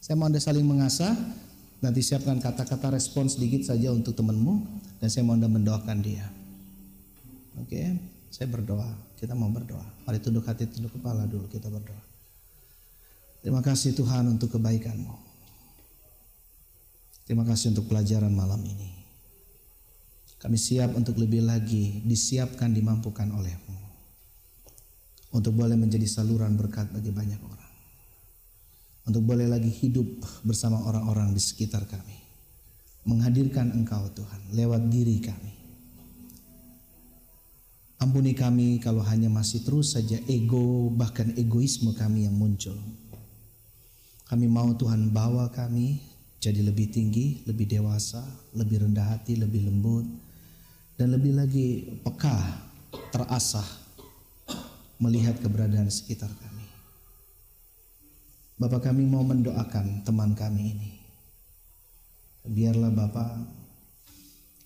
[0.00, 1.12] Saya mau Anda saling mengasah.
[1.80, 6.28] Nanti siapkan kata-kata respon sedikit saja untuk temanmu dan saya mau Anda mendoakan dia.
[7.56, 7.96] Oke,
[8.28, 9.09] saya berdoa.
[9.20, 9.84] Kita mau berdoa.
[10.08, 12.02] Mari tunduk hati, tunduk kepala dulu kita berdoa.
[13.44, 15.28] Terima kasih Tuhan untuk kebaikan-Mu.
[17.28, 18.96] Terima kasih untuk pelajaran malam ini.
[20.40, 23.76] Kami siap untuk lebih lagi disiapkan, dimampukan oleh-Mu.
[25.36, 27.60] Untuk boleh menjadi saluran berkat bagi banyak orang
[29.10, 30.06] untuk boleh lagi hidup
[30.46, 32.14] bersama orang-orang di sekitar kami.
[33.10, 35.59] Menghadirkan Engkau Tuhan lewat diri kami.
[38.00, 42.72] Ampuni kami kalau hanya masih terus saja ego bahkan egoisme kami yang muncul.
[44.24, 46.00] Kami mau Tuhan bawa kami
[46.40, 48.24] jadi lebih tinggi, lebih dewasa,
[48.56, 50.08] lebih rendah hati, lebih lembut
[50.96, 52.40] dan lebih lagi peka,
[53.12, 53.68] terasah
[54.96, 56.64] melihat keberadaan sekitar kami.
[58.56, 60.92] Bapak kami mau mendoakan teman kami ini.
[62.48, 63.59] Biarlah Bapak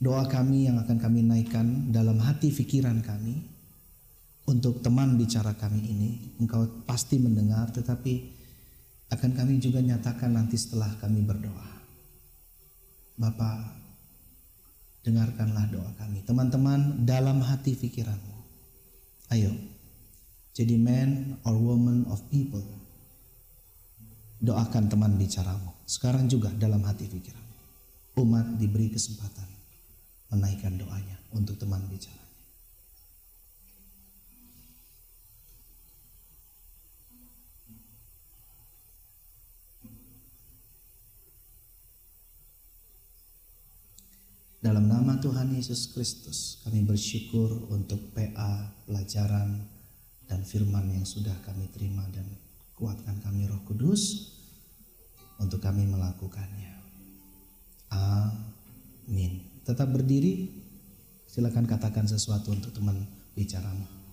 [0.05, 3.41] doa kami yang akan kami naikkan dalam hati pikiran kami
[4.45, 6.11] untuk teman bicara kami ini.
[6.37, 8.37] Engkau pasti mendengar tetapi
[9.09, 11.73] akan kami juga nyatakan nanti setelah kami berdoa.
[13.17, 13.81] Bapak
[15.09, 16.21] dengarkanlah doa kami.
[16.29, 18.37] Teman-teman dalam hati pikiranmu.
[19.33, 19.57] Ayo
[20.53, 22.63] jadi man or woman of people
[24.45, 25.73] doakan teman bicaramu.
[25.89, 27.41] Sekarang juga dalam hati pikiran.
[28.21, 29.54] Umat diberi kesempatan
[30.35, 32.25] menaikkan doanya untuk teman bicaranya.
[44.65, 49.61] Dalam nama Tuhan Yesus Kristus, kami bersyukur untuk PA, pelajaran,
[50.25, 52.25] dan firman yang sudah kami terima dan
[52.73, 54.33] kuatkan kami Roh Kudus
[55.37, 56.81] untuk kami melakukannya.
[57.93, 59.54] Amin.
[59.65, 60.63] Tetap berdiri.
[61.25, 62.95] Silakan katakan sesuatu untuk teman
[63.35, 64.05] bicaramu.